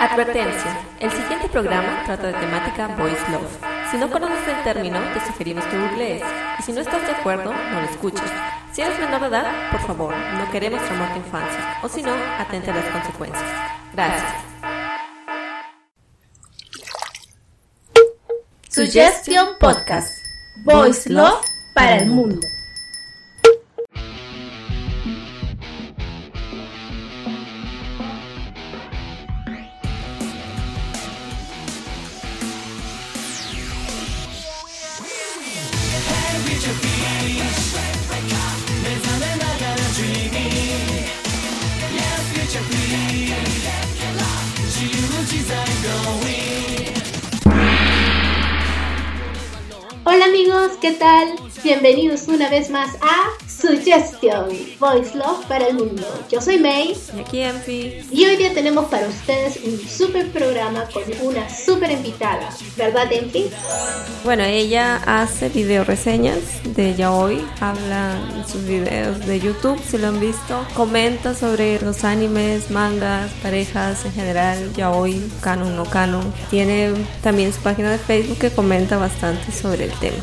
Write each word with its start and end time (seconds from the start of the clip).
Advertencia. 0.00 0.78
El 0.98 1.10
siguiente 1.10 1.46
programa 1.50 2.02
trata 2.06 2.28
de 2.28 2.32
temática 2.32 2.88
Voice 2.96 3.20
Love. 3.30 3.58
Si 3.90 3.98
no 3.98 4.10
conoces 4.10 4.48
el 4.48 4.62
término, 4.64 4.98
te 5.12 5.20
sugerimos 5.26 5.62
que 5.66 5.76
googlees. 5.76 6.22
Y 6.58 6.62
si 6.62 6.72
no 6.72 6.80
estás 6.80 7.02
de 7.02 7.12
acuerdo, 7.12 7.52
no 7.52 7.80
lo 7.82 7.86
escuches. 7.86 8.32
Si 8.72 8.80
eres 8.80 8.98
menor 8.98 9.20
de 9.20 9.26
edad, 9.26 9.70
por 9.70 9.80
favor, 9.82 10.14
no 10.16 10.50
queremos 10.50 10.82
traumar 10.86 11.12
tu 11.12 11.18
infancia. 11.18 11.78
O 11.82 11.88
si 11.90 12.02
no, 12.02 12.14
atente 12.38 12.70
a 12.70 12.76
las 12.76 12.86
consecuencias. 12.86 13.44
Gracias. 13.92 14.32
Suggestion 18.70 19.48
Podcast. 19.60 20.10
Voice 20.64 21.12
Love 21.12 21.44
para 21.74 21.96
el 21.96 22.06
mundo. 22.06 22.40
¿Qué 50.80 50.92
tal? 50.92 51.36
Bienvenidos 51.64 52.28
una 52.28 52.50
vez 52.50 52.68
más 52.68 52.94
a 53.00 53.49
Suggestion 53.60 54.48
Voice 54.78 55.14
Love 55.16 55.44
para 55.46 55.66
el 55.66 55.74
mundo. 55.74 56.06
Yo 56.30 56.40
soy 56.40 56.58
May. 56.58 56.96
Y 57.14 57.20
aquí 57.20 57.40
Enfi. 57.40 58.00
Y 58.10 58.24
hoy 58.24 58.36
día 58.36 58.54
tenemos 58.54 58.86
para 58.86 59.06
ustedes 59.06 59.58
un 59.64 59.78
super 59.78 60.30
programa 60.30 60.84
con 60.92 61.02
una 61.22 61.48
super 61.48 61.90
invitada. 61.90 62.48
¿Verdad, 62.76 63.12
Enfi? 63.12 63.50
Bueno, 64.24 64.44
ella 64.44 64.96
hace 65.06 65.48
video 65.48 65.84
reseñas 65.84 66.38
de 66.64 66.94
yaoi, 66.94 67.44
habla 67.60 68.18
en 68.36 68.48
sus 68.48 68.64
videos 68.64 69.26
de 69.26 69.40
YouTube, 69.40 69.80
si 69.88 69.98
lo 69.98 70.08
han 70.08 70.20
visto, 70.20 70.64
comenta 70.74 71.34
sobre 71.34 71.80
los 71.80 72.04
animes, 72.04 72.70
mangas, 72.70 73.30
parejas 73.42 74.04
en 74.04 74.12
general, 74.12 74.72
yaoi, 74.74 75.22
canon, 75.40 75.76
no 75.76 75.84
canon. 75.84 76.32
Tiene 76.50 76.92
también 77.22 77.52
su 77.52 77.60
página 77.60 77.90
de 77.90 77.98
Facebook 77.98 78.38
que 78.38 78.50
comenta 78.50 78.96
bastante 78.96 79.52
sobre 79.52 79.84
el 79.84 79.92
tema. 79.92 80.22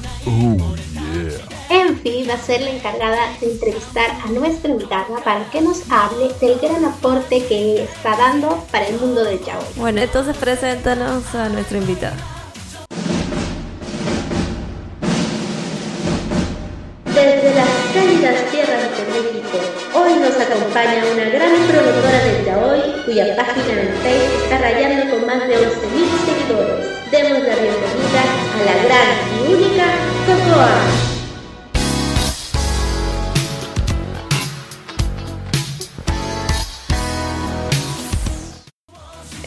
Enfi 2.08 2.24
va 2.24 2.36
a 2.36 2.38
ser 2.38 2.62
la 2.62 2.70
encargada 2.70 3.18
de 3.42 3.52
entrevistar 3.52 4.12
a 4.24 4.28
nuestra 4.30 4.72
invitada 4.72 5.18
para 5.24 5.44
que 5.50 5.62
nos 5.62 5.82
hable 5.92 6.30
del 6.40 6.58
gran 6.60 6.86
aporte 6.86 7.46
que 7.46 7.84
está 7.84 8.16
dando 8.16 8.64
para 8.72 8.88
el 8.88 8.98
mundo 8.98 9.24
del 9.24 9.44
yaoi. 9.44 9.66
Bueno, 9.76 10.02
entonces 10.02 10.38
preséntanos 10.38 11.36
a 11.36 11.50
nuestra 11.50 11.78
invitada. 11.78 12.16
Desde 17.06 17.56
las 17.56 17.70
cálidas 17.94 18.52
tierras 18.52 18.84
de 18.84 19.04
México, 19.12 19.58
hoy 19.96 20.14
nos 20.20 20.40
acompaña 20.40 21.04
una 21.14 21.26
gran 21.26 21.52
promotora 21.68 22.24
del 22.24 22.46
yaoi 22.46 23.06
cuya 23.06 23.36
página 23.36 23.82
en 23.82 23.94
Facebook 24.02 24.44
está 24.44 24.58
rayando 24.60 25.12
con 25.14 25.26
más 25.26 25.48
de 25.48 25.56
11.000 25.56 25.72
seguidores. 26.26 27.12
Demos 27.12 27.40
la 27.40 27.56
bienvenida 27.56 28.24
a 28.54 28.66
la 28.66 28.84
gran 28.84 29.50
y 29.50 29.54
única 29.54 29.86
Cocoa. 30.26 31.17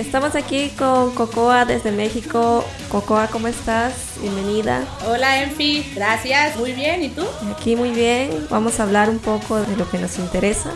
Estamos 0.00 0.34
aquí 0.34 0.70
con 0.78 1.14
Cocoa 1.14 1.66
desde 1.66 1.92
México. 1.92 2.64
Cocoa, 2.88 3.26
¿cómo 3.26 3.48
estás? 3.48 3.92
Bienvenida. 4.22 4.82
Hola 5.06 5.42
Enfi, 5.42 5.92
gracias, 5.94 6.56
muy 6.56 6.72
bien, 6.72 7.02
¿y 7.02 7.10
tú? 7.10 7.22
Aquí 7.54 7.76
muy 7.76 7.90
bien. 7.90 8.46
Vamos 8.48 8.80
a 8.80 8.84
hablar 8.84 9.10
un 9.10 9.18
poco 9.18 9.60
de 9.60 9.76
lo 9.76 9.90
que 9.90 9.98
nos 9.98 10.18
interesa. 10.18 10.72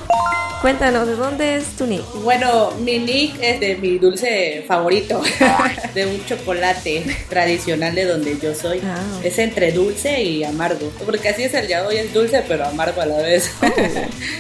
Cuéntanos, 0.65 1.07
¿de 1.07 1.15
dónde 1.15 1.57
es 1.57 1.77
tu 1.77 1.87
nick? 1.87 2.03
Bueno, 2.23 2.71
mi 2.81 2.99
nick 2.99 3.37
es 3.39 3.61
de 3.61 3.77
mi 3.77 3.99
dulce 3.99 4.65
favorito, 4.67 5.21
de 5.95 6.07
un 6.07 6.25
chocolate 6.25 7.05
tradicional 7.29 7.95
de 7.95 8.07
donde 8.07 8.39
yo 8.39 8.55
soy. 8.55 8.81
Ah. 8.83 9.21
Es 9.23 9.39
entre 9.39 9.73
dulce 9.73 10.23
y 10.23 10.43
amargo, 10.43 10.91
porque 11.05 11.29
así 11.29 11.43
es 11.43 11.53
el 11.53 11.69
yaoi, 11.69 11.99
es 11.99 12.15
dulce 12.15 12.43
pero 12.49 12.65
amargo 12.65 13.03
a 13.03 13.05
la 13.05 13.19
vez. 13.19 13.51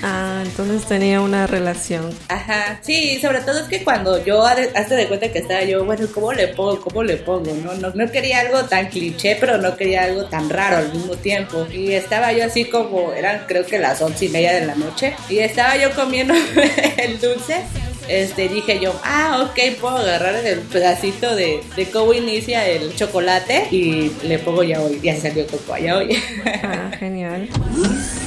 Ah, 0.03 0.43
entonces 0.45 0.87
tenía 0.87 1.21
una 1.21 1.47
relación. 1.47 2.11
Ajá, 2.29 2.79
sí, 2.83 3.19
sobre 3.21 3.41
todo 3.41 3.61
es 3.61 3.69
que 3.69 3.85
cuando 3.85 4.23
yo 4.23 4.45
hazte 4.75 4.95
de 4.97 5.07
cuenta 5.07 5.31
que 5.31 5.39
estaba 5.39 5.63
yo, 5.65 5.85
bueno, 5.85 6.07
¿cómo 6.13 6.33
le 6.33 6.49
pongo? 6.49 6.81
¿Cómo 6.81 7.03
le 7.03 7.17
pongo? 7.17 7.53
No, 7.55 7.75
no, 7.75 7.91
no 7.95 8.11
quería 8.11 8.41
algo 8.41 8.65
tan 8.65 8.89
cliché, 8.89 9.37
pero 9.41 9.59
no 9.59 9.77
quería 9.77 10.05
algo 10.05 10.25
tan 10.27 10.51
raro 10.51 10.79
al 10.79 10.93
mismo 10.93 11.15
tiempo. 11.17 11.67
Y 11.73 11.93
estaba 11.93 12.33
yo 12.33 12.45
así 12.45 12.67
como, 12.67 13.13
eran 13.13 13.45
creo 13.47 13.65
que 13.67 13.79
las 13.79 14.01
once 14.03 14.27
y 14.27 14.29
media 14.29 14.53
de 14.53 14.67
la 14.67 14.75
noche, 14.75 15.15
y 15.29 15.39
estaba 15.39 15.77
yo 15.77 15.91
comiendo 15.93 16.35
el 16.99 17.21
dulce. 17.21 17.63
Este, 18.07 18.51
dije 18.51 18.81
yo, 18.81 18.95
ah, 19.03 19.49
ok, 19.49 19.79
puedo 19.81 19.97
agarrar 19.97 20.35
el 20.35 20.59
pedacito 20.61 21.35
de, 21.35 21.63
de 21.75 21.87
cómo 21.87 22.13
inicia 22.13 22.69
el 22.69 22.95
chocolate 22.95 23.69
y 23.71 24.13
le 24.25 24.39
pongo 24.39 24.63
ya 24.63 24.83
hoy, 24.83 25.01
ya 25.03 25.19
salió 25.19 25.47
coco 25.47 25.79
ya 25.79 25.97
hoy. 25.97 26.15
Ah, 26.63 26.91
genial. 26.99 27.49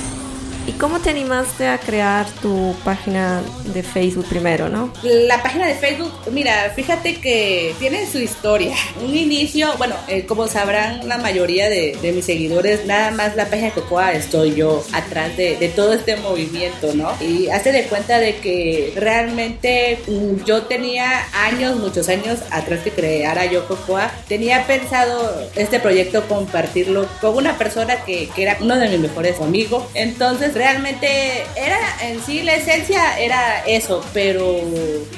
¿Y 0.68 0.74
cómo 0.74 1.00
te 1.00 1.10
animaste 1.10 1.66
a 1.66 1.78
crear 1.78 2.30
tu 2.42 2.76
página 2.84 3.42
de 3.74 3.84
Facebook 3.84 4.26
primero, 4.28 4.68
no? 4.68 4.92
La 5.02 5.42
página 5.42 5.66
de 5.66 5.76
Facebook, 5.76 6.12
mira, 6.30 6.74
fíjate 6.76 7.22
que 7.22 7.74
tiene 7.80 8.06
su 8.06 8.18
historia. 8.20 8.76
Un 9.02 9.16
inicio, 9.16 9.70
bueno, 9.78 9.96
eh, 10.10 10.26
como 10.26 10.48
sabrán 10.48 11.08
la 11.08 11.20
mayoría 11.20 11.70
de, 11.70 11.98
mis 12.14 12.26
seguidores, 12.26 12.86
nada 12.86 13.12
más 13.12 13.38
la 13.38 13.46
página 13.46 13.68
de 13.68 13.82
Cocoa 13.82 14.12
estoy 14.12 14.56
yo 14.56 14.84
atrás 14.92 15.38
de, 15.38 15.56
de, 15.56 15.70
todo 15.70 15.94
este 15.94 16.18
movimiento, 16.18 16.94
¿no? 16.94 17.14
Y 17.22 17.48
hace 17.48 17.72
de 17.72 17.84
cuenta 17.84 18.20
de 18.20 18.36
que 18.36 18.92
realmente 18.98 20.00
mm, 20.06 20.44
yo 20.44 20.64
tenía 20.64 21.28
años, 21.46 21.78
muchos 21.78 22.10
años 22.10 22.40
atrás 22.52 22.82
que 22.82 22.92
creara 22.92 23.46
yo 23.46 23.66
Cocoa, 23.70 24.12
tenía 24.28 24.68
pensado 24.68 25.48
este 25.56 25.80
proyecto 25.80 26.28
compartirlo 26.28 27.08
con 27.22 27.38
una 27.38 27.58
persona 27.58 28.04
que, 28.04 28.28
que 28.36 28.44
era 28.44 28.58
uno 28.60 28.76
de 28.76 28.90
mis 28.90 29.00
mejores 29.00 29.40
amigos. 29.40 29.86
Entonces, 29.94 30.57
realmente 30.58 31.46
era 31.56 31.80
en 32.04 32.22
sí 32.24 32.44
la 32.44 32.56
esencia 32.56 33.20
era 33.20 33.66
eso, 33.66 34.04
pero 34.14 34.60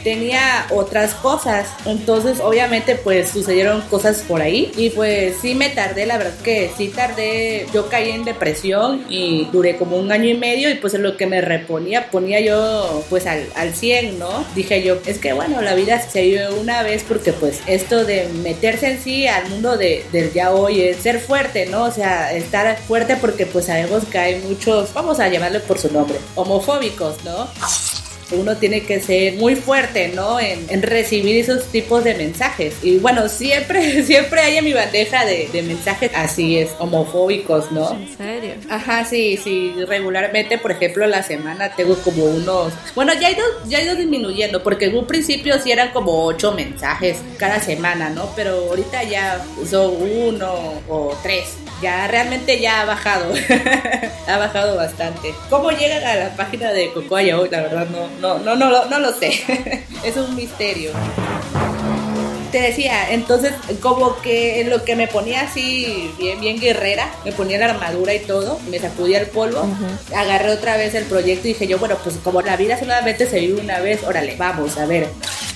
tenía 0.03 0.67
otras 0.69 1.13
cosas. 1.15 1.67
Entonces, 1.85 2.39
obviamente, 2.39 2.95
pues 2.95 3.29
sucedieron 3.29 3.81
cosas 3.81 4.23
por 4.27 4.41
ahí 4.41 4.71
y 4.77 4.89
pues 4.91 5.35
sí 5.41 5.55
me 5.55 5.69
tardé, 5.69 6.05
la 6.05 6.17
verdad 6.17 6.37
que 6.43 6.71
sí 6.77 6.89
tardé. 6.89 7.65
Yo 7.73 7.89
caí 7.89 8.11
en 8.11 8.25
depresión 8.25 9.05
y 9.09 9.47
duré 9.51 9.77
como 9.77 9.97
un 9.97 10.11
año 10.11 10.29
y 10.29 10.35
medio 10.35 10.69
y 10.69 10.75
pues 10.75 10.93
en 10.93 11.03
lo 11.03 11.17
que 11.17 11.25
me 11.25 11.41
reponía, 11.41 12.09
ponía 12.09 12.39
yo 12.39 13.03
pues 13.09 13.25
al, 13.25 13.47
al 13.55 13.73
100, 13.73 14.19
¿no? 14.19 14.45
Dije 14.55 14.83
yo, 14.83 14.97
es 15.05 15.17
que 15.17 15.33
bueno, 15.33 15.61
la 15.61 15.75
vida 15.75 16.01
se 16.01 16.21
dio 16.21 16.55
una 16.55 16.83
vez 16.83 17.03
porque 17.07 17.33
pues 17.33 17.61
esto 17.67 18.05
de 18.05 18.27
meterse 18.43 18.91
en 18.91 19.01
sí 19.01 19.27
al 19.27 19.49
mundo 19.49 19.77
de, 19.77 20.05
del 20.11 20.33
ya 20.33 20.51
hoy 20.51 20.81
es 20.81 20.97
ser 20.97 21.19
fuerte, 21.19 21.65
¿no? 21.67 21.83
O 21.83 21.91
sea, 21.91 22.33
estar 22.33 22.77
fuerte 22.77 23.15
porque 23.15 23.45
pues 23.45 23.65
sabemos 23.65 24.03
que 24.05 24.17
hay 24.17 24.41
muchos, 24.41 24.93
vamos 24.93 25.19
a 25.19 25.28
llamarle 25.29 25.59
por 25.59 25.77
su 25.77 25.91
nombre, 25.91 26.17
homofóbicos, 26.35 27.23
¿no? 27.23 27.47
Uno 28.31 28.57
tiene 28.57 28.83
que 28.83 28.99
ser 28.99 29.33
muy 29.35 29.55
fuerte, 29.55 30.09
¿no? 30.09 30.39
En, 30.39 30.67
en, 30.69 30.83
recibir 30.83 31.37
esos 31.37 31.65
tipos 31.65 32.03
de 32.03 32.13
mensajes. 32.13 32.75
Y 32.83 32.99
bueno, 32.99 33.27
siempre, 33.27 34.03
siempre 34.05 34.41
hay 34.41 34.57
en 34.57 34.65
mi 34.65 34.73
bandeja 34.73 35.25
de, 35.25 35.49
de, 35.51 35.63
mensajes 35.63 36.11
así 36.13 36.59
es, 36.59 36.69
homofóbicos, 36.77 37.71
¿no? 37.71 37.91
¿En 37.91 38.15
serio? 38.15 38.53
Ajá, 38.69 39.03
sí, 39.03 39.39
sí. 39.43 39.73
Regularmente, 39.87 40.59
por 40.59 40.71
ejemplo, 40.71 41.07
la 41.07 41.23
semana 41.23 41.73
tengo 41.75 41.95
como 41.95 42.25
unos. 42.25 42.71
Bueno, 42.93 43.13
ya 43.19 43.29
ha 43.29 43.31
ido, 43.31 43.43
ya 43.65 43.79
ha 43.79 43.81
ido 43.81 43.95
disminuyendo, 43.95 44.61
porque 44.61 44.85
en 44.85 44.97
un 44.97 45.07
principio 45.07 45.59
sí 45.59 45.71
eran 45.71 45.89
como 45.89 46.25
ocho 46.25 46.51
mensajes 46.51 47.17
cada 47.37 47.59
semana, 47.59 48.11
¿no? 48.11 48.29
Pero 48.35 48.69
ahorita 48.69 49.03
ya 49.03 49.43
son 49.67 49.95
uno 49.99 50.53
o 50.87 51.17
tres 51.23 51.55
ya 51.81 52.07
realmente 52.07 52.59
ya 52.59 52.81
ha 52.81 52.85
bajado. 52.85 53.33
ha 54.27 54.37
bajado 54.37 54.75
bastante. 54.75 55.33
¿Cómo 55.49 55.71
llegan 55.71 56.03
a 56.03 56.15
la 56.15 56.35
página 56.35 56.71
de 56.71 56.91
Cocoa 56.91 57.19
hoy? 57.19 57.49
La 57.49 57.61
verdad 57.61 57.87
no, 57.89 58.09
no, 58.19 58.39
no, 58.39 58.55
no, 58.55 58.69
no, 58.69 58.85
no 58.85 58.99
lo 58.99 59.13
sé. 59.13 59.85
es 60.03 60.17
un 60.17 60.35
misterio. 60.35 60.91
Te 62.51 62.61
decía, 62.61 63.11
entonces 63.11 63.53
como 63.79 64.19
que 64.21 64.65
lo 64.67 64.83
que 64.83 64.95
me 64.95 65.07
ponía 65.07 65.41
así 65.41 66.11
bien, 66.17 66.39
bien 66.39 66.59
guerrera, 66.59 67.11
me 67.23 67.31
ponía 67.31 67.59
la 67.59 67.65
armadura 67.71 68.13
y 68.13 68.19
todo, 68.19 68.59
me 68.69 68.79
sacudía 68.79 69.19
el 69.19 69.27
polvo, 69.27 69.61
uh 69.61 69.65
-huh. 69.65 70.15
agarré 70.15 70.51
otra 70.51 70.77
vez 70.77 70.95
el 70.95 71.05
proyecto 71.05 71.47
y 71.47 71.53
dije 71.53 71.67
yo, 71.67 71.77
bueno, 71.77 71.97
pues 72.03 72.15
como 72.23 72.41
la 72.41 72.57
vida 72.57 72.79
solamente 72.79 73.29
se 73.29 73.39
vive 73.39 73.61
una 73.61 73.79
vez, 73.79 74.03
órale, 74.03 74.35
vamos, 74.37 74.77
a 74.77 74.85
ver, 74.85 75.09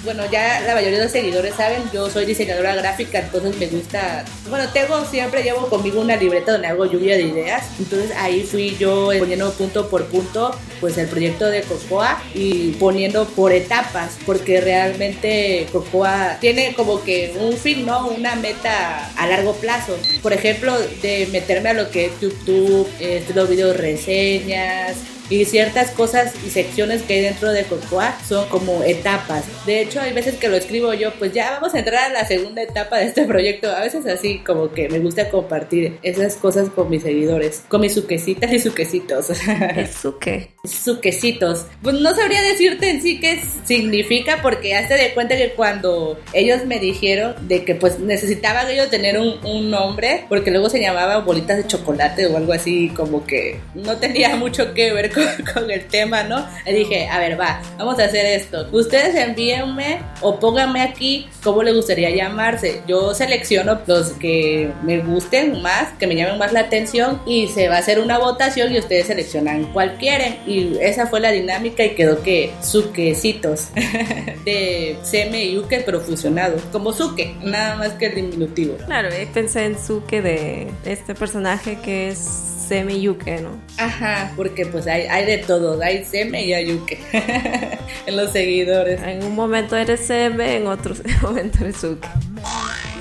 bueno, 0.03 0.23
ya 0.29 0.59
la 0.67 0.75
mayoría 0.75 0.97
de 0.97 1.05
los 1.05 1.13
seguidores 1.13 1.55
saben, 1.55 1.81
yo 1.93 2.09
soy 2.09 2.25
diseñadora 2.25 2.75
gráfica, 2.75 3.19
entonces 3.19 3.57
me 3.57 3.67
gusta, 3.67 4.25
bueno, 4.49 4.67
tengo, 4.73 5.05
siempre 5.05 5.43
llevo 5.43 5.67
conmigo 5.69 6.01
una 6.01 6.17
libreta 6.17 6.51
donde 6.51 6.67
hago 6.67 6.85
lluvia 6.85 7.15
de 7.15 7.23
ideas, 7.23 7.63
entonces 7.79 8.11
ahí 8.17 8.43
fui 8.43 8.75
yo 8.77 9.09
poniendo 9.17 9.51
punto 9.53 9.89
por 9.89 10.05
punto, 10.07 10.53
pues 10.81 10.97
el 10.97 11.07
proyecto 11.07 11.47
de 11.47 11.61
Cocoa 11.61 12.21
y 12.35 12.71
poniendo 12.73 13.25
por 13.29 13.53
etapas, 13.53 14.17
porque 14.25 14.59
realmente 14.59 15.67
Cocoa 15.71 16.37
tiene 16.41 16.73
como 16.75 16.82
que 17.03 17.33
un 17.39 17.57
fin, 17.57 17.85
¿no? 17.85 18.07
Una 18.07 18.35
meta 18.35 19.11
a 19.15 19.27
largo 19.27 19.53
plazo. 19.53 19.97
Por 20.21 20.33
ejemplo, 20.33 20.77
de 21.01 21.27
meterme 21.31 21.69
a 21.69 21.73
lo 21.73 21.89
que 21.89 22.05
es 22.07 22.19
YouTube, 22.21 22.87
eh, 22.99 23.23
los 23.33 23.49
videos 23.49 23.77
reseñas, 23.77 24.97
y 25.29 25.45
ciertas 25.45 25.91
cosas 25.91 26.33
y 26.45 26.49
secciones 26.49 27.01
que 27.03 27.15
hay 27.15 27.21
dentro 27.21 27.51
de 27.51 27.63
Cocoa 27.63 28.15
son 28.27 28.47
como 28.49 28.83
etapas. 28.83 29.45
De 29.65 29.81
hecho, 29.81 30.01
hay 30.01 30.13
veces 30.13 30.35
que 30.35 30.49
lo 30.49 30.57
escribo 30.57 30.93
yo, 30.93 31.11
pues 31.13 31.33
ya 31.33 31.51
vamos 31.51 31.73
a 31.73 31.79
entrar 31.79 32.11
a 32.11 32.13
la 32.13 32.25
segunda 32.25 32.61
etapa 32.61 32.97
de 32.97 33.05
este 33.05 33.25
proyecto. 33.27 33.69
A 33.71 33.81
veces 33.81 34.05
así 34.05 34.39
como 34.39 34.71
que 34.71 34.89
me 34.89 34.99
gusta 34.99 35.29
compartir 35.29 35.97
esas 36.03 36.35
cosas 36.35 36.69
con 36.69 36.89
mis 36.89 37.03
seguidores, 37.03 37.63
con 37.67 37.81
mis 37.81 37.93
suquecitas 37.93 38.51
y 38.51 38.59
suquecitos. 38.59 39.29
¿Es 39.75 39.95
suque? 39.95 40.49
Suquecitos. 40.65 41.65
Pues 41.81 41.95
no 41.95 42.13
sabría 42.15 42.41
decirte 42.41 42.89
en 42.89 43.01
sí 43.01 43.19
qué 43.19 43.41
significa 43.65 44.41
porque 44.41 44.75
hazte 44.75 44.95
de 44.95 45.13
cuenta 45.13 45.37
que 45.37 45.51
cuando 45.51 46.19
ellos 46.33 46.65
me 46.65 46.79
dijeron 46.79 47.35
de 47.47 47.63
que 47.63 47.75
pues 47.75 47.99
necesitaban 47.99 48.69
ellos 48.69 48.89
tener 48.89 49.17
un, 49.17 49.43
un 49.45 49.69
nombre, 49.69 50.25
porque 50.29 50.51
luego 50.51 50.69
se 50.69 50.79
llamaba 50.79 51.19
bolitas 51.19 51.57
de 51.57 51.67
chocolate 51.67 52.27
o 52.27 52.37
algo 52.37 52.53
así, 52.53 52.89
como 52.89 53.25
que 53.25 53.59
no 53.73 53.97
tenía 53.97 54.35
mucho 54.35 54.73
que 54.73 54.93
ver 54.93 55.12
con, 55.53 55.69
el 55.69 55.85
tema, 55.87 56.23
¿no? 56.23 56.45
Le 56.65 56.73
dije, 56.73 57.07
a 57.07 57.19
ver, 57.19 57.39
va, 57.39 57.61
vamos 57.77 57.99
a 57.99 58.05
hacer 58.05 58.25
esto. 58.25 58.67
Ustedes 58.71 59.15
envíenme 59.15 59.99
o 60.21 60.39
pónganme 60.39 60.81
aquí 60.81 61.27
cómo 61.43 61.63
les 61.63 61.75
gustaría 61.75 62.09
llamarse. 62.09 62.81
Yo 62.87 63.13
selecciono 63.13 63.79
los 63.87 64.11
que 64.11 64.71
me 64.83 64.99
gusten 64.99 65.61
más, 65.61 65.89
que 65.99 66.07
me 66.07 66.15
llamen 66.15 66.37
más 66.37 66.53
la 66.53 66.61
atención 66.61 67.21
y 67.25 67.47
se 67.47 67.69
va 67.69 67.75
a 67.75 67.79
hacer 67.79 67.99
una 67.99 68.17
votación 68.17 68.73
y 68.73 68.79
ustedes 68.79 69.07
seleccionan 69.07 69.65
cuál 69.73 69.97
quieren. 69.97 70.37
Y 70.47 70.77
esa 70.79 71.07
fue 71.07 71.19
la 71.19 71.31
dinámica 71.31 71.83
y 71.83 71.91
quedó 71.95 72.21
que 72.23 72.51
suquecitos 72.61 73.69
de 74.45 74.97
seme 75.03 75.45
y 75.45 75.57
uke, 75.57 75.83
pero 75.85 76.01
fusionado, 76.01 76.57
como 76.71 76.93
suque, 76.93 77.35
nada 77.41 77.75
más 77.75 77.93
que 77.93 78.07
el 78.07 78.15
diminutivo. 78.15 78.77
Claro, 78.85 79.09
pensé 79.33 79.65
en 79.65 79.79
suque 79.79 80.21
de 80.21 80.67
este 80.85 81.15
personaje 81.15 81.77
que 81.83 82.09
es 82.09 82.62
Seme 82.73 82.95
y 82.95 83.01
Yuke, 83.03 83.39
¿no? 83.39 83.61
Ajá, 83.77 84.33
porque 84.35 84.65
pues 84.65 84.87
hay, 84.87 85.03
hay 85.03 85.27
de 85.27 85.37
todo, 85.37 85.79
hay 85.79 86.03
Seme 86.03 86.43
y 86.43 86.53
hay 86.53 86.69
Yuke 86.69 86.97
en 88.07 88.17
los 88.17 88.31
seguidores. 88.31 88.99
En 89.03 89.23
un 89.23 89.35
momento 89.35 89.77
eres 89.77 89.99
Seme, 89.99 90.55
en 90.55 90.65
otro 90.65 90.95
momento 91.21 91.59
eres 91.61 91.79
Yuke. 91.83 92.07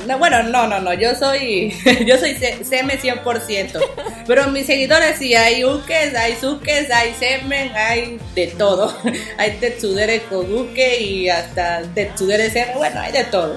No, 0.07 0.19
bueno, 0.19 0.43
no, 0.43 0.67
no, 0.67 0.79
no, 0.79 0.93
yo 0.93 1.15
soy, 1.15 1.75
yo 2.07 2.19
soy 2.19 2.35
Seme 2.35 2.99
100%, 2.99 3.81
pero 4.27 4.49
mis 4.49 4.67
seguidores 4.67 5.17
sí 5.17 5.35
hay 5.35 5.63
Yukes, 5.63 6.15
hay 6.17 6.37
Sukes, 6.39 6.91
hay 6.91 7.15
Semen, 7.15 7.73
hay 7.75 8.19
de 8.35 8.49
todo. 8.49 8.95
Hay 9.39 9.53
Tetsudere 9.53 10.21
Koguke 10.29 11.01
y 11.01 11.31
hasta 11.31 11.81
Tetsudere 11.95 12.51
Seme, 12.51 12.75
bueno, 12.77 13.01
hay 13.01 13.13
de 13.13 13.25
todo. 13.25 13.57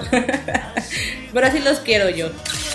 Pero 1.34 1.46
así 1.46 1.58
los 1.58 1.80
quiero 1.80 2.08
yo. 2.08 2.30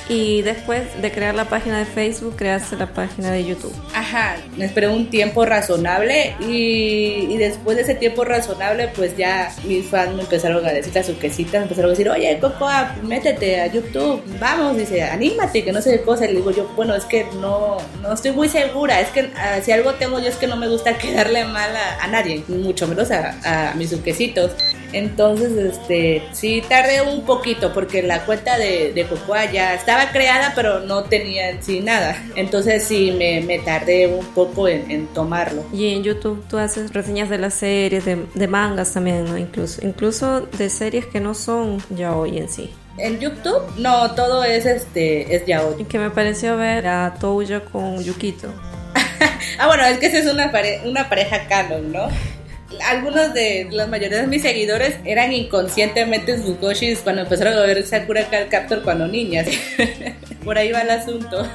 Y 0.09 0.41
después 0.41 1.01
de 1.01 1.11
crear 1.11 1.35
la 1.35 1.45
página 1.45 1.79
de 1.79 1.85
Facebook, 1.85 2.35
creaste 2.35 2.75
la 2.75 2.87
página 2.87 3.31
de 3.31 3.45
YouTube. 3.45 3.73
Ajá, 3.93 4.35
me 4.57 4.65
esperé 4.65 4.89
un 4.89 5.09
tiempo 5.09 5.45
razonable 5.45 6.35
y, 6.41 7.27
y 7.29 7.37
después 7.37 7.77
de 7.77 7.83
ese 7.83 7.95
tiempo 7.95 8.25
razonable, 8.25 8.89
pues 8.89 9.15
ya 9.15 9.53
mis 9.63 9.85
fans 9.85 10.13
me 10.15 10.23
empezaron 10.23 10.65
a 10.65 10.71
decir 10.71 10.97
a 10.97 11.03
su 11.03 11.17
quesita, 11.17 11.59
me 11.59 11.63
empezaron 11.63 11.89
a 11.89 11.91
decir, 11.91 12.09
oye, 12.09 12.37
Cocoa, 12.39 12.95
métete 13.03 13.61
a 13.61 13.67
YouTube, 13.67 14.21
vamos, 14.39 14.77
dice, 14.77 15.03
anímate, 15.03 15.63
que 15.63 15.71
no 15.71 15.81
sé 15.81 15.91
qué 15.91 16.01
cosa. 16.01 16.25
Y 16.25 16.35
digo 16.35 16.51
yo, 16.51 16.67
bueno, 16.75 16.95
es 16.95 17.05
que 17.05 17.25
no, 17.39 17.77
no 18.01 18.13
estoy 18.13 18.31
muy 18.31 18.49
segura, 18.49 18.99
es 18.99 19.09
que 19.09 19.23
uh, 19.23 19.63
si 19.63 19.71
algo 19.71 19.93
tengo 19.93 20.19
yo 20.19 20.27
es 20.27 20.35
que 20.35 20.47
no 20.47 20.57
me 20.57 20.67
gusta 20.67 20.97
quedarle 20.97 21.45
mal 21.45 21.75
a, 21.75 22.03
a 22.03 22.07
nadie, 22.07 22.43
mucho 22.47 22.87
menos 22.87 23.11
a, 23.11 23.69
a 23.71 23.75
mis 23.75 23.89
suquecitos. 23.91 24.51
Entonces, 24.93 25.51
este, 25.53 26.23
sí 26.33 26.63
tardé 26.67 27.01
un 27.01 27.25
poquito 27.25 27.73
porque 27.73 28.01
la 28.01 28.25
cuenta 28.25 28.57
de, 28.57 28.91
de 28.93 29.05
Cocoa 29.05 29.51
ya 29.51 29.73
estaba 29.73 30.11
creada, 30.11 30.53
pero 30.55 30.81
no 30.81 31.03
tenía 31.03 31.49
en 31.49 31.63
sí 31.63 31.79
nada. 31.79 32.21
Entonces, 32.35 32.83
sí 32.83 33.11
me, 33.17 33.41
me 33.41 33.59
tardé 33.59 34.07
un 34.07 34.25
poco 34.27 34.67
en, 34.67 34.89
en, 34.91 35.07
tomarlo. 35.07 35.65
Y 35.73 35.93
en 35.93 36.03
YouTube 36.03 36.43
tú 36.49 36.57
haces 36.57 36.93
reseñas 36.93 37.29
de 37.29 37.37
las 37.37 37.53
series, 37.53 38.05
de, 38.05 38.25
de 38.33 38.47
mangas 38.47 38.93
también, 38.93 39.25
¿no? 39.25 39.37
Incluso, 39.37 39.85
incluso 39.85 40.41
de 40.41 40.69
series 40.69 41.05
que 41.05 41.19
no 41.19 41.33
son 41.33 41.81
ya 41.89 42.15
hoy 42.15 42.37
en 42.37 42.49
sí. 42.49 42.71
En 42.97 43.19
YouTube, 43.19 43.63
no, 43.77 44.11
todo 44.15 44.43
es 44.43 44.65
este, 44.65 45.35
es 45.35 45.45
ya 45.45 45.65
hoy. 45.65 45.75
Y 45.79 45.85
que 45.85 45.97
me 45.97 46.09
pareció 46.09 46.57
ver 46.57 46.87
a 46.87 47.15
Touya 47.19 47.61
con 47.61 48.03
Yukito. 48.03 48.53
ah, 49.59 49.67
bueno, 49.67 49.83
es 49.85 49.97
que 49.97 50.07
esa 50.07 50.19
es 50.19 50.31
una, 50.31 50.51
pare 50.51 50.81
una 50.85 51.07
pareja 51.07 51.47
canon, 51.47 51.91
¿no? 51.91 52.09
Algunos 52.85 53.33
de 53.33 53.67
la 53.71 53.87
mayoría 53.87 54.21
de 54.21 54.27
mis 54.27 54.41
seguidores 54.41 54.95
eran 55.05 55.31
inconscientemente 55.33 56.37
Fukoshis 56.37 56.99
cuando 56.99 57.23
empezaron 57.23 57.53
a 57.53 57.61
ver 57.61 57.85
Sakura 57.85 58.29
Card 58.29 58.49
Captor 58.49 58.83
cuando 58.83 59.07
niñas. 59.07 59.47
Por 60.43 60.57
ahí 60.57 60.71
va 60.71 60.81
el 60.81 60.89
asunto. 60.89 61.45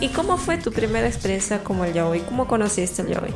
¿Y 0.00 0.08
cómo 0.08 0.36
fue 0.36 0.58
tu 0.58 0.70
primera 0.70 1.08
experiencia 1.08 1.58
como 1.58 1.84
el 1.84 1.92
yaoi? 1.92 2.20
¿Cómo 2.20 2.46
conociste 2.46 3.02
el 3.02 3.08
yaoi? 3.08 3.34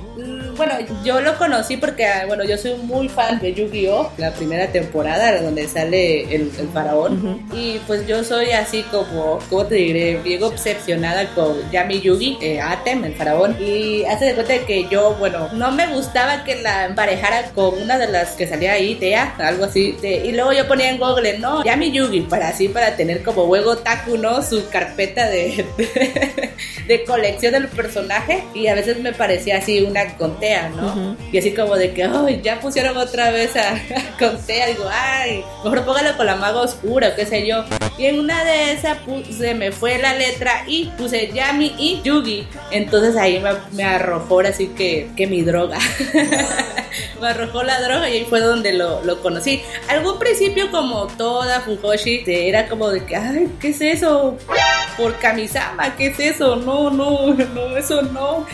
Bueno, 0.57 0.75
yo 1.05 1.21
lo 1.21 1.37
conocí 1.39 1.77
porque, 1.77 2.07
bueno, 2.27 2.45
yo 2.45 2.57
soy 2.59 2.75
muy 2.77 3.09
fan 3.09 3.39
de 3.41 3.55
Yu-Gi-Oh! 3.55 4.13
La 4.19 4.31
primera 4.33 4.67
temporada 4.69 5.41
donde 5.41 5.67
sale 5.67 6.23
el, 6.35 6.51
el 6.59 6.69
faraón. 6.73 7.13
Uh 7.25 7.53
-huh. 7.55 7.59
Y 7.59 7.79
pues 7.87 8.07
yo 8.07 8.23
soy 8.25 8.51
así 8.51 8.83
como, 8.91 9.39
¿cómo 9.49 9.67
te 9.67 9.77
diré? 9.77 10.17
Bien 10.23 10.43
obsesionada 10.43 11.27
con 11.35 11.71
Yami 11.71 12.01
Yugi, 12.01 12.39
eh, 12.41 12.61
Atem, 12.61 13.05
el 13.05 13.15
faraón. 13.15 13.57
Y 13.61 14.05
hace 14.05 14.27
de 14.27 14.35
cuenta 14.35 14.59
que 14.67 14.87
yo, 14.91 15.15
bueno, 15.19 15.49
no 15.53 15.71
me 15.73 15.87
gustaba 15.95 16.45
que 16.45 16.57
la 16.63 16.87
emparejara 16.87 17.51
con 17.55 17.81
una 17.81 17.99
de 17.99 18.09
las 18.09 18.33
que 18.33 18.47
salía 18.47 18.73
ahí, 18.73 18.95
Tea, 18.97 19.35
algo 19.39 19.65
así. 19.65 19.97
Y 20.03 20.33
luego 20.33 20.53
yo 20.53 20.67
ponía 20.69 20.91
en 20.91 20.99
Google, 20.99 21.39
no, 21.39 21.65
Yami 21.65 21.91
Yugi, 21.93 22.21
para 22.23 22.49
así, 22.49 22.69
para 22.69 22.97
tener 22.97 23.23
como 23.23 23.47
juego 23.47 23.77
Taku, 23.79 24.19
¿no? 24.19 24.43
Su 24.43 24.69
carpeta 24.69 25.29
de, 25.29 25.65
de, 25.77 26.51
de 26.87 27.05
colección 27.05 27.53
del 27.53 27.69
personaje. 27.69 28.45
Y 28.55 28.67
a 28.67 28.75
veces 28.75 28.99
me 28.99 29.13
parecía 29.13 29.59
así 29.59 29.81
una 29.83 30.17
con 30.17 30.42
Tea, 30.43 30.71
¿no? 30.71 30.89
Uh 30.89 30.97
-huh. 30.97 31.17
Y 31.31 31.39
así 31.39 31.55
como 31.55 31.77
de 31.77 31.95
que, 31.95 32.03
ay, 32.03 32.41
ya 32.43 32.59
pusieron 32.59 32.97
otra 32.97 33.31
vez 33.31 33.55
a, 33.55 33.75
a 33.99 34.19
con 34.19 34.45
Tea. 34.45 34.67
Digo, 34.67 34.89
ay, 34.91 35.45
mejor 35.63 35.85
póngalo 35.85 36.17
con 36.17 36.27
la 36.27 36.35
maga 36.35 36.63
oscura, 36.63 37.15
qué 37.15 37.25
sé 37.25 37.47
yo. 37.47 37.65
Y 37.97 38.07
en 38.07 38.19
una 38.19 38.43
de 38.43 38.73
esas 38.73 38.99
se 39.39 39.55
me 39.55 39.71
fue 39.71 39.99
la 39.99 40.15
letra 40.15 40.65
I, 40.67 40.91
puse 40.99 41.31
Yami 41.33 41.77
y 41.79 42.03
Yugi. 42.03 42.49
Entonces 42.73 43.17
ahí 43.17 43.39
me, 43.39 43.51
me 43.71 43.85
arrojó 43.85 44.41
así 44.41 44.67
que, 44.69 45.11
que 45.17 45.29
mi 45.29 45.43
droga. 45.43 45.79
me 47.21 47.29
arrojó 47.29 47.63
la 47.63 47.81
droga 47.81 48.11
y 48.11 48.15
ahí 48.15 48.27
fue 48.29 48.41
donde 48.41 48.73
lo, 48.73 49.05
lo 49.05 49.23
conocí. 49.23 49.63
Algún 49.89 50.19
principio, 50.19 50.73
como 50.73 51.07
toda 51.07 51.61
Fujoshi, 51.61 52.25
era 52.27 52.69
como 52.69 52.91
de 52.91 53.05
que, 53.05 53.15
ay, 53.15 53.49
¿qué 53.61 53.69
es 53.69 53.81
eso? 53.81 54.37
Por 54.97 55.17
Kamisama, 55.19 55.95
¿qué 55.97 56.07
es 56.07 56.19
eso? 56.19 56.57
No, 56.57 56.91
no, 56.91 57.33
no, 57.33 57.77
eso 57.77 58.03
no. 58.03 58.45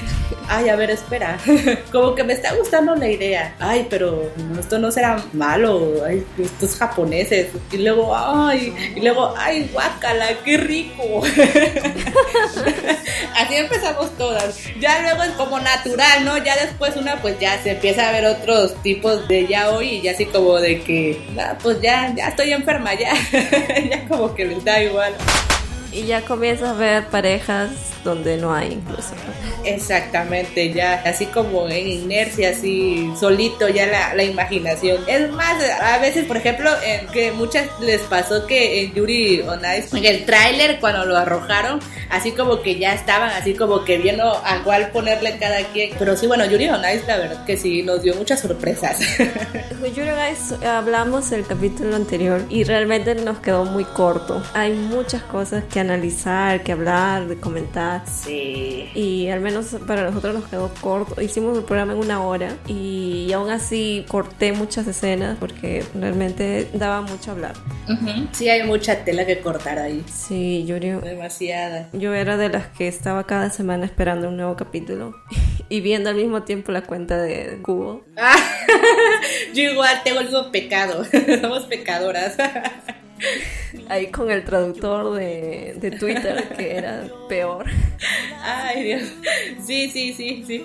Ay, 0.49 0.69
a 0.69 0.77
ver, 0.77 0.91
espera. 0.91 1.39
Como 1.91 2.15
que 2.15 2.25
me 2.25 2.33
está 2.33 2.55
gustando 2.55 2.95
la 2.95 3.09
idea. 3.09 3.55
Ay, 3.59 3.87
pero 3.89 4.31
esto 4.59 4.79
no 4.79 4.91
será 4.91 5.23
malo. 5.33 6.05
Ay, 6.07 6.25
estos 6.39 6.77
japoneses. 6.77 7.49
Y 7.73 7.79
luego, 7.79 8.15
ay, 8.15 8.75
y 8.97 9.01
luego, 9.01 9.35
ay, 9.37 9.71
guácala, 9.73 10.27
qué 10.45 10.57
rico. 10.57 11.23
Así 13.37 13.55
empezamos 13.55 14.17
todas. 14.17 14.59
Ya 14.81 15.03
luego 15.03 15.23
es 15.23 15.31
como 15.33 15.59
natural, 15.61 16.25
¿no? 16.25 16.39
Ya 16.39 16.57
después 16.57 16.97
una, 16.97 17.21
pues 17.21 17.39
ya 17.39 17.63
se 17.63 17.73
empieza 17.73 18.09
a 18.09 18.13
ver 18.13 18.27
otros 18.27 18.75
tipos 18.83 19.29
de 19.29 19.47
ya 19.47 19.71
hoy 19.71 19.89
y 19.89 20.03
ya 20.03 20.13
así 20.13 20.27
como 20.27 20.57
de 20.57 20.81
que, 20.83 21.21
nah, 21.35 21.55
pues 21.63 21.81
ya, 21.81 22.13
ya 22.15 22.29
estoy 22.29 22.53
enferma, 22.53 22.95
ya. 22.95 23.13
ya 23.91 24.09
como 24.09 24.35
que 24.35 24.45
les 24.45 24.65
da 24.65 24.83
igual. 24.83 25.15
Y 25.99 26.07
ya 26.07 26.23
comienzas 26.23 26.69
a 26.69 26.73
ver 26.75 27.07
parejas 27.09 27.71
donde 28.05 28.37
no 28.37 28.55
hay 28.55 28.73
incluso. 28.73 29.15
Exactamente, 29.65 30.73
ya 30.73 31.03
así 31.05 31.27
como 31.27 31.69
en 31.69 31.89
inercia, 31.89 32.51
así 32.51 33.11
solito 33.19 33.69
ya 33.69 33.87
la, 33.87 34.15
la 34.15 34.23
imaginación. 34.23 35.03
Es 35.09 35.31
más, 35.33 35.63
a 35.81 35.99
veces, 35.99 36.25
por 36.27 36.37
ejemplo, 36.37 36.71
en 36.85 37.09
que 37.09 37.33
muchas 37.33 37.67
les 37.81 38.01
pasó 38.03 38.47
que 38.47 38.83
en 38.83 38.95
Yuri 38.95 39.43
on 39.43 39.61
Ice, 39.77 39.97
en 39.97 40.05
el 40.05 40.25
tráiler 40.25 40.79
cuando 40.79 41.05
lo 41.05 41.17
arrojaron, 41.17 41.81
así 42.11 42.31
como 42.33 42.63
que 42.63 42.79
ya 42.79 42.95
estaban 42.95 43.31
así 43.31 43.55
como 43.55 43.85
que 43.85 43.99
viendo 43.99 44.25
a 44.25 44.63
cuál 44.63 44.91
ponerle 44.91 45.37
cada 45.39 45.65
quien. 45.73 45.91
Pero 45.99 46.17
sí, 46.17 46.29
bueno, 46.29 46.45
Yuri 46.47 46.69
on 46.69 46.81
Ice 46.81 47.05
la 47.09 47.17
verdad 47.17 47.45
que 47.45 47.57
sí 47.57 47.83
nos 47.83 48.03
dio 48.03 48.15
muchas 48.15 48.41
sorpresas. 48.41 49.01
Yuri 49.97 50.11
on 50.11 50.19
Ice 50.33 50.67
hablamos 50.67 51.33
el 51.33 51.45
capítulo 51.45 51.97
anterior 51.97 52.45
y 52.49 52.63
realmente 52.63 53.17
nos 53.17 53.41
quedó 53.41 53.65
muy 53.65 53.85
corto. 53.85 54.43
Hay 54.55 54.73
muchas 54.73 55.23
cosas 55.23 55.65
que 55.65 55.81
analizar, 55.91 56.63
que 56.63 56.73
hablar, 56.73 57.27
de 57.29 57.37
comentar. 57.37 58.03
Sí. 58.07 58.89
Y 58.95 59.29
al 59.29 59.41
menos 59.41 59.77
para 59.87 60.03
nosotros 60.03 60.35
nos 60.35 60.45
quedó 60.49 60.71
corto. 60.81 61.21
Hicimos 61.21 61.57
el 61.59 61.65
programa 61.65 61.93
en 61.95 61.99
una 62.01 62.23
hora 62.23 62.57
y 62.67 63.31
aún 63.33 63.51
así 63.51 64.05
corté 64.09 64.53
muchas 64.53 64.87
escenas 64.87 65.37
porque 65.39 65.85
realmente 65.95 66.69
daba 66.75 67.01
mucho 67.03 67.31
hablar. 67.33 67.55
Ujú. 67.89 68.29
Sí, 68.33 68.49
hay 68.49 68.63
mucha 68.65 69.05
tela 69.05 69.25
que 69.27 69.41
cortar 69.41 69.79
ahí. 69.79 70.05
Sí, 70.13 70.65
creo- 70.69 71.01
Demasiada. 71.01 71.89
Yo 71.93 72.15
era 72.15 72.37
de 72.37 72.49
las 72.51 72.67
que 72.69 72.89
estaba 72.89 73.25
cada 73.25 73.51
semana 73.51 73.85
esperando 73.87 74.29
un 74.29 74.37
nuevo 74.37 74.57
capítulo 74.57 75.15
y 75.69 75.81
viendo 75.81 76.11
al 76.11 76.17
mismo 76.17 76.43
tiempo 76.43 76.71
la 76.73 76.83
cuenta 76.83 77.17
de 77.17 77.59
Cubo. 77.63 78.03
Ah, 78.17 78.37
yo 79.55 79.63
igual 79.63 80.01
tengo 80.05 80.21
el 80.21 80.27
mismo 80.27 80.51
pecado. 80.51 81.05
Somos 81.41 81.65
pecadoras. 81.65 82.37
Ahí 83.89 84.09
con 84.09 84.31
el 84.31 84.45
traductor 84.45 85.15
de, 85.15 85.75
de 85.77 85.91
Twitter, 85.93 86.49
que 86.57 86.77
era 86.77 87.09
peor. 87.29 87.67
Ay, 88.43 88.83
Dios. 88.85 89.03
Sí, 89.65 89.91
sí, 89.91 90.13
sí, 90.15 90.45
sí. 90.47 90.65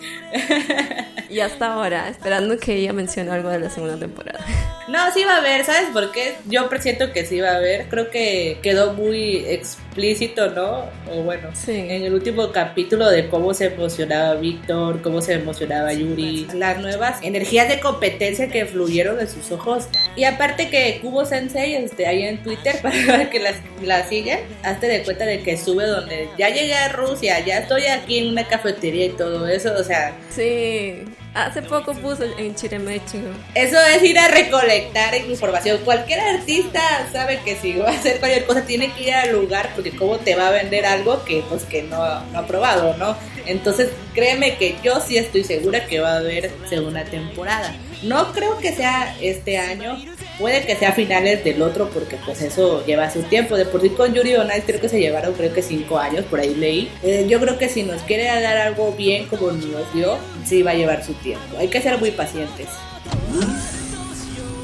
Y 1.29 1.39
hasta 1.39 1.73
ahora, 1.73 2.09
esperando 2.09 2.57
que 2.57 2.75
ella 2.75 2.93
mencione 2.93 3.31
algo 3.31 3.49
de 3.49 3.59
la 3.59 3.69
segunda 3.69 3.97
temporada. 3.97 4.45
No, 4.87 5.11
sí 5.13 5.23
va 5.23 5.35
a 5.35 5.37
haber, 5.37 5.63
¿sabes 5.63 5.89
por 5.93 6.11
qué? 6.11 6.35
Yo 6.45 6.67
presiento 6.69 7.11
que 7.13 7.25
sí 7.25 7.39
va 7.39 7.51
a 7.51 7.55
haber. 7.57 7.87
Creo 7.87 8.09
que 8.09 8.57
quedó 8.61 8.93
muy 8.93 9.37
explícito, 9.47 10.49
¿no? 10.49 10.85
O 11.11 11.23
bueno, 11.23 11.49
Sí. 11.53 11.71
en 11.71 12.03
el 12.03 12.13
último 12.13 12.51
capítulo 12.51 13.09
de 13.09 13.29
cómo 13.29 13.53
se 13.53 13.65
emocionaba 13.67 14.35
Víctor, 14.35 15.01
cómo 15.01 15.21
se 15.21 15.33
emocionaba 15.33 15.93
Yuri, 15.93 16.47
las 16.53 16.79
nuevas 16.79 17.19
energías 17.23 17.69
de 17.69 17.79
competencia 17.79 18.49
que 18.49 18.65
fluyeron 18.65 19.17
de 19.17 19.27
sus 19.27 19.51
ojos. 19.51 19.85
Y 20.15 20.25
aparte 20.25 20.69
que 20.69 20.99
Kubo 21.01 21.25
Sensei, 21.25 21.75
este, 21.75 22.05
ahí 22.07 22.23
en 22.23 22.43
Twitter, 22.43 22.75
para 22.81 23.29
que 23.29 23.39
las, 23.39 23.55
la 23.81 24.03
sigan, 24.07 24.39
hazte 24.63 24.87
de 24.87 25.03
cuenta 25.03 25.25
de 25.25 25.41
que 25.41 25.57
sube 25.57 25.85
donde 25.85 26.27
ya 26.37 26.49
llegué 26.49 26.75
a 26.75 26.89
Rusia, 26.89 27.39
ya 27.45 27.59
estoy 27.59 27.85
aquí 27.85 28.17
en 28.19 28.27
una 28.29 28.47
cafetería 28.47 29.05
y 29.05 29.09
todo 29.09 29.47
eso, 29.47 29.73
o 29.79 29.83
sea, 29.83 30.13
Sí, 30.29 31.03
hace 31.33 31.61
poco 31.61 31.93
puso 31.93 32.23
en 32.37 32.55
Chiremecho. 32.55 33.17
Eso 33.55 33.77
es 33.79 34.03
ir 34.03 34.17
a 34.19 34.27
recolectar 34.27 35.15
información. 35.15 35.79
Cualquier 35.83 36.19
artista 36.19 36.81
sabe 37.11 37.39
que 37.43 37.55
si 37.55 37.73
va 37.73 37.89
a 37.89 37.93
hacer 37.93 38.19
cualquier 38.19 38.45
cosa 38.45 38.65
tiene 38.65 38.91
que 38.93 39.03
ir 39.03 39.13
al 39.13 39.31
lugar 39.31 39.71
porque 39.75 39.91
cómo 39.95 40.17
te 40.17 40.35
va 40.35 40.47
a 40.47 40.51
vender 40.51 40.85
algo 40.85 41.23
que 41.25 41.43
pues 41.49 41.63
que 41.63 41.83
no, 41.83 42.21
no 42.25 42.39
ha 42.39 42.45
probado, 42.47 42.95
¿no? 42.97 43.15
Entonces 43.45 43.89
créeme 44.13 44.55
que 44.57 44.75
yo 44.83 44.99
sí 45.01 45.17
estoy 45.17 45.43
segura 45.43 45.85
que 45.85 45.99
va 45.99 46.13
a 46.13 46.17
haber 46.17 46.51
segunda 46.69 47.03
temporada. 47.03 47.75
No 48.03 48.33
creo 48.33 48.57
que 48.59 48.73
sea 48.73 49.15
este 49.21 49.57
año, 49.57 49.97
puede 50.43 50.65
que 50.65 50.75
sea 50.75 50.89
a 50.89 50.91
finales 50.91 51.41
del 51.45 51.61
otro 51.61 51.89
porque 51.89 52.17
pues 52.17 52.41
eso 52.41 52.85
lleva 52.85 53.09
su 53.09 53.23
tiempo. 53.23 53.55
De 53.55 53.63
por 53.63 53.79
sí 53.79 53.91
con 53.91 54.13
Yuri 54.13 54.35
on 54.35 54.47
Ice 54.47 54.63
creo 54.65 54.81
que 54.81 54.89
se 54.89 54.99
llevaron 54.99 55.33
creo 55.35 55.53
que 55.53 55.61
cinco 55.61 55.97
años, 55.97 56.25
por 56.25 56.41
ahí 56.41 56.53
leí. 56.53 56.91
Eh, 57.01 57.25
yo 57.29 57.39
creo 57.39 57.57
que 57.57 57.69
si 57.69 57.83
nos 57.83 58.01
quiere 58.01 58.25
dar 58.25 58.57
algo 58.57 58.91
bien 58.91 59.25
como 59.27 59.53
nos 59.53 59.93
dio, 59.93 60.17
sí 60.43 60.61
va 60.61 60.71
a 60.71 60.73
llevar 60.73 61.01
su 61.05 61.13
tiempo. 61.13 61.57
Hay 61.57 61.69
que 61.69 61.81
ser 61.81 61.97
muy 61.97 62.11
pacientes. 62.11 62.67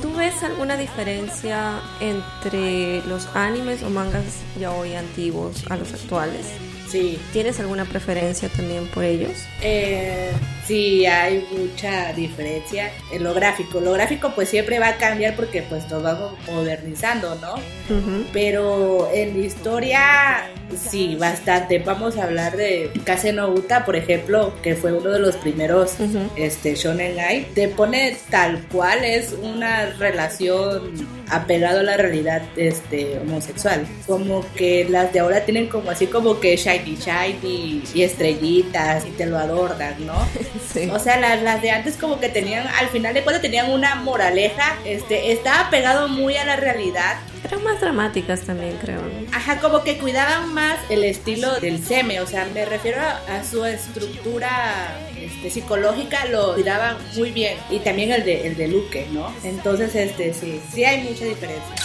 ¿Tú 0.02 0.14
ves 0.18 0.44
alguna 0.44 0.76
diferencia 0.76 1.80
entre 2.02 3.02
los 3.08 3.34
animes 3.34 3.82
o 3.82 3.90
mangas 3.90 4.26
ya 4.60 4.74
hoy 4.74 4.96
antiguos 4.96 5.64
a 5.70 5.78
los 5.78 5.94
actuales? 5.94 6.46
Sí, 6.90 7.18
¿Tienes 7.32 7.58
alguna 7.62 7.86
preferencia 7.86 8.50
también 8.50 8.86
por 8.88 9.06
ellos? 9.06 9.32
Eh, 9.62 10.32
sí, 10.70 11.08
hay 11.08 11.44
mucha 11.52 12.14
diferencia 12.14 12.92
en 13.12 13.24
lo 13.24 13.34
gráfico. 13.34 13.82
Lo 13.82 13.94
gráfico 13.94 14.34
pues 14.36 14.50
siempre 14.50 14.78
va 14.78 14.90
a 14.90 14.98
cambiar 14.98 15.36
porque 15.36 15.64
pues 15.64 15.90
nos 15.90 16.04
vamos 16.04 16.34
modernizando, 16.46 17.36
¿no? 17.42 17.56
Pero 18.32 19.10
en 19.12 19.40
la 19.40 19.46
historia 19.46 20.50
sí, 20.78 21.16
bastante. 21.16 21.80
Vamos 21.80 22.18
a 22.18 22.24
hablar 22.24 22.56
de 22.56 22.92
Kase 23.04 23.34
no 23.34 23.50
Uta, 23.50 23.86
por 23.86 23.96
ejemplo, 23.96 24.54
que 24.62 24.76
fue 24.76 24.94
uno 24.94 25.10
de 25.10 25.20
los 25.20 25.36
primeros 25.38 25.94
este, 26.36 26.76
Shonen 26.76 27.20
Ai. 27.20 27.48
Te 27.56 27.68
pone 27.68 28.16
tal 28.30 28.64
cual 28.72 29.04
es 29.04 29.34
una 29.34 29.88
relación 29.98 30.92
apegado 31.30 31.80
a 31.80 31.84
la 31.84 31.98
realidad 31.98 32.44
este, 32.56 33.18
homosexual. 33.20 33.88
Como 34.06 34.46
que 34.56 34.86
las 34.90 35.14
de 35.14 35.20
ahora 35.20 35.46
tienen 35.46 35.68
como 35.68 35.92
así 35.92 36.08
como 36.08 36.40
que 36.40 36.56
shiny 36.56 36.96
shiny 36.96 37.84
y 37.94 38.02
estrellitas 38.02 39.06
y 39.06 39.12
te 39.12 39.26
lo 39.26 39.38
adornan, 39.38 40.06
¿no? 40.06 40.14
Sí. 40.74 40.90
O 40.92 41.00
sea, 41.00 41.18
las, 41.20 41.42
las 41.42 41.62
de 41.62 41.72
antes 41.72 41.98
como 41.98 42.20
que 42.20 42.30
tenían, 42.30 42.68
al 42.68 42.90
final 42.90 43.14
de 43.14 43.24
cuentas 43.24 43.42
tenían 43.42 43.72
una 43.72 43.96
moraleja, 43.96 44.78
este, 44.86 45.32
estaba 45.32 45.70
pegado 45.70 46.08
muy 46.08 46.38
a 46.38 46.46
la 46.46 46.56
realidad. 46.56 47.18
Eran 47.44 47.64
más 47.64 47.80
dramáticas 47.80 48.42
también, 48.42 48.78
creo. 48.82 49.02
Ajá, 49.34 49.60
como 49.60 49.84
que 49.84 49.98
cuidaban 49.98 50.54
más 50.54 50.78
el 50.90 51.04
estilo 51.04 51.60
del 51.60 51.84
seme, 51.84 52.20
o 52.22 52.28
sea, 52.28 52.46
me 52.54 52.66
refiero 52.66 53.02
a, 53.02 53.38
a 53.38 53.44
su 53.44 53.66
estructura 53.66 55.00
este, 55.18 55.50
psicológica, 55.50 56.26
lo 56.26 56.54
cuidaban 56.54 56.98
muy 57.16 57.32
bien. 57.32 57.58
Y 57.70 57.80
también 57.80 58.12
el 58.12 58.26
de, 58.26 58.48
el 58.48 58.56
de 58.58 58.68
Luke, 58.68 59.08
¿no? 59.12 59.34
Entonces, 59.44 59.96
este, 59.96 60.34
sí, 60.34 60.62
sí 60.74 60.84
hay 60.84 61.04
mucha 61.04 61.26
diferencia. 61.26 61.76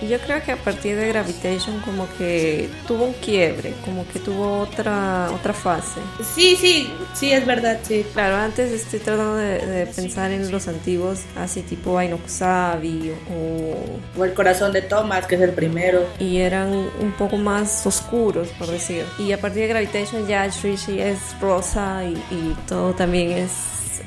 Y 0.00 0.08
yo 0.08 0.18
creo 0.18 0.42
que 0.42 0.52
a 0.52 0.56
partir 0.56 0.96
de 0.96 1.08
Gravitation 1.08 1.80
como 1.80 2.08
que 2.18 2.68
tuvo 2.86 3.04
un 3.04 3.12
quiebre, 3.14 3.74
como 3.84 4.06
que 4.08 4.18
tuvo 4.18 4.60
otra 4.60 5.30
otra 5.32 5.52
fase. 5.52 6.00
Sí, 6.34 6.56
sí, 6.56 6.90
sí, 7.14 7.32
es 7.32 7.46
verdad, 7.46 7.78
sí. 7.82 8.04
Claro, 8.12 8.36
antes 8.36 8.72
estoy 8.72 8.98
tratando 9.00 9.36
de, 9.36 9.64
de 9.64 9.86
pensar 9.86 10.30
en 10.30 10.50
los 10.50 10.68
antiguos, 10.68 11.20
así 11.36 11.62
tipo 11.62 11.98
Ainokusabi 11.98 13.12
o... 13.30 14.20
O 14.20 14.24
el 14.24 14.34
corazón 14.34 14.72
de 14.72 14.82
Thomas, 14.82 15.26
que 15.26 15.36
es 15.36 15.40
el 15.40 15.52
primero. 15.52 16.06
Y 16.18 16.38
eran 16.38 16.72
un 16.72 17.12
poco 17.18 17.36
más 17.36 17.86
oscuros, 17.86 18.48
por 18.58 18.68
decir. 18.68 19.04
Y 19.18 19.32
a 19.32 19.40
partir 19.40 19.62
de 19.62 19.68
Gravitation 19.68 20.26
ya 20.26 20.46
Shrishi 20.48 21.00
es 21.00 21.18
rosa 21.40 22.04
y, 22.04 22.14
y 22.34 22.56
todo 22.66 22.92
también 22.92 23.32
es 23.32 23.50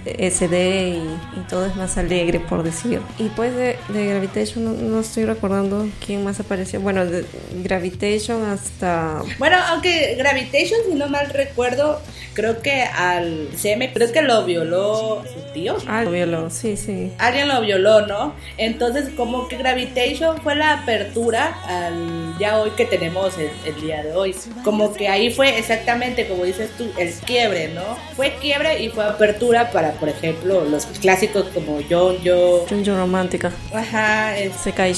SD 0.06 0.90
y, 0.90 1.40
y 1.40 1.44
todo 1.50 1.66
es 1.66 1.76
más 1.76 1.98
alegre, 1.98 2.40
por 2.40 2.64
decir. 2.64 3.02
Y 3.18 3.30
pues 3.30 3.56
de, 3.56 3.78
de 3.90 4.06
Gravitation 4.06 4.66
no, 4.66 4.72
no 4.72 5.00
estoy 5.00 5.26
recordando 5.26 5.88
quién 6.06 6.24
más 6.24 6.40
apareció. 6.40 6.80
Bueno, 6.82 7.06
de 7.06 7.26
Gravitation 7.64 8.44
hasta... 8.44 9.22
Bueno, 9.40 9.58
aunque 9.68 10.16
Gravitation, 10.16 10.80
si 10.88 10.96
no 10.96 11.08
mal 11.08 11.30
recuerdo, 11.30 12.02
creo 12.34 12.62
que 12.62 12.82
al 12.82 13.50
seme, 13.56 13.92
creo 13.94 14.12
que 14.12 14.22
lo 14.22 14.46
violó 14.46 15.24
su 15.24 15.54
tío. 15.54 15.78
Ah, 15.88 16.04
lo 16.04 16.12
violó, 16.12 16.50
sí, 16.50 16.78
sí. 16.78 17.12
alguien 17.18 17.48
lo 17.48 17.62
violó, 17.62 18.06
¿no? 18.06 18.36
Entonces 18.58 19.10
como 19.16 19.48
que 19.48 19.58
Gravitation 19.58 20.42
fue 20.42 20.56
la 20.56 20.74
apertura 20.74 21.58
al 21.68 22.38
ya 22.40 22.60
hoy 22.60 22.72
que 22.72 22.86
tenemos 22.86 23.38
el, 23.38 23.50
el 23.66 23.82
día 23.82 24.04
de 24.04 24.14
hoy. 24.14 24.36
Como 24.64 24.94
que 24.94 25.08
ahí 25.08 25.32
fue 25.32 25.58
exactamente 25.58 26.28
como 26.28 26.44
dices 26.44 26.70
tú, 26.78 26.90
el 26.98 27.14
quiebre, 27.14 27.70
¿no? 27.70 27.82
Fue 28.16 28.36
quiebre 28.42 28.82
y 28.82 28.90
fue 28.90 29.06
apertura 29.06 29.72
para, 29.72 29.94
por 29.96 30.10
ejemplo, 30.10 30.64
los 30.66 30.86
clásicos 30.86 31.46
como 31.54 31.80
John 31.90 32.18
Yo, 32.22 32.66
Junjo 32.70 32.96
Romántica. 32.96 33.52
ajá, 33.74 34.38
es 34.38 34.56
Sekai. 34.56 34.94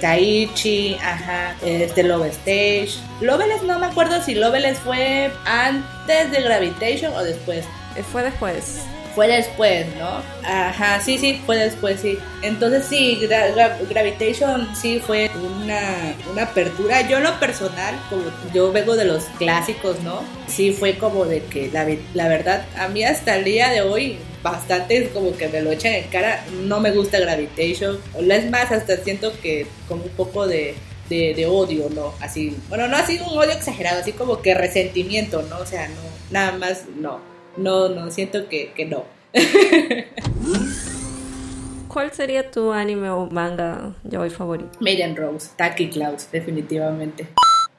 Kaichi, 0.00 0.94
ajá, 0.94 1.56
este 1.62 2.02
Love 2.04 2.26
Stage. 2.26 2.90
Loveless 3.20 3.62
no 3.62 3.78
me 3.78 3.86
acuerdo 3.86 4.22
si 4.22 4.34
Loveless 4.34 4.78
fue 4.78 5.30
antes 5.44 6.30
de 6.30 6.42
Gravitation 6.42 7.12
o 7.14 7.22
después. 7.22 7.64
Eh, 7.98 8.02
Fue 8.02 8.22
después. 8.22 8.82
Fue 9.14 9.26
después, 9.26 9.84
¿no? 9.98 10.22
Ajá, 10.44 11.00
sí, 11.00 11.18
sí, 11.18 11.40
fue 11.44 11.56
después, 11.56 11.98
sí. 12.00 12.16
Entonces 12.42 12.84
sí, 12.88 13.18
Gra- 13.22 13.52
Gra- 13.52 13.76
Gravitation 13.88 14.68
sí 14.76 15.00
fue 15.04 15.28
una, 15.34 16.14
una 16.30 16.42
apertura. 16.44 17.00
Yo 17.08 17.16
en 17.16 17.24
lo 17.24 17.40
personal, 17.40 17.98
como 18.08 18.22
yo 18.54 18.70
vengo 18.70 18.94
de 18.94 19.06
los 19.06 19.24
clásicos, 19.38 19.98
¿no? 20.04 20.22
Sí 20.46 20.70
fue 20.72 20.98
como 20.98 21.24
de 21.24 21.42
que 21.42 21.68
la, 21.72 21.84
la 22.14 22.28
verdad, 22.28 22.64
a 22.76 22.86
mí 22.88 23.02
hasta 23.02 23.36
el 23.36 23.44
día 23.44 23.70
de 23.70 23.80
hoy, 23.80 24.18
bastante 24.40 25.08
como 25.08 25.36
que 25.36 25.48
me 25.48 25.62
lo 25.62 25.72
echan 25.72 25.94
en 25.94 26.04
cara. 26.08 26.44
No 26.62 26.78
me 26.78 26.92
gusta 26.92 27.18
Gravitation. 27.18 27.98
Es 28.30 28.50
más, 28.50 28.70
hasta 28.70 28.98
siento 28.98 29.32
que 29.40 29.66
como 29.88 30.04
un 30.04 30.10
poco 30.10 30.46
de... 30.46 30.76
De, 31.08 31.32
de 31.34 31.46
odio, 31.46 31.88
¿no? 31.88 32.12
Así, 32.20 32.54
bueno, 32.68 32.86
no 32.86 32.94
así 32.98 33.18
un 33.18 33.38
odio 33.38 33.52
exagerado, 33.52 33.98
así 34.02 34.12
como 34.12 34.42
que 34.42 34.52
resentimiento, 34.52 35.40
¿no? 35.48 35.56
O 35.60 35.64
sea, 35.64 35.88
no, 35.88 35.94
nada 36.30 36.52
más, 36.52 36.82
no. 37.00 37.18
No, 37.58 37.88
no, 37.88 38.10
siento 38.10 38.48
que, 38.48 38.72
que 38.72 38.84
no. 38.84 39.04
¿Cuál 41.88 42.12
sería 42.12 42.50
tu 42.50 42.72
anime 42.72 43.10
o 43.10 43.26
manga 43.26 43.94
ya 44.04 44.20
hoy 44.20 44.30
favorito? 44.30 44.78
Maiden 44.80 45.16
Rose, 45.16 45.50
Taki 45.56 45.90
Klaus, 45.90 46.30
definitivamente. 46.30 47.26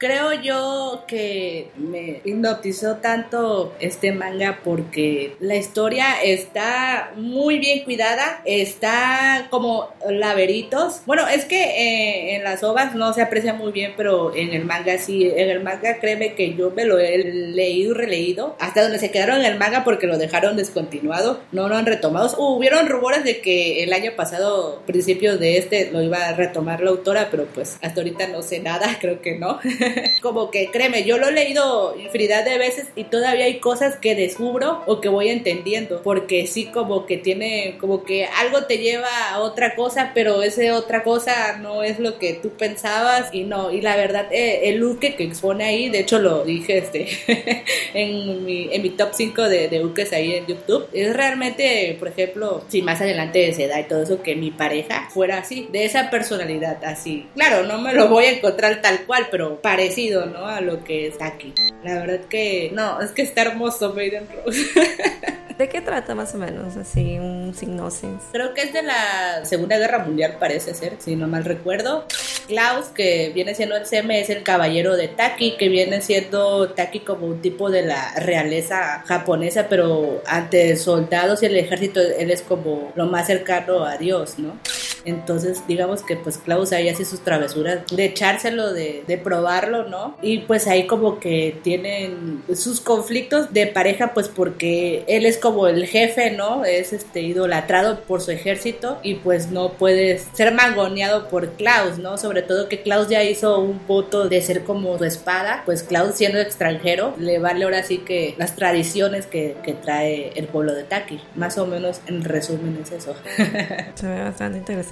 Creo 0.00 0.32
yo 0.32 1.04
que 1.06 1.68
me 1.76 2.22
hipnotizó 2.24 2.96
tanto 3.02 3.74
este 3.80 4.12
manga 4.12 4.60
porque 4.64 5.36
la 5.40 5.56
historia 5.56 6.22
está 6.24 7.12
muy 7.16 7.58
bien 7.58 7.84
cuidada, 7.84 8.40
está 8.46 9.48
como 9.50 9.90
laberitos. 10.08 11.02
Bueno, 11.04 11.28
es 11.28 11.44
que 11.44 11.62
eh, 11.62 12.36
en 12.36 12.44
las 12.44 12.62
ovas 12.62 12.94
no 12.94 13.12
se 13.12 13.20
aprecia 13.20 13.52
muy 13.52 13.72
bien, 13.72 13.92
pero 13.94 14.34
en 14.34 14.54
el 14.54 14.64
manga 14.64 14.96
sí. 14.96 15.30
En 15.36 15.50
el 15.50 15.62
manga 15.62 15.98
créeme 15.98 16.32
que 16.32 16.54
yo 16.54 16.70
me 16.70 16.86
lo 16.86 16.98
he 16.98 17.18
leído 17.18 17.90
y 17.90 17.94
releído 17.94 18.56
hasta 18.58 18.82
donde 18.82 19.00
se 19.00 19.10
quedaron 19.10 19.40
en 19.40 19.52
el 19.52 19.58
manga 19.58 19.84
porque 19.84 20.06
lo 20.06 20.16
dejaron 20.16 20.56
descontinuado, 20.56 21.42
no 21.52 21.68
lo 21.68 21.76
han 21.76 21.84
retomado. 21.84 22.34
hubieron 22.38 22.88
rumores 22.88 23.22
de 23.22 23.42
que 23.42 23.82
el 23.82 23.92
año 23.92 24.12
pasado, 24.16 24.80
principios 24.86 25.38
de 25.38 25.58
este, 25.58 25.90
lo 25.90 26.00
iba 26.00 26.26
a 26.26 26.32
retomar 26.32 26.80
la 26.80 26.88
autora, 26.88 27.28
pero 27.30 27.44
pues 27.44 27.76
hasta 27.82 28.00
ahorita 28.00 28.28
no 28.28 28.40
sé 28.40 28.60
nada, 28.60 28.96
creo 29.02 29.20
que 29.20 29.38
no. 29.38 29.60
como 30.22 30.50
que 30.50 30.70
créeme, 30.70 31.04
yo 31.04 31.18
lo 31.18 31.28
he 31.28 31.32
leído 31.32 31.96
infinidad 31.98 32.44
de 32.44 32.58
veces 32.58 32.86
y 32.96 33.04
todavía 33.04 33.44
hay 33.44 33.58
cosas 33.58 33.96
que 33.96 34.14
descubro 34.14 34.82
o 34.86 35.00
que 35.00 35.08
voy 35.08 35.28
entendiendo, 35.28 36.02
porque 36.02 36.46
sí 36.46 36.66
como 36.66 37.06
que 37.06 37.16
tiene, 37.16 37.76
como 37.78 38.04
que 38.04 38.26
algo 38.26 38.64
te 38.64 38.78
lleva 38.78 39.30
a 39.30 39.40
otra 39.40 39.74
cosa, 39.74 40.12
pero 40.14 40.42
ese 40.42 40.72
otra 40.72 41.02
cosa 41.02 41.58
no 41.58 41.82
es 41.82 41.98
lo 41.98 42.18
que 42.18 42.34
tú 42.34 42.50
pensabas 42.50 43.32
y 43.32 43.44
no, 43.44 43.70
y 43.70 43.80
la 43.80 43.96
verdad, 43.96 44.26
eh, 44.30 44.68
el 44.68 44.78
look 44.78 45.00
que 45.00 45.24
expone 45.24 45.64
ahí, 45.64 45.88
de 45.88 46.00
hecho 46.00 46.18
lo 46.18 46.44
dije 46.44 46.78
este 46.78 47.06
en, 47.94 48.44
mi, 48.44 48.68
en 48.72 48.82
mi 48.82 48.90
top 48.90 49.10
5 49.12 49.48
de, 49.48 49.68
de 49.68 49.78
looks 49.78 50.12
ahí 50.12 50.34
en 50.34 50.46
YouTube, 50.46 50.88
es 50.92 51.14
realmente, 51.14 51.96
por 51.98 52.08
ejemplo, 52.08 52.64
si 52.68 52.82
más 52.82 53.00
adelante 53.00 53.52
se 53.52 53.68
da 53.68 53.80
y 53.80 53.84
todo 53.84 54.02
eso, 54.02 54.22
que 54.22 54.36
mi 54.36 54.50
pareja 54.50 55.08
fuera 55.10 55.38
así, 55.38 55.68
de 55.70 55.84
esa 55.84 56.10
personalidad 56.10 56.84
así. 56.84 57.26
Claro, 57.34 57.64
no 57.64 57.78
me 57.80 57.92
lo 57.92 58.08
voy 58.08 58.24
a 58.24 58.32
encontrar 58.32 58.80
tal 58.82 59.06
cual, 59.06 59.28
pero 59.30 59.60
parecido, 59.80 60.26
¿no? 60.26 60.46
A 60.46 60.60
lo 60.60 60.84
que 60.84 61.06
está 61.06 61.26
aquí. 61.26 61.54
La 61.82 61.94
verdad 61.94 62.20
que, 62.28 62.70
no, 62.74 63.00
es 63.00 63.12
que 63.12 63.22
está 63.22 63.42
hermoso 63.42 63.94
Maiden 63.94 64.26
Rose. 64.44 64.66
¿De 65.58 65.68
qué 65.68 65.80
trata 65.80 66.14
más 66.14 66.34
o 66.34 66.38
menos? 66.38 66.76
Así, 66.76 67.18
un 67.18 67.54
signosis. 67.54 68.08
Creo 68.32 68.52
que 68.54 68.62
es 68.62 68.72
de 68.72 68.82
la 68.82 69.44
Segunda 69.44 69.78
Guerra 69.78 69.98
Mundial, 70.00 70.36
parece 70.38 70.74
ser, 70.74 70.96
si 70.98 71.16
no 71.16 71.28
mal 71.28 71.44
recuerdo. 71.44 72.06
Klaus, 72.46 72.86
que 72.86 73.30
viene 73.34 73.54
siendo 73.54 73.76
el 73.76 73.86
CM, 73.86 74.20
es 74.20 74.30
el 74.30 74.42
caballero 74.42 74.96
de 74.96 75.08
Taki, 75.08 75.56
que 75.56 75.68
viene 75.68 76.00
siendo 76.02 76.70
Taki 76.70 77.00
como 77.00 77.26
un 77.26 77.40
tipo 77.40 77.70
de 77.70 77.82
la 77.82 78.14
realeza 78.16 79.02
japonesa, 79.06 79.66
pero 79.68 80.22
ante 80.26 80.76
soldados 80.76 81.42
y 81.42 81.46
el 81.46 81.56
ejército, 81.56 82.00
él 82.00 82.30
es 82.30 82.42
como 82.42 82.92
lo 82.94 83.06
más 83.06 83.26
cercano 83.26 83.84
a 83.84 83.96
Dios, 83.96 84.38
¿no? 84.38 84.58
Entonces, 85.04 85.62
digamos 85.66 86.02
que 86.02 86.16
pues 86.16 86.38
Klaus 86.38 86.72
ahí 86.72 86.88
hace 86.88 87.04
sus 87.04 87.20
travesuras 87.20 87.80
de 87.90 88.04
echárselo, 88.04 88.72
de, 88.72 89.20
probarlo, 89.22 89.86
¿no? 89.88 90.16
Y 90.22 90.38
pues 90.38 90.66
ahí 90.66 90.86
como 90.86 91.20
que 91.20 91.58
tienen 91.62 92.42
sus 92.54 92.80
conflictos 92.80 93.52
de 93.52 93.66
pareja, 93.66 94.14
pues 94.14 94.28
porque 94.28 95.04
él 95.08 95.26
es 95.26 95.36
como 95.36 95.66
el 95.66 95.86
jefe, 95.86 96.30
¿no? 96.30 96.64
Es 96.64 96.92
este 96.94 97.20
idolatrado 97.20 98.00
por 98.00 98.22
su 98.22 98.30
ejército 98.30 98.98
y 99.02 99.16
pues 99.16 99.50
no 99.50 99.72
puede 99.72 100.18
ser 100.32 100.54
mangoneado 100.54 101.28
por 101.28 101.50
Klaus, 101.52 101.98
¿no? 101.98 102.16
Sobre 102.16 102.42
todo 102.42 102.68
que 102.68 102.80
Klaus 102.80 103.08
ya 103.08 103.22
hizo 103.22 103.60
un 103.60 103.80
voto 103.86 104.28
de 104.28 104.40
ser 104.40 104.64
como 104.64 104.96
su 104.96 105.04
espada, 105.04 105.62
pues 105.66 105.82
Klaus 105.82 106.14
siendo 106.14 106.38
extranjero 106.38 107.14
le 107.18 107.38
vale 107.38 107.64
ahora 107.64 107.82
sí 107.82 107.98
que 107.98 108.34
las 108.38 108.56
tradiciones 108.56 109.26
que, 109.26 109.56
que 109.62 109.74
trae 109.74 110.32
el 110.34 110.46
pueblo 110.46 110.74
de 110.74 110.84
Taki. 110.84 111.20
Más 111.34 111.58
o 111.58 111.66
menos 111.66 112.00
en 112.06 112.24
resumen 112.24 112.78
es 112.82 112.92
eso. 112.92 113.14
Se 113.94 114.06
ve 114.06 114.22
bastante 114.22 114.58
interesante. 114.58 114.89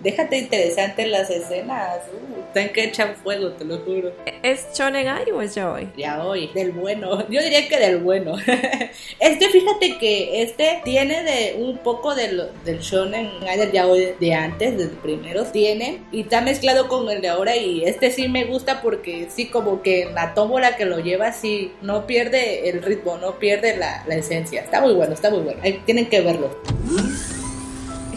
Déjate 0.00 0.38
interesante 0.38 1.06
las 1.06 1.30
escenas. 1.30 1.98
Uh, 2.12 2.40
están 2.46 2.70
que 2.70 2.84
echan 2.84 3.14
fuego, 3.16 3.50
te 3.52 3.64
lo 3.64 3.78
juro. 3.78 4.12
¿Es 4.42 4.66
Shonen 4.74 5.06
Ai 5.06 5.30
o 5.30 5.40
es 5.40 5.54
Yaoi? 5.54 5.88
Yaoi, 5.96 6.50
del 6.54 6.72
bueno. 6.72 7.20
Yo 7.30 7.40
diría 7.40 7.68
que 7.68 7.78
del 7.78 7.98
bueno. 7.98 8.36
este, 9.20 9.48
fíjate 9.48 9.98
que 9.98 10.42
este 10.42 10.80
tiene 10.84 11.22
de 11.22 11.56
un 11.58 11.78
poco 11.78 12.14
del, 12.14 12.48
del 12.64 12.80
Shonen 12.80 13.30
del 13.40 13.72
Yaoi 13.72 14.14
de 14.18 14.34
antes, 14.34 14.76
del 14.76 14.90
primero. 14.90 15.44
Tiene 15.44 16.02
y 16.10 16.22
está 16.22 16.40
mezclado 16.40 16.88
con 16.88 17.08
el 17.08 17.20
de 17.20 17.28
ahora. 17.28 17.56
Y 17.56 17.84
este 17.84 18.10
sí 18.10 18.28
me 18.28 18.44
gusta 18.44 18.82
porque 18.82 19.28
sí, 19.30 19.46
como 19.46 19.82
que 19.82 20.10
la 20.12 20.34
tómbola 20.34 20.76
que 20.76 20.84
lo 20.84 20.98
lleva, 20.98 21.32
sí, 21.32 21.72
no 21.82 22.06
pierde 22.06 22.68
el 22.68 22.82
ritmo, 22.82 23.18
no 23.18 23.38
pierde 23.38 23.76
la, 23.76 24.04
la 24.06 24.16
esencia. 24.16 24.62
Está 24.62 24.80
muy 24.80 24.94
bueno, 24.94 25.14
está 25.14 25.30
muy 25.30 25.40
bueno. 25.40 25.60
Ahí 25.62 25.80
tienen 25.86 26.06
que 26.06 26.20
verlo 26.20 26.50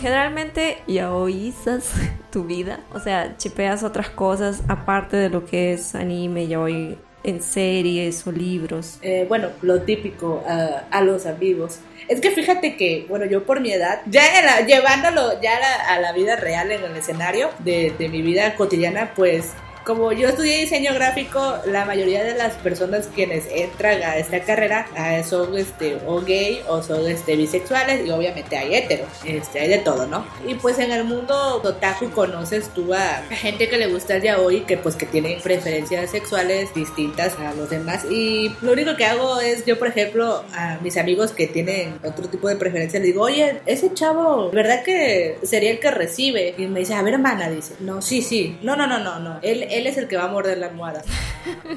generalmente 0.02 0.80
ya 0.88 1.14
oísas 1.14 1.94
tu 2.32 2.46
vida, 2.46 2.80
o 2.94 3.00
sea, 3.00 3.38
chipeas 3.38 3.84
otras 3.84 4.10
cosas 4.10 4.64
aparte 4.68 5.16
de 5.18 5.30
lo 5.30 5.46
que 5.46 5.74
es 5.74 5.96
anime, 5.96 6.48
ya 6.48 6.60
hoy 6.60 6.98
en 7.24 7.42
series 7.42 8.26
o 8.26 8.32
libros. 8.32 8.98
Eh, 9.04 9.26
bueno, 9.30 9.50
lo 9.62 9.82
típico 9.84 10.44
uh, 10.44 10.82
a 10.90 11.02
los 11.02 11.28
amigos. 11.28 11.80
Es 12.08 12.20
que 12.20 12.32
fíjate 12.32 12.78
que, 12.78 13.06
bueno, 13.08 13.26
yo 13.26 13.46
por 13.46 13.60
mi 13.60 13.72
edad, 13.72 14.02
ya 14.08 14.40
era, 14.40 14.66
llevándolo 14.66 15.40
ya 15.40 15.56
a 15.56 15.60
la, 15.60 15.76
a 15.96 16.00
la, 16.00 16.14
vida 16.14 16.36
real 16.36 16.72
en 16.72 16.84
el 16.84 16.96
escenario 16.96 17.52
de, 17.60 17.94
de 17.98 18.10
mi 18.10 18.24
vida 18.24 18.56
cotidiana, 18.56 19.14
pues 19.16 19.52
como 19.84 20.12
yo 20.12 20.28
estudié 20.28 20.60
diseño 20.60 20.94
gráfico, 20.94 21.58
la 21.66 21.86
mayoría 21.86 22.24
de 22.24 22.36
las 22.36 22.54
personas 22.56 23.10
quienes 23.14 23.46
entran 23.52 24.02
a 24.04 24.18
esta 24.18 24.42
carrera 24.42 24.88
ah, 24.96 25.24
son 25.24 25.58
este, 25.58 25.98
o 26.06 26.22
gay 26.22 26.62
o 26.68 26.84
son 26.84 27.10
este, 27.10 27.36
bisexuales 27.36 28.06
y 28.06 28.12
obviamente 28.12 28.58
hay 28.58 28.76
hetero, 28.76 29.06
este, 29.26 29.60
hay 29.60 29.70
de 29.70 29.80
todo, 29.80 30.06
¿no? 30.06 30.26
Y 30.48 30.56
pues 30.56 30.78
en 30.80 30.92
el 30.92 31.04
mundo 31.04 31.62
otaku 31.64 32.12
conoces 32.12 32.70
tú 32.70 32.94
a 32.94 33.24
gente 33.30 33.70
que 33.70 33.78
le 33.78 33.88
gusta 33.88 34.16
el 34.16 34.22
yaoi 34.22 34.62
que 34.62 34.78
pues 34.78 34.96
que 34.96 35.06
tienen 35.06 35.42
preferencias 35.42 36.12
sexuales 36.12 36.74
distintas 36.74 37.38
a 37.40 37.54
los 37.54 37.70
demás 37.70 38.06
y 38.06 38.56
lo 38.62 38.74
único 38.74 38.96
que 38.96 39.06
hago 39.06 39.40
es 39.40 39.66
yo 39.66 39.80
por 39.80 39.88
ejemplo 39.88 40.44
a 40.54 40.78
mis 40.82 40.98
amigos 40.98 41.32
que 41.32 41.48
tienen 41.48 42.00
otro 42.04 42.28
tipo 42.28 42.48
de 42.48 42.56
preferencias 42.56 43.02
digo, 43.02 43.24
oye, 43.24 43.62
ese 43.66 43.94
chavo, 43.94 44.52
¿verdad 44.52 44.84
que 44.84 45.38
sería 45.44 45.72
el 45.72 45.80
que 45.80 45.92
recibe? 45.92 46.54
Y 46.58 46.68
me 46.68 46.82
dice, 46.82 46.94
a 46.94 47.02
ver 47.02 47.16
hermana, 47.16 47.50
dice, 47.50 47.76
no, 47.80 48.02
sí, 48.02 48.22
sí, 48.22 48.58
no, 48.62 48.76
no, 48.76 48.88
no, 48.88 49.00
no, 49.00 49.20
no, 49.20 49.40
él 49.42 49.66
él 49.72 49.81
es 49.88 49.98
el 49.98 50.08
que 50.08 50.18
va 50.18 50.26
a 50.26 50.28
morder 50.28 50.58
la 50.58 50.68
almohada. 50.68 51.04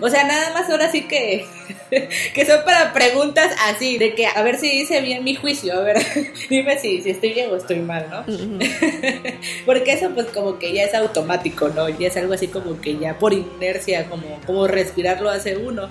O 0.01 0.09
sea, 0.09 0.25
nada 0.25 0.53
más 0.53 0.69
ahora 0.69 0.91
sí 0.91 1.03
que, 1.03 1.47
que 2.35 2.47
son 2.47 2.65
para 2.65 2.93
preguntas 2.93 3.55
así, 3.67 3.99
de 3.99 4.15
que 4.15 4.27
a 4.27 4.43
ver 4.43 4.59
si 4.59 4.81
hice 4.81 5.01
bien 5.01 5.25
mi 5.25 5.35
juicio, 5.35 5.75
a 5.75 5.81
ver, 5.81 5.99
dime 6.51 6.79
si, 6.79 7.03
si 7.03 7.11
estoy 7.11 7.33
bien 7.33 7.51
o 7.51 7.57
estoy 7.57 7.81
mal, 7.81 8.07
¿no? 8.11 8.25
Porque 9.67 9.93
eso 9.93 10.11
pues 10.15 10.27
como 10.29 10.59
que 10.59 10.73
ya 10.73 10.85
es 10.85 10.95
automático, 10.95 11.69
¿no? 11.69 11.89
Ya 11.89 12.09
es 12.09 12.17
algo 12.17 12.35
así 12.35 12.49
como 12.49 12.81
que 12.81 12.99
ya 12.99 13.19
por 13.19 13.33
inercia, 13.33 14.09
como, 14.09 14.41
como 14.47 14.67
respirarlo 14.67 15.31
hace 15.31 15.57
uno. 15.57 15.91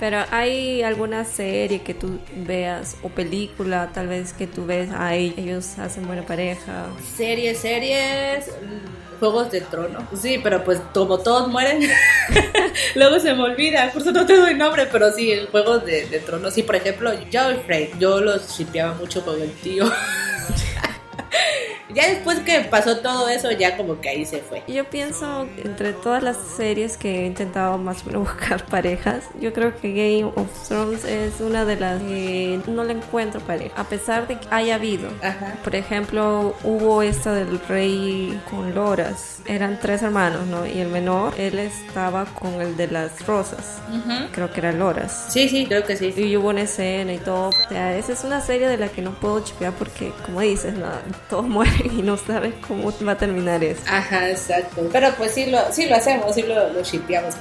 Pero 0.00 0.24
hay 0.32 0.82
alguna 0.82 1.24
serie 1.24 1.82
que 1.82 1.94
tú 1.94 2.18
veas 2.34 2.96
o 3.02 3.08
película 3.08 3.90
tal 3.94 4.08
vez 4.08 4.32
que 4.32 4.46
tú 4.46 4.66
ves, 4.66 4.90
ay, 4.92 5.32
ellos 5.36 5.78
hacen 5.78 6.06
buena 6.06 6.26
pareja. 6.26 6.88
Series, 7.16 7.58
series, 7.58 8.50
Juegos 9.18 9.50
de 9.50 9.60
Trono. 9.60 10.06
Sí, 10.20 10.40
pero 10.42 10.64
pues 10.64 10.80
como 10.92 11.18
todos 11.18 11.48
mueren, 11.48 11.88
luego 12.94 13.18
se 13.20 13.34
me 13.34 13.42
olvida. 13.42 13.90
Por 13.92 14.02
eso 14.02 14.12
no 14.12 14.26
te 14.26 14.36
doy 14.36 14.54
nombre, 14.54 14.86
pero 14.90 15.12
sí, 15.12 15.32
Juegos 15.50 15.84
de, 15.84 16.06
de 16.06 16.20
Trono. 16.20 16.50
Sí, 16.50 16.62
por 16.62 16.76
ejemplo, 16.76 17.12
Joffrey, 17.32 17.92
yo 17.98 18.20
los 18.20 18.56
shipeaba 18.56 18.94
mucho 18.94 19.24
con 19.24 19.40
el 19.40 19.52
tío. 19.52 19.84
ya 21.94 22.08
después 22.08 22.40
que 22.40 22.60
pasó 22.70 22.98
todo 22.98 23.28
eso, 23.28 23.50
ya 23.52 23.76
como 23.76 24.00
que 24.00 24.08
ahí 24.08 24.26
se 24.26 24.38
fue. 24.38 24.62
Yo 24.68 24.84
pienso, 24.84 25.46
entre 25.62 25.92
todas 25.92 26.22
las 26.22 26.36
series 26.56 26.96
que 26.96 27.22
he 27.22 27.26
intentado 27.26 27.78
más 27.78 28.04
buscar 28.12 28.64
parejas, 28.66 29.24
yo 29.40 29.52
creo 29.52 29.74
que 29.76 29.92
Game 29.92 30.24
of 30.34 30.68
Thrones 30.68 31.04
es 31.04 31.40
una 31.40 31.64
de 31.64 31.76
las 31.76 32.00
que 32.02 32.60
no 32.66 32.84
le 32.84 32.94
encuentro 32.94 33.40
pareja, 33.40 33.74
a 33.80 33.84
pesar 33.84 34.26
de 34.26 34.38
que 34.38 34.46
haya 34.50 34.74
habido. 34.76 35.08
Ajá. 35.22 35.54
Por 35.62 35.74
ejemplo, 35.74 36.54
hubo 36.64 37.02
esta 37.02 37.32
del 37.32 37.58
rey 37.68 38.40
con 38.50 38.74
Loras, 38.74 39.40
eran 39.46 39.78
tres 39.80 40.02
hermanos, 40.02 40.46
¿no? 40.46 40.66
Y 40.66 40.80
el 40.80 40.88
menor, 40.88 41.34
él 41.38 41.58
estaba 41.58 42.24
con 42.26 42.60
el 42.60 42.76
de 42.76 42.88
las 42.88 43.26
rosas, 43.26 43.80
Ujú. 43.88 44.26
creo 44.32 44.52
que 44.52 44.60
era 44.60 44.72
Loras. 44.72 45.26
Sí, 45.28 45.48
sí, 45.48 45.66
creo 45.66 45.84
que 45.84 45.96
sí. 45.96 46.12
Y 46.16 46.36
hubo 46.36 46.48
una 46.48 46.62
escena 46.62 47.12
y 47.12 47.18
todo. 47.18 47.48
O 47.48 47.68
sea, 47.68 47.96
esa 47.96 48.12
es 48.12 48.24
una 48.24 48.40
serie 48.40 48.68
de 48.68 48.76
la 48.76 48.88
que 48.88 49.02
no 49.02 49.12
puedo 49.12 49.40
chipear 49.40 49.72
porque, 49.74 50.12
como 50.24 50.40
dices, 50.40 50.74
no, 50.74 50.86
todos 51.30 51.46
mueren 51.46 51.83
y 51.98 52.02
no 52.02 52.16
sabes 52.16 52.54
cómo 52.66 52.92
va 53.06 53.12
a 53.12 53.18
terminar 53.18 53.62
eso. 53.62 53.82
Ajá, 53.86 54.30
exacto. 54.30 54.88
Pero 54.92 55.14
pues 55.16 55.34
sí 55.34 55.46
lo, 55.46 55.72
sí 55.72 55.86
lo 55.86 55.96
hacemos, 55.96 56.34
sí 56.34 56.42
lo, 56.42 56.72
lo 56.72 56.82
shipeamos. 56.82 57.34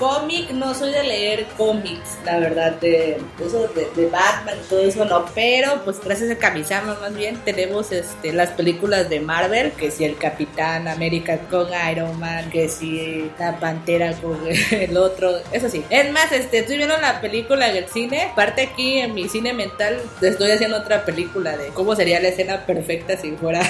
Cómic, 0.00 0.50
no 0.52 0.74
soy 0.74 0.92
de 0.92 1.02
leer 1.02 1.46
cómics, 1.58 2.16
la 2.24 2.38
verdad, 2.38 2.72
de 2.80 3.18
eso 3.38 3.68
de, 3.68 4.06
Batman 4.06 4.56
y 4.64 4.66
todo 4.66 4.80
eso, 4.80 5.04
no. 5.04 5.26
Pero 5.34 5.82
pues 5.84 6.00
gracias 6.02 6.30
a 6.30 6.38
Kamisama 6.38 6.96
más 6.98 7.14
bien 7.14 7.36
tenemos 7.44 7.92
este 7.92 8.32
las 8.32 8.52
películas 8.52 9.10
de 9.10 9.20
Marvel, 9.20 9.72
que 9.72 9.90
si 9.90 10.04
el 10.04 10.16
Capitán 10.16 10.88
América 10.88 11.38
con 11.50 11.68
Iron 11.92 12.18
Man, 12.18 12.48
que 12.48 12.70
si 12.70 13.30
la 13.38 13.60
Pantera 13.60 14.14
con 14.14 14.40
el 14.70 14.96
otro, 14.96 15.32
eso 15.52 15.68
sí. 15.68 15.84
Es 15.90 16.10
más, 16.10 16.32
este, 16.32 16.60
estoy 16.60 16.78
viendo 16.78 16.96
la 16.96 17.20
película 17.20 17.68
en 17.68 17.86
cine, 17.86 18.32
parte 18.34 18.62
aquí 18.62 19.00
en 19.00 19.12
mi 19.12 19.28
cine 19.28 19.52
mental, 19.52 20.00
estoy 20.22 20.50
haciendo 20.50 20.78
otra 20.78 21.04
película 21.04 21.58
de 21.58 21.68
cómo 21.68 21.94
sería 21.94 22.20
la 22.20 22.28
escena 22.28 22.64
perfecta 22.64 23.18
si 23.18 23.32
fuera 23.32 23.60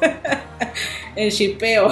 el 1.16 1.30
shipeo. 1.30 1.88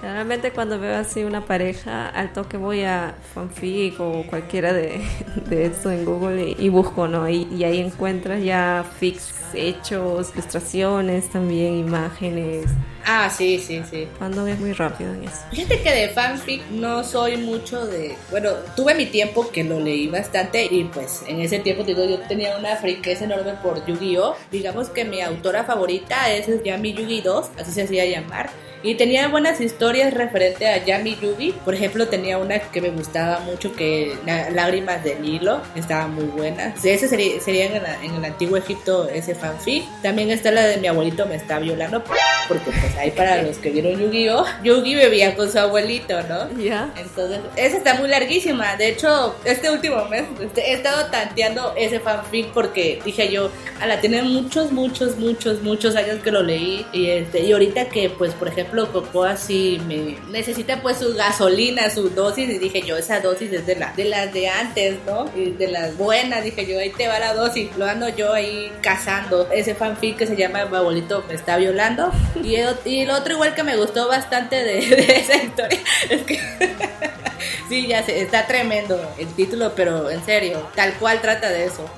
Generalmente 0.00 0.50
cuando 0.50 0.78
veo 0.78 0.96
así 0.96 1.22
una 1.22 1.44
pareja, 1.44 2.08
al 2.08 2.32
toque 2.32 2.56
voy 2.56 2.82
a 2.82 3.14
fanfic 3.34 4.00
o 4.00 4.24
cualquiera 4.28 4.72
de, 4.72 5.00
de 5.48 5.66
esto 5.66 5.90
en 5.90 6.04
Google 6.04 6.56
y, 6.58 6.68
busco, 6.68 7.06
¿no? 7.06 7.28
Y, 7.28 7.46
y 7.52 7.64
ahí 7.64 7.78
encuentras 7.78 8.42
ya 8.42 8.84
fics 8.98 9.32
hechos, 9.54 10.32
ilustraciones 10.34 11.30
también, 11.30 11.74
imágenes. 11.76 12.66
Ah, 13.04 13.30
sí, 13.30 13.58
sí, 13.58 13.82
sí. 13.90 14.08
Cuando 14.18 14.44
ves 14.44 14.58
muy 14.58 14.72
rápido 14.72 15.12
en 15.12 15.24
eso. 15.24 15.40
Fíjate 15.50 15.80
que 15.82 15.90
de 15.90 16.08
fanfic 16.10 16.62
no 16.70 17.02
soy 17.04 17.36
mucho 17.36 17.86
de... 17.86 18.16
Bueno, 18.30 18.50
tuve 18.76 18.94
mi 18.94 19.06
tiempo 19.06 19.50
que 19.50 19.64
lo 19.64 19.80
leí 19.80 20.06
bastante 20.08 20.66
y 20.70 20.84
pues 20.84 21.22
en 21.26 21.40
ese 21.40 21.58
tiempo 21.58 21.82
digo, 21.82 22.04
yo 22.04 22.18
tenía 22.20 22.56
una 22.56 22.76
friqueza 22.76 23.24
enorme 23.24 23.54
por 23.62 23.84
Yu-Gi-Oh! 23.86 24.36
Digamos 24.50 24.88
que 24.88 25.04
mi 25.04 25.20
autora 25.20 25.64
favorita 25.64 26.32
es 26.32 26.46
Yami 26.62 26.94
Yugi 26.94 27.20
2, 27.20 27.50
así 27.58 27.72
se 27.72 27.82
hacía 27.82 28.06
llamar. 28.06 28.50
Y 28.82 28.96
tenía 28.96 29.28
buenas 29.28 29.60
historias 29.60 30.12
referente 30.12 30.66
a 30.66 30.84
Yami 30.84 31.16
Yugi. 31.20 31.52
Por 31.64 31.74
ejemplo, 31.74 32.08
tenía 32.08 32.38
una 32.38 32.58
que 32.58 32.80
me 32.80 32.90
gustaba 32.90 33.38
mucho 33.40 33.74
que 33.74 34.16
Lágrimas 34.26 35.04
de 35.04 35.14
Nilo, 35.20 35.60
estaba 35.76 36.08
muy 36.08 36.24
buena. 36.24 36.74
Ese 36.82 37.06
sería, 37.06 37.40
sería 37.40 37.66
en, 37.66 38.14
el 38.14 38.24
antiguo 38.24 38.56
Egipto 38.56 39.08
ese 39.08 39.36
fanfic. 39.36 39.84
También 40.02 40.30
está 40.30 40.50
la 40.50 40.66
de 40.66 40.78
mi 40.78 40.88
abuelito 40.88 41.26
me 41.26 41.36
está 41.36 41.60
violando 41.60 42.02
porque 42.48 42.70
pues 42.70 42.96
ahí 42.96 43.12
para 43.12 43.42
los 43.42 43.58
que 43.58 43.70
vieron 43.70 43.98
Yu-Gi-Oh, 43.98 44.44
Yugi 44.64 44.96
bebía 44.96 45.36
con 45.36 45.50
su 45.50 45.58
abuelito, 45.58 46.20
¿no? 46.22 46.50
Ya. 46.58 46.92
Entonces, 46.96 47.38
esa 47.56 47.76
está 47.76 47.94
muy 47.94 48.08
larguísima. 48.08 48.76
De 48.76 48.88
hecho, 48.88 49.36
este 49.44 49.70
último 49.70 50.04
mes 50.06 50.24
este, 50.40 50.70
he 50.70 50.74
estado 50.74 51.06
tanteando 51.10 51.72
ese 51.76 52.00
fanfic 52.00 52.48
porque 52.48 53.00
dije 53.04 53.30
yo, 53.30 53.50
ala, 53.80 54.00
tiene 54.00 54.22
muchos, 54.22 54.72
muchos, 54.72 55.16
muchos, 55.18 55.62
muchos 55.62 55.94
años 55.94 56.20
que 56.22 56.32
lo 56.32 56.42
leí 56.42 56.84
y 56.92 57.10
este 57.10 57.40
y 57.40 57.52
ahorita 57.52 57.86
que 57.86 58.10
pues 58.10 58.32
por 58.34 58.48
ejemplo 58.48 58.71
Coco 58.72 59.24
así 59.24 59.80
me 59.86 60.16
necesita 60.30 60.80
pues 60.80 60.98
su 60.98 61.14
gasolina, 61.14 61.90
su 61.90 62.08
dosis 62.10 62.48
y 62.48 62.58
dije 62.58 62.82
yo, 62.82 62.96
esa 62.96 63.20
dosis 63.20 63.52
es 63.52 63.66
de 63.66 63.76
la 63.76 63.92
de 63.92 64.04
las 64.04 64.32
de 64.32 64.48
antes, 64.48 64.96
¿no? 65.06 65.30
Y 65.36 65.50
de 65.50 65.68
las 65.68 65.96
buenas, 65.96 66.42
dije 66.42 66.66
yo, 66.66 66.78
ahí 66.78 66.90
te 66.90 67.08
va 67.08 67.18
la 67.18 67.34
dosis. 67.34 67.68
Lo 67.76 67.86
ando 67.86 68.08
yo 68.08 68.32
ahí 68.32 68.72
cazando 68.80 69.48
ese 69.52 69.74
fanfic 69.74 70.16
que 70.16 70.26
se 70.26 70.36
llama 70.36 70.64
Mi 70.64 70.76
abuelito 70.76 71.24
me 71.28 71.34
está 71.34 71.56
violando 71.56 72.10
y, 72.42 72.56
el, 72.56 72.74
y 72.84 73.04
lo 73.04 73.16
otro 73.16 73.34
igual 73.34 73.54
que 73.54 73.62
me 73.62 73.76
gustó 73.76 74.08
bastante 74.08 74.56
de, 74.56 74.78
esa 75.18 75.36
historia 75.36 75.80
es 76.08 76.22
que 76.22 76.40
sí, 77.68 77.86
ya 77.86 78.04
sé, 78.04 78.20
está 78.22 78.46
tremendo 78.46 79.00
el 79.18 79.28
título, 79.34 79.72
pero 79.74 80.10
en 80.10 80.24
serio, 80.24 80.68
tal 80.74 80.94
cual 80.94 81.20
trata 81.20 81.50
de 81.50 81.66
eso. 81.66 81.88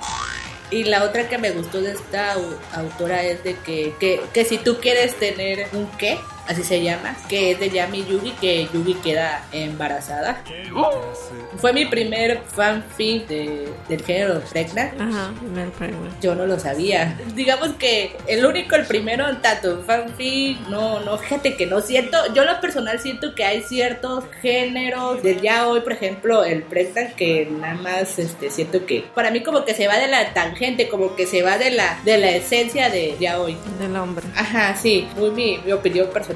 Y 0.70 0.84
la 0.84 1.04
otra 1.04 1.28
que 1.28 1.38
me 1.38 1.50
gustó 1.50 1.80
de 1.80 1.92
esta 1.92 2.34
autora 2.72 3.22
es 3.22 3.44
de 3.44 3.54
que, 3.58 3.94
que, 4.00 4.20
que 4.32 4.44
si 4.44 4.58
tú 4.58 4.78
quieres 4.80 5.14
tener 5.16 5.68
un 5.72 5.86
qué, 5.98 6.18
así 6.46 6.62
se 6.62 6.82
llama, 6.82 7.16
que 7.28 7.52
es 7.52 7.60
de 7.60 7.70
Yami 7.70 8.04
Yugi, 8.04 8.32
que 8.32 8.68
Yugi 8.72 8.94
queda 8.94 9.44
embarazada. 9.52 10.42
Fue 11.56 11.72
mi 11.72 11.86
primer 11.86 12.40
fanfic 12.42 13.26
de, 13.26 13.68
del 13.88 14.02
género 14.02 14.40
Pregnant. 14.50 15.00
Ajá, 15.00 15.32
Yo 16.20 16.34
no 16.34 16.46
lo 16.46 16.58
sabía. 16.58 17.18
Digamos 17.34 17.70
que 17.74 18.16
el 18.26 18.44
único, 18.44 18.76
el 18.76 18.86
primero 18.86 19.28
en 19.28 19.40
tanto 19.40 19.82
fanfic, 19.82 20.60
no, 20.68 21.00
no, 21.00 21.18
fíjate 21.18 21.56
que 21.56 21.66
no 21.66 21.80
siento, 21.80 22.18
yo 22.34 22.44
lo 22.44 22.60
personal 22.60 23.00
siento 23.00 23.34
que 23.34 23.44
hay 23.44 23.62
ciertos 23.62 24.24
géneros 24.42 25.22
de 25.22 25.40
ya 25.40 25.66
hoy, 25.68 25.80
por 25.80 25.92
ejemplo, 25.92 26.44
el 26.44 26.62
Pregnant, 26.62 27.14
que 27.14 27.48
nada 27.50 27.74
más 27.74 28.18
este, 28.18 28.50
siento 28.50 28.84
que 28.86 29.04
para 29.14 29.30
mí 29.30 29.42
como 29.42 29.64
que 29.64 29.74
se 29.74 29.88
va 29.88 29.98
de 29.98 30.08
la 30.08 30.34
tangente, 30.34 30.88
como 30.88 31.16
que 31.16 31.26
se 31.26 31.42
va 31.42 31.58
de 31.58 31.70
la, 31.70 32.00
de 32.04 32.18
la 32.18 32.30
esencia 32.30 32.90
de 32.90 33.16
ya 33.18 33.40
hoy. 33.40 33.56
Del 33.78 33.96
hombre. 33.96 34.24
Ajá, 34.36 34.76
sí, 34.76 35.08
muy 35.16 35.30
mi, 35.30 35.58
mi 35.58 35.72
opinión 35.72 36.08
personal 36.08 36.33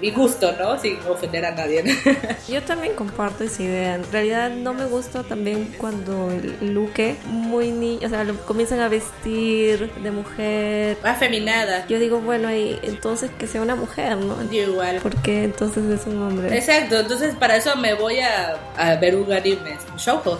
mi, 0.00 0.10
gusto, 0.10 0.52
¿no? 0.58 0.78
Sin 0.78 0.98
ofender 1.08 1.44
a 1.44 1.52
nadie. 1.52 1.84
Yo 2.48 2.62
también 2.62 2.94
comparto 2.94 3.44
esa 3.44 3.62
idea. 3.62 3.94
En 3.96 4.12
realidad 4.12 4.50
no 4.50 4.74
me 4.74 4.84
gusta 4.86 5.22
también 5.22 5.74
cuando 5.78 6.30
el 6.30 6.74
Luque 6.74 7.16
muy 7.26 7.70
niño, 7.70 8.06
o 8.06 8.08
sea, 8.08 8.24
lo 8.24 8.36
comienzan 8.44 8.80
a 8.80 8.88
vestir 8.88 9.90
de 10.02 10.10
mujer. 10.10 10.98
Afeminada. 11.02 11.86
Yo 11.86 11.98
digo, 11.98 12.20
bueno, 12.20 12.52
y 12.54 12.78
entonces 12.82 13.30
que 13.38 13.46
sea 13.46 13.62
una 13.62 13.76
mujer, 13.76 14.16
¿no? 14.16 14.42
Yo 14.50 14.62
igual. 14.62 15.00
Porque 15.02 15.44
entonces 15.44 15.84
es 15.84 16.06
un 16.06 16.22
hombre. 16.22 16.56
Exacto, 16.56 17.00
entonces 17.00 17.34
para 17.34 17.56
eso 17.56 17.76
me 17.76 17.94
voy 17.94 18.20
a, 18.20 18.56
a 18.76 18.96
ver 18.96 19.16
un 19.16 19.32
anime 19.32 19.76
shoujo. 19.96 20.38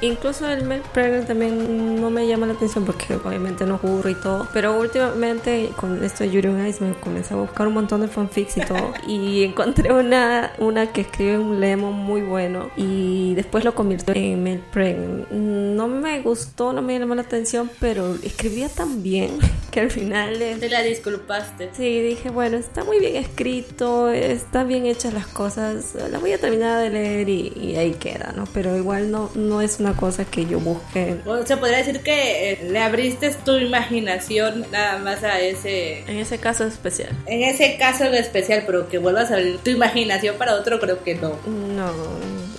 Incluso 0.00 0.48
el 0.48 0.64
Pregnant 0.92 1.26
también 1.26 2.00
no 2.00 2.10
me 2.10 2.26
llama 2.26 2.46
la 2.46 2.54
atención 2.54 2.84
porque 2.84 3.14
obviamente 3.14 3.64
no 3.64 3.76
ocurre 3.76 4.12
y 4.12 4.14
todo. 4.14 4.46
Pero 4.52 4.78
últimamente 4.78 5.70
con 5.76 6.02
esto 6.04 6.24
de 6.24 6.30
Yuri 6.30 6.48
on 6.48 6.66
Ice 6.66 6.84
me 6.84 6.94
comencé 6.94 7.34
a 7.34 7.36
buscar 7.36 7.66
un 7.66 7.74
montón 7.74 8.00
de 8.00 8.08
fanfics 8.14 8.56
y 8.56 8.60
todo. 8.60 8.94
y 9.06 9.44
encontré 9.44 9.92
una, 9.92 10.52
una 10.58 10.92
que 10.92 11.02
escribe 11.02 11.38
un 11.38 11.60
lemon 11.60 11.92
muy 11.94 12.22
bueno 12.22 12.70
y 12.76 13.34
después 13.34 13.64
lo 13.64 13.74
convirtió 13.74 14.14
en 14.14 14.42
Mel 14.42 14.62
Pregnant. 14.72 15.30
No 15.30 15.88
me 15.88 16.20
gustó, 16.20 16.72
no 16.72 16.82
me 16.82 16.98
llamó 16.98 17.14
la 17.14 17.22
atención, 17.22 17.70
pero 17.80 18.14
escribía 18.22 18.68
tan 18.68 19.02
bien 19.02 19.38
que 19.70 19.80
al 19.80 19.90
final... 19.90 20.38
Te 20.60 20.68
la 20.68 20.82
disculpaste. 20.82 21.70
Sí, 21.76 22.00
dije, 22.00 22.30
bueno, 22.30 22.56
está 22.56 22.84
muy 22.84 22.98
bien 22.98 23.16
escrito, 23.16 24.10
están 24.10 24.68
bien 24.68 24.86
hechas 24.86 25.12
las 25.12 25.26
cosas, 25.26 25.94
la 26.10 26.18
voy 26.18 26.32
a 26.32 26.38
terminar 26.38 26.80
de 26.80 26.90
leer 26.90 27.28
y, 27.28 27.74
ahí 27.76 27.92
queda, 27.94 28.32
¿no? 28.36 28.44
Pero 28.52 28.76
igual 28.76 29.10
no, 29.10 29.30
no 29.34 29.60
es 29.60 29.80
una 29.80 29.96
cosa 29.96 30.24
que 30.24 30.46
yo 30.46 30.60
busque. 30.60 31.16
O 31.26 31.44
se 31.44 31.56
podría 31.56 31.78
decir 31.78 32.00
que 32.02 32.52
eh, 32.52 32.68
le 32.70 32.78
abriste 32.78 33.30
tu 33.44 33.56
imaginación 33.56 34.66
nada 34.70 34.98
más 34.98 35.24
a 35.24 35.40
ese... 35.40 36.00
En 36.00 36.18
ese 36.18 36.38
caso 36.38 36.64
especial. 36.64 37.10
En 37.26 37.42
ese 37.42 37.76
caso 37.78 38.03
especial, 38.12 38.64
pero 38.66 38.88
que 38.88 38.98
vuelvas 38.98 39.30
a 39.30 39.34
abrir 39.34 39.58
tu 39.58 39.70
imaginación 39.70 40.36
para 40.36 40.54
otro, 40.54 40.80
creo 40.80 41.02
que 41.02 41.14
no. 41.14 41.38
No, 41.46 41.92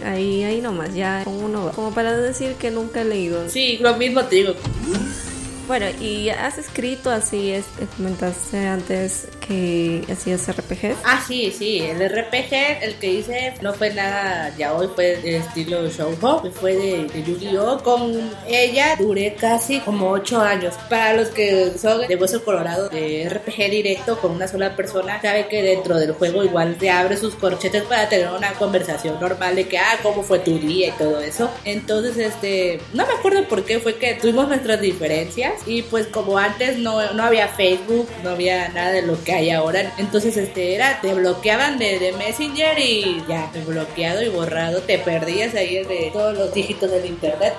ahí, 0.04 0.44
ahí 0.44 0.62
nomás, 0.62 0.94
ya 0.96 1.24
con 1.24 1.36
uno, 1.36 1.72
como 1.76 1.94
para 1.94 2.18
decir 2.18 2.56
que 2.56 2.72
nunca 2.72 3.02
he 3.02 3.06
leído. 3.06 3.48
Sí, 3.50 3.78
lo 3.80 3.96
mismo 3.96 4.24
te 4.26 4.38
digo. 4.38 4.54
Bueno, 5.68 5.88
y 6.00 6.30
has 6.30 6.58
escrito 6.60 7.10
así, 7.10 7.52
es, 7.52 7.66
comentaste 7.98 8.68
antes 8.68 9.28
que 9.48 10.02
hacías 10.12 10.48
RPG. 10.48 10.96
Ah, 11.04 11.24
sí, 11.26 11.52
sí, 11.52 11.80
el 11.80 12.00
RPG, 12.10 12.82
el 12.82 12.96
que 12.96 13.08
hice 13.08 13.54
no 13.62 13.74
fue 13.74 13.94
nada 13.94 14.54
ya 14.58 14.74
hoy, 14.74 14.90
fue 14.94 15.18
de 15.18 15.38
estilo 15.38 15.88
shoujo, 15.88 16.44
fue 16.52 16.76
de, 16.76 17.06
de 17.06 17.24
Yu-Gi-Oh! 17.24 17.84
Con 17.84 18.32
ella 18.48 18.96
duré 18.98 19.36
casi 19.36 19.80
como 19.80 20.10
8 20.12 20.42
años. 20.42 20.76
Para 20.90 21.14
los 21.14 21.30
que 21.30 21.72
son 21.78 22.08
de 22.08 22.16
hueso 22.16 22.44
colorado, 22.44 22.90
de 22.90 23.30
RPG 23.30 23.70
directo 23.70 24.18
con 24.20 24.32
una 24.32 24.48
sola 24.48 24.76
persona, 24.76 25.22
sabe 25.22 25.48
que 25.48 25.62
dentro 25.62 25.98
del 25.98 26.14
juego 26.14 26.44
igual 26.44 26.76
te 26.76 26.90
abre 26.90 27.18
sus 27.18 27.36
corchetes 27.36 27.84
para 27.84 28.10
tener 28.10 28.30
una 28.30 28.54
conversación 28.54 29.20
normal 29.20 29.56
de 29.56 29.68
que, 29.68 29.78
ah, 29.78 30.00
cómo 30.02 30.24
fue 30.24 30.40
tu 30.40 30.58
día 30.58 30.90
y 30.90 30.92
todo 30.92 31.20
eso. 31.20 31.50
Entonces, 31.64 32.18
este, 32.18 32.80
no 32.94 33.06
me 33.06 33.14
acuerdo 33.14 33.48
por 33.48 33.64
qué 33.64 33.80
fue 33.80 33.96
que 33.98 34.16
tuvimos 34.16 34.48
nuestras 34.48 34.82
diferencias 34.82 35.54
y 35.66 35.84
pues 35.84 36.08
como 36.08 36.38
antes 36.38 36.78
no, 36.78 37.14
no 37.14 37.24
había 37.24 37.48
Facebook, 37.48 38.08
no 38.24 38.32
había 38.32 38.70
nada 38.70 38.92
de 38.92 39.02
lo 39.02 39.22
que 39.24 39.35
hay 39.36 39.52
ahora, 39.52 39.94
entonces 39.98 40.38
este 40.38 40.76
era, 40.76 41.00
te 41.02 41.14
bloqueaban 41.14 41.78
de, 41.78 42.14
Messenger 42.18 42.80
y 42.80 43.24
ya, 43.28 43.50
te 43.52 43.62
bloqueado 43.62 44.24
y 44.24 44.30
borrado, 44.30 44.82
te 44.82 44.98
perdías 44.98 45.54
ahí 45.56 45.84
de 45.84 46.10
todos 46.14 46.38
los 46.38 46.54
dígitos 46.54 46.90
del 46.90 47.06
internet. 47.06 47.54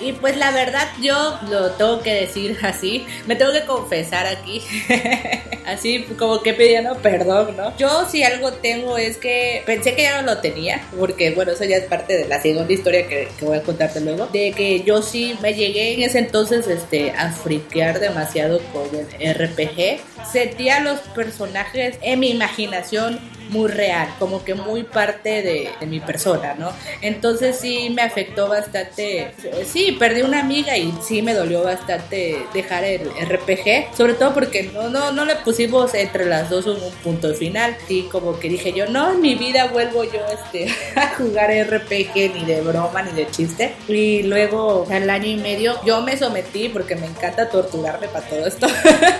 Y 0.00 0.12
pues 0.12 0.36
la 0.36 0.50
verdad 0.52 0.88
yo 1.00 1.38
lo 1.50 1.72
tengo 1.72 2.00
que 2.00 2.14
decir 2.14 2.58
así, 2.62 3.06
me 3.26 3.36
tengo 3.36 3.52
que 3.52 3.64
confesar 3.64 4.26
aquí, 4.26 4.62
así 5.68 6.02
como 6.18 6.42
que 6.42 6.54
pidiendo 6.54 6.96
perdón, 6.96 7.56
¿no? 7.56 7.76
Yo 7.76 8.06
si 8.08 8.22
algo 8.22 8.52
tengo 8.52 8.98
es 8.98 9.16
que 9.16 9.62
pensé 9.66 9.94
que 9.94 10.02
ya 10.02 10.20
no 10.20 10.34
lo 10.34 10.40
tenía, 10.40 10.82
porque 10.98 11.30
bueno, 11.32 11.52
eso 11.52 11.64
ya 11.64 11.76
es 11.76 11.84
parte 11.84 12.16
de 12.16 12.26
la 12.26 12.40
segunda 12.40 12.72
historia 12.72 13.06
que, 13.06 13.28
voy 13.40 13.58
a 13.58 13.62
contarte 13.62 14.00
luego, 14.00 14.26
de 14.26 14.52
que 14.52 14.82
yo 14.82 15.02
sí 15.02 15.36
me 15.42 15.54
llegué 15.54 15.94
en 15.94 16.02
ese 16.02 16.18
entonces 16.18 16.66
este, 16.66 17.12
a 17.12 17.32
friquear 17.32 18.00
demasiado 18.00 18.60
con 18.72 18.88
el 19.18 19.34
RPG. 19.34 20.00
Sentía 20.30 20.80
los 20.80 21.00
personajes 21.00 21.96
en 22.02 22.20
mi 22.20 22.30
imaginación 22.30 23.18
muy 23.48 23.70
real, 23.70 24.08
como 24.18 24.44
que 24.44 24.54
muy 24.54 24.82
parte 24.82 25.42
de, 25.42 25.86
mi 25.86 26.00
persona, 26.00 26.54
¿no? 26.54 26.70
Entonces 27.00 27.58
sí 27.58 27.90
me 27.90 28.02
afectó 28.02 28.48
bastante, 28.48 29.32
sí, 29.64 29.96
perdí 29.98 30.22
una 30.22 30.40
amiga 30.40 30.76
y 30.76 30.92
sí 31.02 31.22
me 31.22 31.32
dolió 31.32 31.62
bastante 31.62 32.38
dejar 32.52 32.84
el 32.84 33.08
RPG, 33.08 33.96
sobre 33.96 34.14
todo 34.14 34.34
porque 34.34 34.64
no, 34.64 34.90
no, 34.90 35.12
no 35.12 35.24
le 35.24 35.36
pusimos 35.36 35.94
entre 35.94 36.26
las 36.26 36.50
dos 36.50 36.66
un, 36.66 36.78
punto 37.02 37.32
final, 37.34 37.76
y 37.88 38.02
como 38.04 38.38
que 38.38 38.48
dije 38.48 38.72
yo, 38.72 38.86
no, 38.86 39.12
en 39.12 39.20
mi 39.20 39.34
vida 39.34 39.66
vuelvo 39.66 40.04
yo 40.04 40.20
este, 40.32 40.68
a 40.96 41.08
jugar 41.14 41.50
RPG 41.50 42.34
ni 42.34 42.44
de 42.44 42.60
broma 42.60 43.02
ni 43.02 43.12
de 43.12 43.30
chiste, 43.30 43.74
y 43.88 44.22
luego 44.24 44.86
al 44.90 45.08
año 45.08 45.26
y 45.26 45.36
medio 45.36 45.78
yo 45.84 46.02
me 46.02 46.16
sometí 46.16 46.68
porque 46.68 46.96
me 46.96 47.06
encanta 47.06 47.48
torturarme 47.48 48.08
para 48.08 48.26
todo 48.26 48.46
esto 48.46 48.66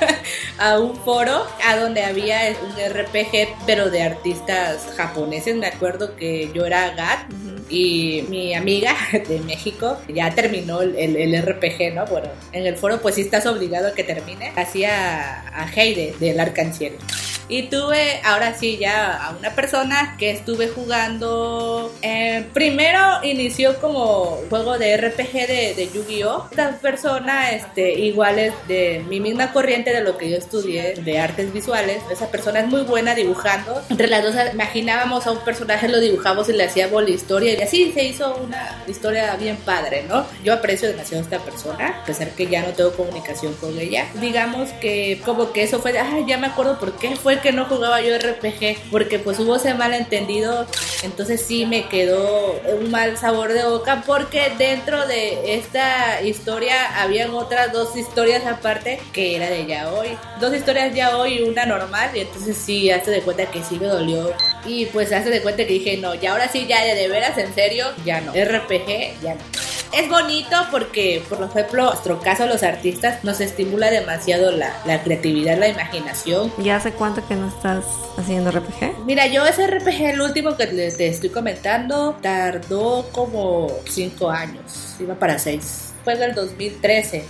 a 0.59 0.79
un 0.79 0.97
foro 0.97 1.47
a 1.67 1.77
donde 1.77 2.03
había 2.03 2.41
un 2.63 2.93
RPG 2.93 3.49
pero 3.67 3.91
de 3.91 4.03
artistas 4.19 4.87
japoneses. 4.97 5.57
Me 5.57 5.67
acuerdo 5.67 6.17
que 6.17 6.51
yo 6.55 6.67
era 6.67 6.95
Gat 6.95 7.31
y 7.69 8.25
mi 8.29 8.55
amiga 8.55 8.95
de 9.29 9.41
México 9.41 9.99
ya 10.09 10.35
terminó 10.35 10.81
el, 10.83 10.97
el, 10.97 11.43
RPG, 11.43 11.95
¿no? 11.95 12.07
Bueno, 12.07 12.29
en 12.53 12.67
el 12.67 12.77
foro 12.77 13.01
pues 13.01 13.15
sí 13.15 13.23
estás 13.23 13.47
obligado 13.47 13.89
a 13.89 13.95
que 13.95 14.05
termine. 14.05 14.53
Hacía 14.57 15.49
a 15.49 15.71
Heide 15.75 16.15
del 16.19 16.41
Arcanciel. 16.41 16.95
Y 17.49 17.65
tuve, 17.65 18.21
ahora 18.25 18.55
sí, 18.55 18.77
ya 18.79 19.17
a 19.17 19.31
una 19.31 19.55
persona 19.55 20.17
que 20.19 20.31
estuve 20.31 20.69
jugando. 20.69 21.93
Eh, 22.03 22.45
primero 22.53 23.01
inició 23.23 23.81
como 23.81 24.39
juego 24.51 24.79
de 24.79 24.97
RPG 24.97 25.33
de, 25.33 25.75
de 25.75 25.91
Yu-Gi-Oh! 25.93 26.49
Esta 26.51 26.77
persona, 26.79 27.51
este, 27.51 27.95
igual 27.95 28.39
es 28.39 28.53
de 28.69 29.03
mi 29.09 29.21
misma 29.21 29.53
corriente 29.53 29.93
de 29.93 30.03
lo 30.03 30.19
que 30.19 30.31
yo 30.31 30.37
estudié, 30.37 30.95
de 30.95 31.19
artes 31.19 31.53
visuales. 31.53 32.03
Esa 32.11 32.31
persona 32.31 32.61
es 32.61 32.67
muy 32.67 32.83
buena 32.83 33.15
dibujando. 33.15 33.83
Entre 33.89 34.09
las 34.09 34.23
dos 34.23 34.35
imaginábamos 34.53 35.27
a 35.27 35.33
un 35.33 35.39
personaje, 35.39 35.89
lo 35.89 36.01
dibujamos 36.01 36.49
y 36.51 36.53
le 36.53 36.65
hacíamos 36.65 37.03
la 37.03 37.11
historia. 37.11 37.55
Y 37.55 37.63
así 37.63 37.93
se 37.93 38.05
hizo 38.05 38.37
una 38.37 38.83
historia 38.87 39.35
bien 39.37 39.57
padre, 39.57 40.05
¿no? 40.07 40.27
Yo 40.45 40.53
aprecio 40.53 40.89
demasiado 40.89 41.23
a 41.23 41.25
esta 41.25 41.39
persona, 41.39 42.01
a 42.03 42.05
pesar 42.05 42.31
que 42.31 42.47
ya 42.47 42.63
no 42.63 42.69
tengo 42.73 42.93
comunicación 42.93 43.55
con 43.55 43.79
ella. 43.79 44.07
Digamos 44.21 44.71
que 44.81 45.21
como 45.25 45.53
que 45.53 45.63
eso 45.63 45.81
fue, 45.81 45.99
ay, 45.99 46.25
ya 46.27 46.37
me 46.37 46.49
acuerdo 46.49 46.79
por 46.79 46.93
qué 46.99 47.17
fue 47.17 47.38
que 47.41 47.53
no 47.53 47.65
jugaba 47.65 48.01
yo 48.01 48.17
RPG, 48.19 48.91
porque 48.91 49.19
pues 49.19 49.39
hubo 49.39 49.57
ese 49.57 49.75
malentendido, 49.75 50.67
entonces 51.03 51.41
sí 51.41 51.67
me 51.67 51.89
quedó 51.89 52.61
un 52.79 52.91
mal 52.91 53.17
sabor 53.17 53.53
de 53.53 53.65
boca, 53.65 54.03
porque 54.07 54.53
dentro 54.59 55.07
de 55.07 55.55
esta 55.55 56.23
historia 56.23 57.01
habían 57.01 57.35
otras 57.35 57.73
dos 57.73 57.97
historias 57.97 58.47
aparte 58.47 59.01
que 59.13 59.37
era 59.37 59.49
de 59.49 59.67
ya 59.67 59.93
hoy. 59.93 60.09
Dos 60.41 60.55
historias 60.55 60.95
ya 60.95 61.17
hoy 61.17 61.39
y 61.39 61.43
una 61.43 61.67
normal, 61.67 62.11
y 62.15 62.21
entonces 62.21 62.57
sí, 62.57 62.91
hazte 62.91 63.11
de 63.11 63.23
cuenta 63.23 63.47
que 63.47 63.63
sí 63.63 63.79
me 63.79 63.87
dolió. 63.87 64.33
Y 64.65 64.87
pues 64.87 65.13
hazte 65.13 65.31
de 65.31 65.41
cuenta 65.41 65.65
que 65.67 65.73
dije, 65.73 65.97
no, 65.97 66.15
ya 66.15 66.33
ahora 66.33 66.49
sí, 66.49 66.67
ya 66.69 66.85
de 66.85 67.09
veras, 67.09 67.39
en 67.39 67.55
serio, 67.55 67.87
ya 68.05 68.21
no. 68.21 68.33
RPG, 68.33 69.23
ya 69.23 69.35
no. 69.35 69.41
Es 69.93 70.09
bonito 70.09 70.57
porque, 70.71 71.23
por 71.29 71.43
ejemplo, 71.43 71.83
en 71.83 71.89
nuestro 71.89 72.21
caso, 72.21 72.47
los 72.47 72.63
artistas 72.63 73.25
nos 73.25 73.41
estimula 73.41 73.91
demasiado 73.91 74.51
la, 74.51 74.73
la 74.85 75.03
creatividad, 75.03 75.59
la 75.59 75.69
imaginación. 75.69 76.53
¿Ya 76.59 76.77
hace 76.77 76.93
cuánto 76.93 77.27
que 77.27 77.35
no 77.35 77.49
estás 77.49 77.85
haciendo 78.17 78.51
RPG? 78.51 79.05
Mira, 79.07 79.27
yo 79.27 79.47
ese 79.47 79.67
RPG, 79.67 80.03
el 80.11 80.21
último 80.21 80.57
que 80.57 80.67
les 80.67 80.97
te 80.97 81.09
estoy 81.09 81.31
comentando, 81.31 82.19
tardó 82.21 83.09
como 83.13 83.69
5 83.87 84.31
años. 84.31 84.97
Iba 85.01 85.15
para 85.15 85.39
6. 85.39 85.95
Fue 86.05 86.17
del 86.17 86.35
2013. 86.35 87.27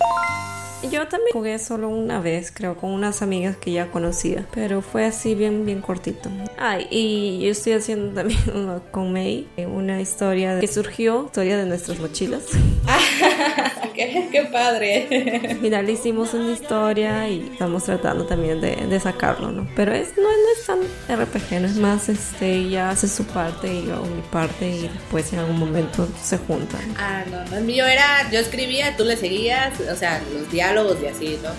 Yo 0.83 1.07
también 1.07 1.31
jugué 1.33 1.59
solo 1.59 1.89
una 1.89 2.21
vez, 2.21 2.51
creo, 2.53 2.77
con 2.77 2.91
unas 2.91 3.21
amigas 3.21 3.57
que 3.57 3.71
ya 3.71 3.91
conocía, 3.91 4.45
pero 4.53 4.81
fue 4.81 5.05
así 5.05 5.35
bien, 5.35 5.65
bien 5.65 5.81
cortito. 5.81 6.29
Ay, 6.57 6.87
y 6.89 7.39
yo 7.41 7.51
estoy 7.51 7.73
haciendo 7.73 8.13
también 8.13 8.39
con 8.91 9.11
May, 9.11 9.47
eh, 9.57 9.65
una 9.65 10.01
historia 10.01 10.59
que 10.59 10.67
surgió, 10.67 11.25
historia 11.25 11.57
de 11.57 11.65
nuestras 11.65 11.99
mochilas. 11.99 12.43
qué, 13.99 14.27
qué 14.31 14.45
padre. 14.45 15.57
Mira, 15.61 15.81
le 15.81 15.93
hicimos 15.93 16.33
una 16.33 16.51
historia 16.51 17.27
y 17.27 17.49
estamos 17.51 17.83
tratando 17.83 18.25
también 18.25 18.61
de, 18.61 18.75
de 18.75 18.99
sacarlo, 18.99 19.51
¿no? 19.51 19.67
Pero 19.75 19.93
es, 19.93 20.17
no, 20.17 20.23
no 20.23 20.29
es 20.57 20.65
tan 20.65 20.79
RPG, 21.19 21.61
no 21.61 21.67
es 21.67 21.75
más, 21.75 22.09
este, 22.09 22.53
ella 22.53 22.89
hace 22.89 23.07
su 23.07 23.25
parte 23.25 23.73
y 23.73 23.87
yo 23.87 23.95
hago 23.95 24.05
mi 24.05 24.21
parte 24.21 24.69
y 24.69 24.87
después 24.87 25.33
en 25.33 25.39
algún 25.39 25.59
momento 25.59 26.07
se 26.21 26.37
juntan. 26.37 26.81
Ah, 26.97 27.23
no, 27.29 27.43
no, 27.45 27.57
el 27.57 27.65
mío 27.65 27.85
era, 27.85 28.29
yo 28.31 28.39
escribía, 28.39 28.95
tú 28.95 29.03
le 29.03 29.17
seguías, 29.17 29.79
o 29.81 29.95
sea, 29.95 30.21
los 30.33 30.49
diálogos 30.51 30.97
y 31.03 31.07
así, 31.07 31.39
¿no? 31.43 31.49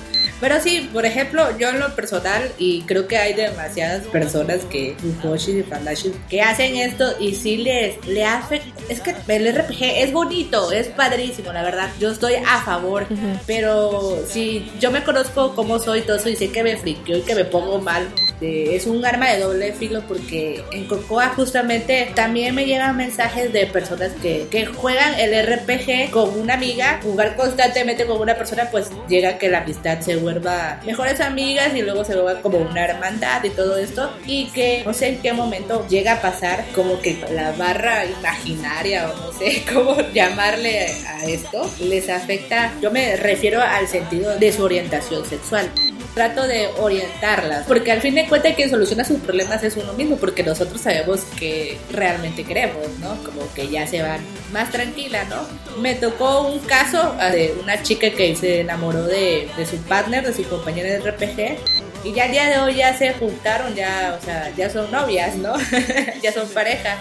Pero 0.40 0.60
sí, 0.60 0.88
por 0.92 1.04
ejemplo, 1.04 1.56
yo 1.58 1.68
en 1.68 1.80
lo 1.80 1.94
personal, 1.94 2.50
y 2.58 2.82
creo 2.82 3.06
que 3.06 3.18
hay 3.18 3.34
demasiadas 3.34 4.06
personas 4.06 4.60
que, 4.64 4.96
y 5.02 5.62
Fandashi, 5.62 6.12
que 6.28 6.40
hacen 6.40 6.76
esto 6.76 7.04
y 7.20 7.34
sí 7.34 7.58
les, 7.58 8.04
le 8.06 8.24
hace, 8.24 8.62
es 8.88 9.00
que 9.00 9.14
el 9.28 9.54
RPG 9.54 9.82
es 9.82 10.12
bonito, 10.12 10.72
es 10.72 10.88
padrísimo, 10.88 11.52
la 11.52 11.62
verdad, 11.62 11.90
yo 11.98 12.10
estoy 12.10 12.34
a 12.34 12.62
favor, 12.62 13.06
pero 13.46 14.24
si 14.26 14.70
yo 14.80 14.90
me 14.90 15.04
conozco 15.04 15.54
cómo 15.54 15.78
soy 15.78 16.02
todo 16.02 16.16
eso 16.16 16.28
y 16.28 16.36
sé 16.36 16.50
que 16.50 16.62
me 16.62 16.76
friqueo 16.76 17.18
y 17.18 17.22
que 17.22 17.34
me 17.34 17.44
pongo 17.44 17.78
mal, 17.78 18.08
eh, 18.40 18.70
es 18.74 18.86
un 18.86 19.04
arma 19.04 19.30
de 19.30 19.40
doble 19.40 19.72
filo 19.72 20.02
porque 20.08 20.64
en 20.72 20.86
Cocoa 20.86 21.28
justamente 21.30 22.10
también 22.14 22.54
me 22.54 22.64
llegan 22.64 22.96
mensajes 22.96 23.52
de 23.52 23.66
personas 23.66 24.12
que, 24.22 24.46
que 24.50 24.66
juegan 24.66 25.18
el 25.18 25.46
RPG 25.46 26.10
con 26.10 26.38
una 26.38 26.54
amiga, 26.54 27.00
jugar 27.02 27.36
constantemente 27.36 28.06
con 28.06 28.20
una 28.20 28.36
persona, 28.36 28.68
pues 28.70 28.90
llega 29.08 29.38
que 29.38 29.48
la 29.48 29.58
amistad 29.58 30.00
se 30.00 30.16
vuelva 30.16 30.80
mejores 30.84 31.20
amigas 31.20 31.74
y 31.74 31.82
luego 31.82 32.04
se 32.04 32.14
vuelva 32.14 32.40
como 32.40 32.58
una 32.58 32.84
hermandad 32.84 33.44
y 33.44 33.50
todo 33.50 33.76
esto. 33.76 34.10
Y 34.26 34.46
que 34.50 34.82
no 34.84 34.94
sé 34.94 35.08
en 35.08 35.22
qué 35.22 35.32
momento 35.32 35.86
llega 35.88 36.14
a 36.14 36.22
pasar 36.22 36.64
como 36.74 37.00
que 37.00 37.22
la 37.32 37.52
barra 37.52 38.04
imaginaria 38.06 39.10
o 39.10 39.16
no 39.16 39.32
sé 39.32 39.64
cómo 39.72 39.96
llamarle 40.12 40.86
a 41.06 41.24
esto 41.26 41.70
les 41.80 42.08
afecta, 42.08 42.72
yo 42.80 42.90
me 42.90 43.16
refiero 43.16 43.60
al 43.62 43.86
sentido 43.88 44.38
de 44.38 44.52
su 44.52 44.64
orientación 44.64 45.24
sexual 45.26 45.70
trato 46.14 46.46
de 46.46 46.68
orientarlas, 46.78 47.66
porque 47.66 47.92
al 47.92 48.00
fin 48.00 48.14
de 48.14 48.26
cuentas 48.26 48.54
quien 48.54 48.70
soluciona 48.70 49.04
sus 49.04 49.20
problemas 49.20 49.62
es 49.62 49.76
uno 49.76 49.92
mismo, 49.92 50.16
porque 50.16 50.42
nosotros 50.42 50.80
sabemos 50.80 51.20
que 51.38 51.78
realmente 51.92 52.44
queremos, 52.44 52.86
¿no? 53.00 53.22
Como 53.24 53.52
que 53.54 53.68
ya 53.68 53.86
se 53.86 54.02
van 54.02 54.20
más 54.52 54.70
tranquila, 54.70 55.24
¿no? 55.24 55.46
Me 55.80 55.94
tocó 55.94 56.42
un 56.48 56.58
caso 56.60 57.14
de 57.32 57.54
una 57.62 57.82
chica 57.82 58.10
que 58.10 58.34
se 58.34 58.60
enamoró 58.60 59.04
de, 59.04 59.48
de 59.56 59.66
su 59.66 59.76
partner, 59.78 60.26
de 60.26 60.34
su 60.34 60.48
compañera 60.48 60.88
de 60.88 60.98
RPG, 60.98 61.58
y 62.04 62.12
ya 62.12 62.24
al 62.24 62.32
día 62.32 62.48
de 62.48 62.58
hoy 62.58 62.74
ya 62.76 62.96
se 62.96 63.12
juntaron, 63.14 63.74
ya, 63.74 64.16
o 64.20 64.24
sea, 64.24 64.50
ya 64.56 64.70
son 64.70 64.90
novias, 64.90 65.36
¿no? 65.36 65.54
ya 66.22 66.32
son 66.32 66.48
pareja. 66.48 66.96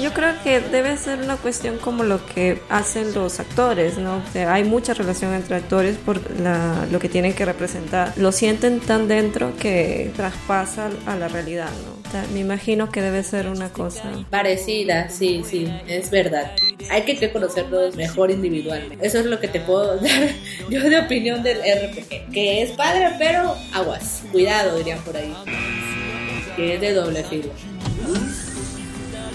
Yo 0.00 0.12
creo 0.12 0.34
que 0.42 0.60
debe 0.60 0.96
ser 0.96 1.20
una 1.20 1.36
cuestión 1.36 1.78
como 1.78 2.02
lo 2.02 2.24
que 2.26 2.60
hacen 2.68 3.14
los 3.14 3.38
actores, 3.38 3.96
¿no? 3.96 4.16
O 4.16 4.32
sea, 4.32 4.52
hay 4.52 4.64
mucha 4.64 4.92
relación 4.92 5.32
entre 5.34 5.54
actores 5.56 5.96
por 5.96 6.18
la- 6.40 6.84
lo 6.90 6.98
que 6.98 7.08
tienen 7.08 7.32
que 7.32 7.44
representar. 7.44 8.12
Lo 8.16 8.32
sienten 8.32 8.80
tan 8.80 9.06
dentro 9.06 9.56
que 9.56 10.10
traspasa 10.16 10.90
a 11.06 11.14
la 11.16 11.28
realidad, 11.28 11.68
¿no? 11.86 12.03
Me 12.32 12.40
imagino 12.40 12.90
que 12.90 13.00
debe 13.00 13.22
ser 13.22 13.48
una 13.48 13.70
cosa. 13.70 14.02
Parecida, 14.30 15.08
sí, 15.08 15.42
sí, 15.48 15.66
es 15.88 16.10
verdad. 16.10 16.52
Hay 16.90 17.02
que, 17.02 17.30
conocerlos 17.32 17.96
mejor 17.96 18.30
individualmente. 18.30 19.06
Eso 19.06 19.18
es 19.18 19.26
lo 19.26 19.40
que 19.40 19.48
te 19.48 19.60
puedo 19.60 19.96
dar 20.00 20.28
yo 20.70 20.82
de 20.82 20.98
opinión 20.98 21.42
del 21.42 21.58
RPG. 21.58 22.30
Que 22.32 22.62
es 22.62 22.70
padre, 22.72 23.10
pero 23.18 23.54
aguas. 23.72 24.22
Cuidado, 24.30 24.76
dirían 24.78 25.00
por 25.00 25.16
ahí. 25.16 25.34
Que 26.56 26.74
es 26.74 26.80
de 26.80 26.92
doble 26.92 27.24
filo. 27.24 27.50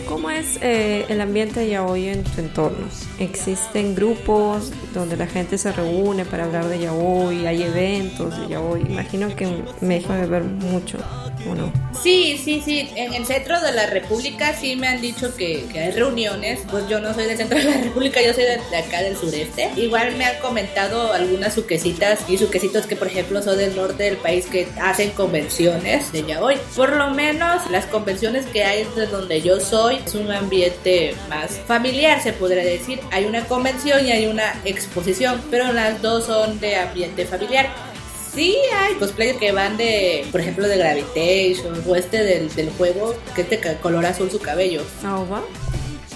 ¿Cómo 0.10 0.32
es 0.32 0.58
eh, 0.64 1.06
el 1.08 1.22
ambiente 1.22 1.70
yaoi 1.70 2.08
en 2.08 2.24
tu 2.24 2.42
entorno? 2.42 2.88
¿Existen 3.20 3.94
grupos 3.94 4.72
donde 4.92 5.16
la 5.16 5.28
gente 5.28 5.60
se 5.60 5.72
reúne 5.72 6.26
para 6.26 6.46
hablar 6.46 6.68
de 6.68 6.80
yaoi? 6.80 7.46
¿Hay 7.46 7.62
eventos 7.62 8.36
de 8.40 8.48
yaoi? 8.48 8.82
Imagino 8.90 9.36
que 9.36 9.44
en 9.44 9.66
México 9.82 10.14
debe 10.14 10.26
haber 10.26 10.44
mucho, 10.46 10.98
¿o 11.48 11.56
no? 11.56 11.72
Sí, 12.02 12.40
sí, 12.44 12.62
sí. 12.64 12.90
En 12.96 13.14
el 13.14 13.26
centro 13.26 13.60
de 13.60 13.72
la 13.72 13.88
República 13.88 14.54
sí 14.54 14.76
me 14.76 14.88
han 14.88 15.02
dicho 15.02 15.36
que, 15.36 15.68
hay 15.74 15.92
reuniones. 15.92 16.62
Pues 16.70 16.88
yo 16.88 17.00
no 17.00 17.14
soy 17.14 17.26
del 17.26 17.38
centro 17.38 17.58
de 17.58 17.66
la 17.66 17.78
República, 17.82 18.22
yo 18.22 18.34
soy 18.34 18.44
de, 18.44 18.60
de 18.70 18.78
acá 18.78 19.02
del 19.02 19.18
sureste. 19.18 19.70
Igual 19.76 20.16
me 20.16 20.26
han 20.26 20.40
comentado 20.40 21.14
algunas 21.14 21.54
suquecitas 21.54 22.30
y 22.30 22.38
suquecitos 22.38 22.86
que, 22.86 22.96
por 22.96 23.08
ejemplo, 23.08 23.42
son 23.42 23.58
del 23.58 23.76
norte 23.76 24.04
del 24.04 24.18
país 24.18 24.46
que 24.46 24.68
hacen 24.82 25.12
convenciones 25.12 26.12
de 26.12 26.26
yaoi. 26.26 26.58
Por 26.76 26.96
lo 26.96 27.10
menos 27.12 27.70
las 27.70 27.86
convenciones 27.86 28.46
que 28.46 28.64
hay 28.64 28.86
de 28.96 29.08
donde 29.08 29.42
yo 29.42 29.60
soy 29.60 29.98
es 30.06 30.16
un 30.16 30.32
ambiente 30.32 31.16
más 31.30 31.60
familiar, 31.68 32.22
se 32.22 32.34
podría 32.34 32.64
decir. 32.64 33.00
Hay 33.12 33.26
una 33.26 33.46
convención 33.46 34.06
y 34.06 34.12
hay 34.12 34.28
una 34.28 34.54
exposición, 34.66 35.42
pero 35.52 35.74
las 35.74 36.02
dos 36.02 36.26
son 36.26 36.60
de 36.60 36.76
ambiente 36.78 37.26
familiar. 37.26 37.89
Sí, 38.34 38.56
hay 38.76 38.94
cosplayers 38.96 39.40
que 39.40 39.52
van 39.52 39.76
de, 39.78 40.26
por 40.32 40.40
ejemplo, 40.42 40.68
de 40.68 40.78
Gravitation 40.78 41.84
o 41.88 41.96
este 41.96 42.24
del, 42.24 42.54
del 42.56 42.70
juego, 42.72 43.16
que 43.36 43.42
este 43.42 43.60
ca- 43.60 43.76
color 43.80 44.06
azul 44.06 44.30
su 44.32 44.40
cabello. 44.40 44.84
¿Aoba? 45.04 45.44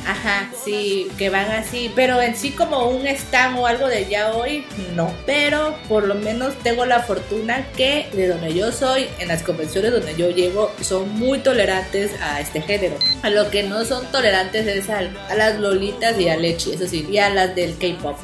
Ajá, 0.06 0.52
sí, 0.66 1.08
que 1.18 1.30
van 1.30 1.50
así, 1.52 1.90
pero 1.96 2.22
en 2.22 2.36
sí 2.36 2.52
como 2.52 2.90
un 2.90 3.08
stand 3.08 3.58
o 3.58 3.66
algo 3.68 3.88
de 3.88 4.06
ya 4.10 4.34
hoy, 4.34 4.66
no. 4.96 5.14
Pero 5.26 5.74
por 5.88 6.06
lo 6.06 6.16
menos 6.16 6.54
tengo 6.62 6.86
la 6.86 7.02
fortuna 7.04 7.66
que 7.78 8.10
de 8.12 8.28
donde 8.28 8.54
yo 8.54 8.74
soy, 8.74 9.08
en 9.20 9.30
las 9.30 9.44
convenciones 9.44 9.92
donde 9.94 10.14
yo 10.18 10.30
llego, 10.30 10.72
son 10.82 11.08
muy 11.18 11.40
tolerantes 11.40 12.12
a 12.22 12.42
este 12.42 12.62
género. 12.62 12.96
A 13.22 13.30
lo 13.30 13.50
que 13.50 13.64
no 13.64 13.86
son 13.86 14.06
tolerantes 14.12 14.68
es 14.68 14.90
al- 14.90 15.18
a, 15.30 15.36
las 15.36 15.58
lolitas 15.60 16.20
y 16.20 16.28
a 16.28 16.36
Lechi, 16.36 16.74
eso 16.74 16.86
sí, 16.86 17.08
y 17.10 17.18
a 17.20 17.30
las 17.30 17.56
del 17.56 17.78
K-pop. 17.78 18.18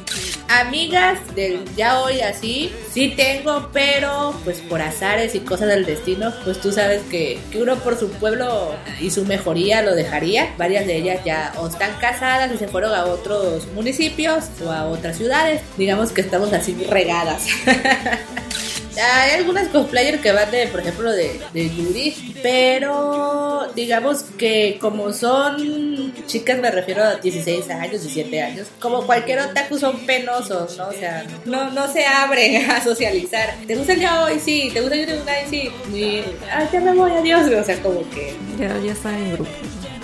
Amigas 0.50 1.20
del 1.36 1.64
ya 1.76 2.00
hoy 2.00 2.22
así, 2.22 2.72
sí 2.92 3.14
tengo, 3.16 3.70
pero 3.72 4.34
pues 4.42 4.58
por 4.58 4.82
azares 4.82 5.36
y 5.36 5.40
cosas 5.40 5.68
del 5.68 5.86
destino, 5.86 6.32
pues 6.42 6.60
tú 6.60 6.72
sabes 6.72 7.02
que, 7.08 7.38
que 7.52 7.62
uno 7.62 7.76
por 7.76 7.96
su 7.96 8.10
pueblo 8.10 8.74
y 9.00 9.12
su 9.12 9.24
mejoría 9.24 9.80
lo 9.82 9.94
dejaría. 9.94 10.52
Varias 10.58 10.88
de 10.88 10.96
ellas 10.96 11.20
ya 11.24 11.52
están 11.70 11.92
casadas 12.00 12.50
y 12.52 12.58
se 12.58 12.66
fueron 12.66 12.92
a 12.92 13.04
otros 13.04 13.68
municipios 13.74 14.46
o 14.66 14.72
a 14.72 14.86
otras 14.86 15.18
ciudades. 15.18 15.62
Digamos 15.78 16.10
que 16.10 16.20
estamos 16.20 16.52
así 16.52 16.74
regadas. 16.88 17.46
Hay 18.98 19.30
algunas 19.38 19.68
cosplayers 19.68 20.20
que 20.20 20.32
van 20.32 20.50
de, 20.50 20.66
por 20.66 20.80
ejemplo, 20.80 21.10
de, 21.12 21.40
de 21.52 21.70
Yuri, 21.70 22.34
pero 22.42 23.68
digamos 23.74 24.22
que 24.36 24.78
como 24.80 25.12
son 25.12 26.12
chicas, 26.26 26.58
me 26.58 26.70
refiero 26.70 27.04
a 27.04 27.14
16 27.16 27.70
años, 27.70 28.02
17 28.02 28.42
años, 28.42 28.66
como 28.80 29.06
cualquier 29.06 29.40
otaku 29.40 29.78
son 29.78 30.00
penosos, 30.06 30.76
¿no? 30.76 30.88
O 30.88 30.92
sea, 30.92 31.24
no, 31.44 31.70
no 31.70 31.90
se 31.92 32.04
abren 32.06 32.70
a 32.70 32.82
socializar. 32.82 33.54
¿Te 33.66 33.76
gusta 33.76 33.92
el 33.92 34.00
ya 34.00 34.24
hoy? 34.24 34.40
Sí. 34.40 34.70
¿Te 34.72 34.80
gusta 34.80 34.96
el 34.96 35.06
Yuri? 35.06 35.18
Sí. 35.48 35.70
Y, 35.94 36.22
Ay, 36.50 36.68
ya 36.72 36.80
me 36.80 36.92
voy, 36.92 37.12
adiós. 37.12 37.42
O 37.50 37.64
sea, 37.64 37.80
como 37.82 38.08
que 38.10 38.34
Ya, 38.58 38.76
ya 38.84 38.92
están 38.92 39.14
en 39.14 39.32
grupo. 39.32 39.50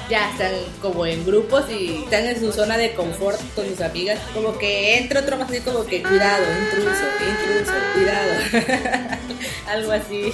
Ya 0.09 0.31
están 0.31 0.53
como 0.81 1.07
en 1.07 1.25
grupos 1.25 1.65
y 1.71 2.03
están 2.05 2.27
en 2.27 2.39
su 2.39 2.53
zona 2.53 2.77
de 2.77 2.95
confort 2.95 3.41
con 3.55 3.67
sus 3.67 3.81
amigas. 3.81 4.19
Como 4.35 4.57
que 4.59 4.99
entra 4.99 5.21
otro 5.21 5.37
más 5.37 5.51
así 5.51 5.61
como 5.61 5.85
que 5.85 6.03
cuidado, 6.03 6.45
intruso, 6.65 7.05
intruso, 7.29 7.73
cuidado. 7.95 9.19
Algo 9.69 9.93
así. 9.93 10.33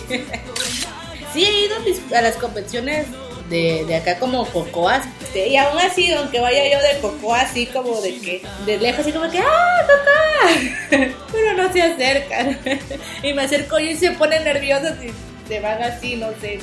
sí, 1.33 1.45
he 1.45 1.67
ido 1.67 1.77
a 2.17 2.23
las 2.23 2.37
convenciones 2.37 3.07
de, 3.49 3.85
de 3.87 3.97
acá 3.97 4.19
como 4.19 4.47
cocoas. 4.47 5.05
Y 5.35 5.57
aún 5.57 5.79
así, 5.79 6.13
aunque 6.13 6.41
vaya 6.41 6.65
yo 6.71 6.79
de 6.83 7.01
cocoa 7.01 7.41
así 7.41 7.67
como 7.67 8.01
de 8.01 8.19
que 8.19 8.43
de 8.67 8.79
lejos 8.79 9.01
así 9.01 9.13
como 9.13 9.31
que 9.31 9.39
¡Ah, 9.39 9.87
cocoa! 9.87 11.09
Pero 11.33 11.55
no 11.57 11.73
se 11.73 11.83
acercan. 11.83 12.59
y 13.23 13.33
me 13.33 13.43
acerco 13.43 13.79
y 13.79 13.97
se 13.97 14.13
ponen 14.13 14.45
nerviosas 14.45 14.97
y 15.03 15.13
se 15.49 15.61
van 15.61 15.83
así, 15.83 16.17
no 16.17 16.29
sé. 16.41 16.61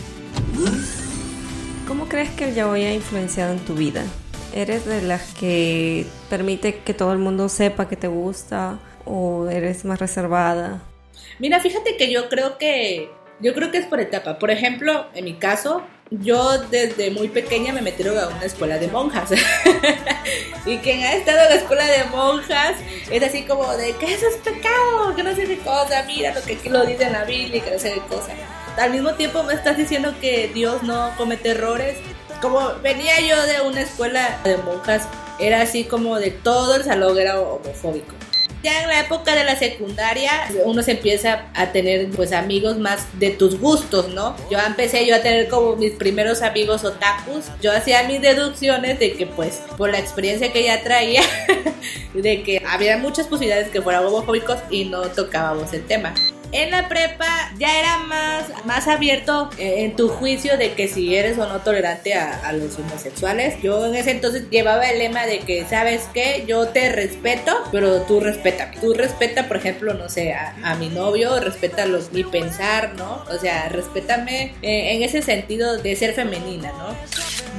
¿Cómo 1.89 2.07
crees 2.07 2.29
que 2.29 2.43
el 2.43 2.53
yaoi 2.53 2.85
ha 2.85 2.93
influenciado 2.93 3.51
en 3.51 3.57
tu 3.65 3.73
vida? 3.73 4.03
¿Eres 4.53 4.85
de 4.85 5.01
las 5.01 5.33
que 5.33 6.05
permite 6.29 6.75
que 6.81 6.93
todo 6.93 7.13
el 7.13 7.17
mundo 7.17 7.49
sepa 7.49 7.89
que 7.89 7.95
te 7.95 8.07
gusta 8.07 8.77
o 9.05 9.47
eres 9.49 9.85
más 9.85 9.97
reservada? 9.97 10.83
Mira, 11.39 11.59
fíjate 11.59 11.97
que 11.97 12.11
yo 12.11 12.29
creo 12.29 12.59
que 12.59 13.09
yo 13.39 13.55
creo 13.55 13.71
que 13.71 13.79
es 13.79 13.87
por 13.87 13.99
etapa. 13.99 14.37
Por 14.37 14.51
ejemplo, 14.51 15.07
en 15.15 15.25
mi 15.25 15.33
caso, 15.33 15.81
yo 16.11 16.59
desde 16.59 17.09
muy 17.09 17.27
pequeña 17.27 17.73
me 17.73 17.81
metieron 17.81 18.19
a 18.19 18.27
una 18.27 18.45
escuela 18.45 18.77
de 18.77 18.87
monjas. 18.89 19.31
y 20.67 20.77
quien 20.77 21.01
ha 21.01 21.15
estado 21.15 21.39
en 21.39 21.49
la 21.49 21.55
escuela 21.55 21.85
de 21.87 22.03
monjas 22.11 22.75
es 23.09 23.23
así 23.23 23.45
como 23.45 23.67
de 23.77 23.95
que 23.95 24.13
eso 24.13 24.27
es 24.27 24.35
pecado, 24.35 25.15
que 25.15 25.23
no 25.23 25.33
sé 25.33 25.45
qué 25.45 25.57
cosa, 25.57 26.03
mira 26.05 26.35
lo 26.35 26.43
que 26.43 26.53
aquí 26.53 26.69
lo 26.69 26.85
dice 26.85 27.05
en 27.05 27.13
la 27.13 27.23
Biblia, 27.23 27.63
que 27.63 27.71
no 27.71 27.79
sé 27.79 27.93
qué 27.93 28.01
cosa. 28.01 28.33
Al 28.79 28.91
mismo 28.91 29.13
tiempo 29.13 29.43
me 29.43 29.53
estás 29.53 29.77
diciendo 29.77 30.13
que 30.21 30.49
Dios 30.53 30.83
no 30.83 31.11
comete 31.17 31.49
errores. 31.49 31.97
Como 32.41 32.75
venía 32.81 33.19
yo 33.21 33.41
de 33.45 33.61
una 33.61 33.81
escuela 33.81 34.39
de 34.43 34.57
monjas, 34.57 35.07
era 35.39 35.61
así 35.61 35.83
como 35.83 36.17
de 36.17 36.31
todo 36.31 36.75
el 36.75 36.83
salón 36.83 37.17
era 37.17 37.39
homofóbico 37.39 38.15
ya 38.63 38.81
en 38.81 38.89
la 38.89 38.99
época 38.99 39.35
de 39.35 39.43
la 39.43 39.55
secundaria 39.55 40.31
uno 40.65 40.81
se 40.83 40.91
empieza 40.91 41.45
a 41.55 41.71
tener 41.71 42.09
pues 42.09 42.33
amigos 42.33 42.77
más 42.77 43.07
de 43.19 43.29
tus 43.31 43.59
gustos, 43.59 44.09
¿no? 44.09 44.35
Yo 44.51 44.59
empecé 44.59 45.05
yo 45.05 45.15
a 45.15 45.19
tener 45.19 45.47
como 45.47 45.75
mis 45.75 45.93
primeros 45.93 46.41
amigos 46.41 46.83
otakus. 46.83 47.45
Yo 47.61 47.71
hacía 47.71 48.03
mis 48.03 48.21
deducciones 48.21 48.99
de 48.99 49.13
que 49.13 49.25
pues 49.27 49.61
por 49.77 49.89
la 49.89 49.99
experiencia 49.99 50.51
que 50.51 50.63
ya 50.63 50.83
traía 50.83 51.21
de 52.13 52.43
que 52.43 52.61
había 52.67 52.97
muchas 52.97 53.27
posibilidades 53.27 53.69
que 53.69 53.81
fueran 53.81 54.05
homofóbicos 54.05 54.57
y 54.69 54.85
no 54.85 55.01
tocábamos 55.03 55.71
el 55.73 55.85
tema. 55.85 56.13
En 56.51 56.71
la 56.71 56.89
prepa 56.89 57.51
ya 57.59 57.79
era 57.79 57.97
más, 57.99 58.65
más 58.65 58.87
abierto 58.87 59.49
eh, 59.59 59.83
en 59.83 59.95
tu 59.95 60.09
juicio 60.09 60.57
de 60.57 60.73
que 60.73 60.87
si 60.87 61.15
eres 61.15 61.37
o 61.37 61.47
no 61.47 61.59
tolerante 61.59 62.15
a, 62.15 62.51
los 62.53 62.77
homosexuales. 62.79 63.61
Yo 63.61 63.85
en 63.85 63.95
ese 63.95 64.11
entonces 64.11 64.49
llevaba 64.49 64.89
el 64.89 64.99
lema 64.99 65.25
de 65.27 65.39
que, 65.39 65.65
¿sabes 65.65 66.07
qué? 66.13 66.45
Yo 66.47 66.69
te 66.69 66.91
respeto, 66.91 67.55
pero 67.71 68.01
tú 68.01 68.19
respeta. 68.19 68.71
Tú 68.81 68.93
respeta, 68.93 69.47
por 69.47 69.57
ejemplo, 69.57 69.93
no 69.93 70.09
sé, 70.09 70.33
a, 70.33 70.75
mi 70.79 70.89
novio, 70.89 71.39
respeta 71.39 71.85
los, 71.85 72.11
mi 72.11 72.23
pensar, 72.23 72.93
¿no? 72.95 73.23
O 73.29 73.37
sea, 73.37 73.69
respétame 73.69 74.55
eh, 74.61 74.95
en 74.95 75.03
ese 75.03 75.21
sentido 75.21 75.77
de 75.77 75.95
ser 75.95 76.13
femenina, 76.13 76.71
¿no? 76.71 76.95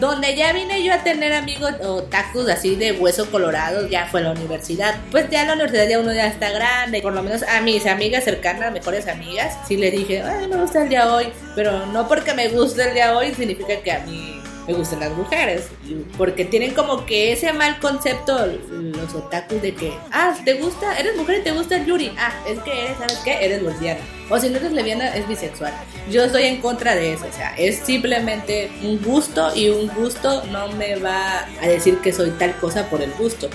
Donde 0.00 0.34
ya 0.34 0.52
vine 0.54 0.82
yo 0.82 0.94
a 0.94 1.04
tener 1.04 1.34
amigos 1.34 1.74
o 1.82 2.02
tacos 2.02 2.48
así 2.48 2.74
de 2.74 2.92
hueso 2.92 3.30
colorado, 3.30 3.86
ya 3.86 4.06
fue 4.06 4.22
la 4.22 4.32
universidad. 4.32 4.94
Pues 5.10 5.28
ya 5.28 5.44
la 5.44 5.52
universidad 5.52 5.88
ya 5.88 6.00
uno 6.00 6.12
ya 6.14 6.26
está 6.26 6.50
grande, 6.50 7.02
por 7.02 7.12
lo 7.12 7.22
menos 7.22 7.42
a 7.42 7.60
mis 7.60 7.86
amigas 7.86 8.24
cercanas, 8.24 8.72
mejores 8.72 9.06
amigas, 9.08 9.58
sí 9.68 9.76
le 9.76 9.90
dije, 9.90 10.22
ay, 10.22 10.48
me 10.48 10.56
gusta 10.56 10.82
el 10.82 10.88
día 10.88 11.12
hoy, 11.12 11.26
pero 11.54 11.86
no 11.86 12.08
porque 12.08 12.32
me 12.32 12.48
guste 12.48 12.82
el 12.82 12.94
día 12.94 13.16
hoy 13.16 13.34
significa 13.34 13.76
que 13.82 13.92
a 13.92 14.00
mí 14.00 14.39
me 14.70 14.78
gustan 14.78 15.00
las 15.00 15.12
mujeres. 15.12 15.68
Porque 16.16 16.44
tienen 16.44 16.74
como 16.74 17.04
que 17.04 17.32
ese 17.32 17.52
mal 17.52 17.78
concepto 17.80 18.46
los 18.46 19.14
otakus 19.14 19.60
de 19.62 19.74
que, 19.74 19.92
ah, 20.12 20.34
¿te 20.44 20.54
gusta? 20.54 20.98
¿Eres 20.98 21.16
mujer 21.16 21.40
y 21.40 21.42
te 21.42 21.52
gusta 21.52 21.76
el 21.76 21.86
Yuri? 21.86 22.12
Ah, 22.16 22.32
es 22.46 22.58
que 22.60 22.84
eres, 22.84 22.98
¿sabes 22.98 23.18
qué? 23.24 23.44
Eres 23.44 23.62
lesbiana. 23.62 24.00
O 24.28 24.38
si 24.38 24.48
no 24.48 24.58
eres 24.58 24.72
lesbiana, 24.72 25.14
es 25.16 25.26
bisexual. 25.26 25.72
Yo 26.10 26.24
estoy 26.24 26.44
en 26.44 26.60
contra 26.60 26.94
de 26.94 27.14
eso. 27.14 27.26
O 27.28 27.32
sea, 27.32 27.56
es 27.56 27.78
simplemente 27.78 28.70
un 28.82 29.02
gusto 29.02 29.54
y 29.54 29.68
un 29.68 29.88
gusto 29.88 30.44
no 30.46 30.68
me 30.68 30.96
va 30.96 31.46
a 31.60 31.66
decir 31.66 31.98
que 31.98 32.12
soy 32.12 32.30
tal 32.30 32.54
cosa 32.56 32.88
por 32.88 33.02
el 33.02 33.12
gusto 33.14 33.50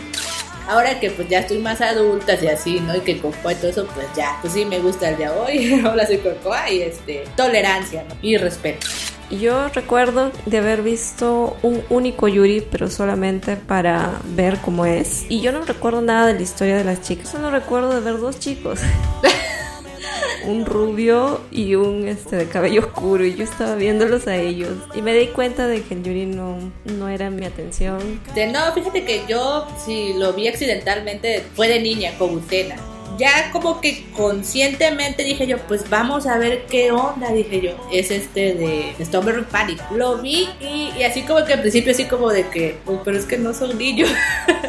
ahora 0.68 1.00
que 1.00 1.12
pues 1.12 1.30
ya 1.30 1.40
estoy 1.40 1.60
más 1.60 1.80
adulta 1.80 2.36
y 2.42 2.48
así, 2.48 2.80
¿no? 2.80 2.96
Y 2.96 3.02
que 3.02 3.20
Cocoa 3.20 3.54
y 3.54 3.56
todo 3.56 3.70
eso, 3.70 3.88
pues 3.94 4.08
ya, 4.16 4.38
pues 4.42 4.54
sí 4.54 4.66
me 4.66 4.80
gusta 4.80 5.10
el 5.10 5.18
de 5.18 5.30
hoy, 5.30 5.84
hola 5.86 6.08
soy 6.08 6.18
Cocoa 6.18 6.70
y 6.72 6.82
este, 6.82 7.24
tolerancia 7.36 8.04
¿no? 8.10 8.16
y 8.22 8.38
respeto. 8.38 8.88
Yo 9.32 9.70
recuerdo 9.70 10.32
de 10.46 10.58
haber 10.58 10.82
visto 10.82 11.58
un 11.64 11.84
único 11.90 12.28
Yuri, 12.28 12.66
pero 12.70 12.90
solamente 12.90 13.56
para 13.56 14.20
ver 14.36 14.58
cómo 14.58 14.86
es. 14.86 15.26
Y 15.30 15.42
yo 15.42 15.52
no 15.52 15.62
recuerdo 15.62 16.02
nada 16.02 16.28
de 16.28 16.36
la 16.36 16.42
historia 16.42 16.78
de 16.78 16.84
las 16.84 17.02
chicas, 17.02 17.30
solo 17.30 17.50
recuerdo 17.50 17.94
de 17.94 18.02
ver 18.02 18.20
dos 18.20 18.40
chicos. 18.40 18.80
un 20.46 20.66
rubio 20.66 21.42
y 21.52 21.74
un 21.76 22.08
este 22.08 22.36
de 22.36 22.48
cabello 22.48 22.82
oscuro 22.82 23.26
y 23.26 23.36
yo 23.36 23.44
estaba 23.44 23.76
viéndolos 23.76 24.28
a 24.28 24.36
ellos 24.36 24.74
y 24.94 25.02
me 25.02 25.14
di 25.14 25.28
cuenta 25.28 25.68
de 25.68 25.82
que 25.82 25.96
el 25.96 26.04
Yuri 26.04 26.28
no, 26.28 26.58
no 26.86 27.10
era 27.10 27.30
mi 27.32 27.46
atención. 27.46 28.22
De, 28.36 28.48
no, 28.48 28.72
fíjate 28.74 29.06
que 29.06 29.24
yo 29.28 29.68
si 29.84 30.14
lo 30.14 30.34
vi 30.34 30.48
accidentalmente 30.48 31.44
fue 31.56 31.68
de 31.68 31.80
niña 31.80 32.12
con 32.18 32.36
Utena 32.36 32.76
ya 33.18 33.52
como 33.52 33.82
que 33.82 34.06
conscientemente 34.16 35.24
dije 35.24 35.48
yo, 35.48 35.58
pues 35.60 35.90
vamos 35.90 36.28
a 36.28 36.38
ver 36.38 36.66
qué 36.66 36.92
onda, 36.92 37.32
dije 37.32 37.62
yo. 37.62 37.72
Es 37.92 38.12
este 38.12 38.54
de 38.54 38.96
Stomber 39.04 39.44
Panic. 39.46 39.82
Lo 39.92 40.18
vi 40.18 40.50
y, 40.60 41.04
así 41.04 41.22
como 41.22 41.46
que 41.46 41.54
al 41.54 41.62
principio 41.62 41.92
así 41.92 42.06
como 42.06 42.30
de 42.30 42.48
que, 42.48 42.78
pues, 42.86 43.00
pero 43.04 43.18
es 43.18 43.26
que 43.26 43.38
no 43.38 43.54
son 43.54 43.78
niños. 43.78 44.10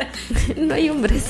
no 0.56 0.74
hay 0.74 0.90
hombres. 0.90 1.24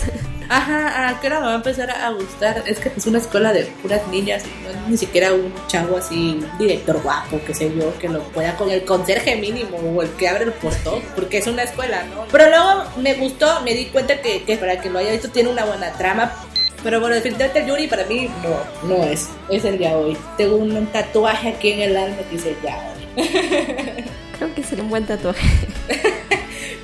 Ajá, 0.49 1.09
¿a 1.09 1.21
qué 1.21 1.27
hora 1.27 1.41
me 1.41 1.47
va 1.47 1.53
a 1.53 1.57
empezar 1.57 1.91
a 1.91 2.11
gustar? 2.11 2.63
Es 2.67 2.79
que 2.79 2.93
es 2.97 3.07
una 3.07 3.19
escuela 3.19 3.53
de 3.53 3.65
puras 3.83 4.07
niñas, 4.09 4.45
no 4.63 4.89
ni 4.89 4.97
siquiera 4.97 5.33
un 5.33 5.53
chavo 5.67 5.97
así, 5.97 6.39
director 6.57 7.03
guapo, 7.03 7.41
que 7.45 7.53
sé 7.53 7.73
yo, 7.77 7.97
que 7.99 8.09
lo 8.09 8.23
pueda 8.23 8.57
con 8.57 8.71
el 8.71 8.85
conserje 8.85 9.35
mínimo 9.35 9.77
o 9.79 10.03
el 10.03 10.11
que 10.11 10.29
abre 10.29 10.45
el 10.45 10.53
portón, 10.53 11.03
porque 11.17 11.39
es 11.39 11.49
una 11.49 11.65
escuela, 11.65 12.05
¿no? 12.05 12.27
Pero 12.31 12.49
luego 12.49 12.85
me 12.99 13.15
gustó, 13.15 13.61
me 13.63 13.75
di 13.75 13.87
cuenta 13.87 14.21
que, 14.21 14.45
que 14.45 14.57
para 14.57 14.81
que 14.81 14.89
lo 14.89 15.01
haya 15.01 15.11
visto 15.11 15.31
tiene 15.31 15.49
una 15.49 15.65
buena 15.65 15.93
trama, 15.95 16.33
pero 16.83 17.01
bueno, 17.01 17.17
definitivamente 17.17 17.61
el 17.61 17.67
Yuri 17.67 17.87
para 17.89 18.05
mí 18.05 18.31
no, 18.43 18.89
no 18.89 19.05
es. 19.05 19.29
Es 19.49 19.65
el 19.65 19.79
de 19.79 19.89
hoy. 19.89 20.17
Tengo 20.37 20.57
un 20.57 20.87
tatuaje 20.87 21.49
aquí 21.49 21.73
en 21.73 21.81
el 21.81 21.97
alma 21.97 22.19
que 22.19 22.37
dice 22.37 22.57
ya 22.63 22.77
hoy. 22.77 23.25
Creo 24.39 24.55
que 24.55 24.63
sería 24.63 24.85
un 24.85 24.91
buen 24.91 25.07
tatuaje. 25.07 25.47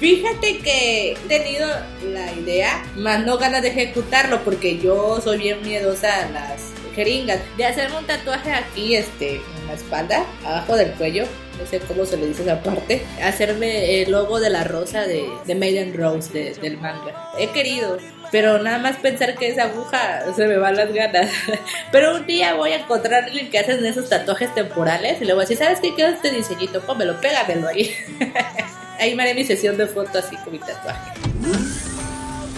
Fíjate 0.00 0.58
que 0.58 1.12
he 1.12 1.16
tenido 1.28 1.68
la 2.12 2.32
idea, 2.32 2.84
más 2.96 3.24
no 3.24 3.38
ganas 3.38 3.62
de 3.62 3.68
ejecutarlo 3.68 4.42
porque 4.42 4.78
yo 4.78 5.20
soy 5.20 5.38
bien 5.38 5.62
miedosa 5.62 6.24
a 6.24 6.28
las 6.30 6.60
jeringas. 6.96 7.38
De 7.56 7.66
hacerme 7.66 7.98
un 7.98 8.06
tatuaje 8.06 8.52
aquí, 8.52 8.96
este, 8.96 9.36
en 9.36 9.66
la 9.68 9.74
espalda, 9.74 10.26
abajo 10.44 10.76
del 10.76 10.90
cuello, 10.94 11.24
no 11.58 11.66
sé 11.66 11.78
cómo 11.80 12.04
se 12.04 12.16
le 12.16 12.26
dice 12.26 12.42
esa 12.42 12.62
parte, 12.62 13.02
hacerme 13.22 14.02
el 14.02 14.10
logo 14.10 14.40
de 14.40 14.50
la 14.50 14.64
rosa 14.64 15.02
de, 15.02 15.24
de 15.46 15.54
Maiden 15.54 15.94
Rose 15.94 16.32
del 16.60 16.78
manga. 16.78 17.30
He 17.38 17.48
querido, 17.50 17.98
pero 18.32 18.60
nada 18.60 18.78
más 18.78 18.96
pensar 18.96 19.36
que 19.36 19.48
esa 19.48 19.64
aguja 19.64 20.22
se 20.34 20.46
me 20.46 20.56
van 20.56 20.74
las 20.74 20.92
ganas. 20.92 21.30
Pero 21.92 22.16
un 22.16 22.26
día 22.26 22.54
voy 22.54 22.72
a 22.72 22.76
encontrar 22.78 23.24
a 23.24 23.26
alguien 23.26 23.50
que 23.50 23.58
hacen 23.58 23.84
esos 23.84 24.08
tatuajes 24.08 24.52
temporales 24.54 25.20
y 25.20 25.26
le 25.26 25.34
voy 25.34 25.42
a 25.42 25.44
decir, 25.46 25.58
¿sabes 25.58 25.80
qué 25.80 25.94
queda 25.94 26.08
este 26.08 26.30
diseñito? 26.30 26.80
Pómelo, 26.80 27.20
pégamelo 27.20 27.68
ahí. 27.68 27.94
ahí 28.98 29.14
me 29.14 29.24
haré 29.24 29.34
mi 29.34 29.44
sesión 29.44 29.76
de 29.76 29.86
foto 29.86 30.18
así 30.18 30.34
con 30.36 30.52
mi 30.54 30.58
tatuaje. 30.58 31.12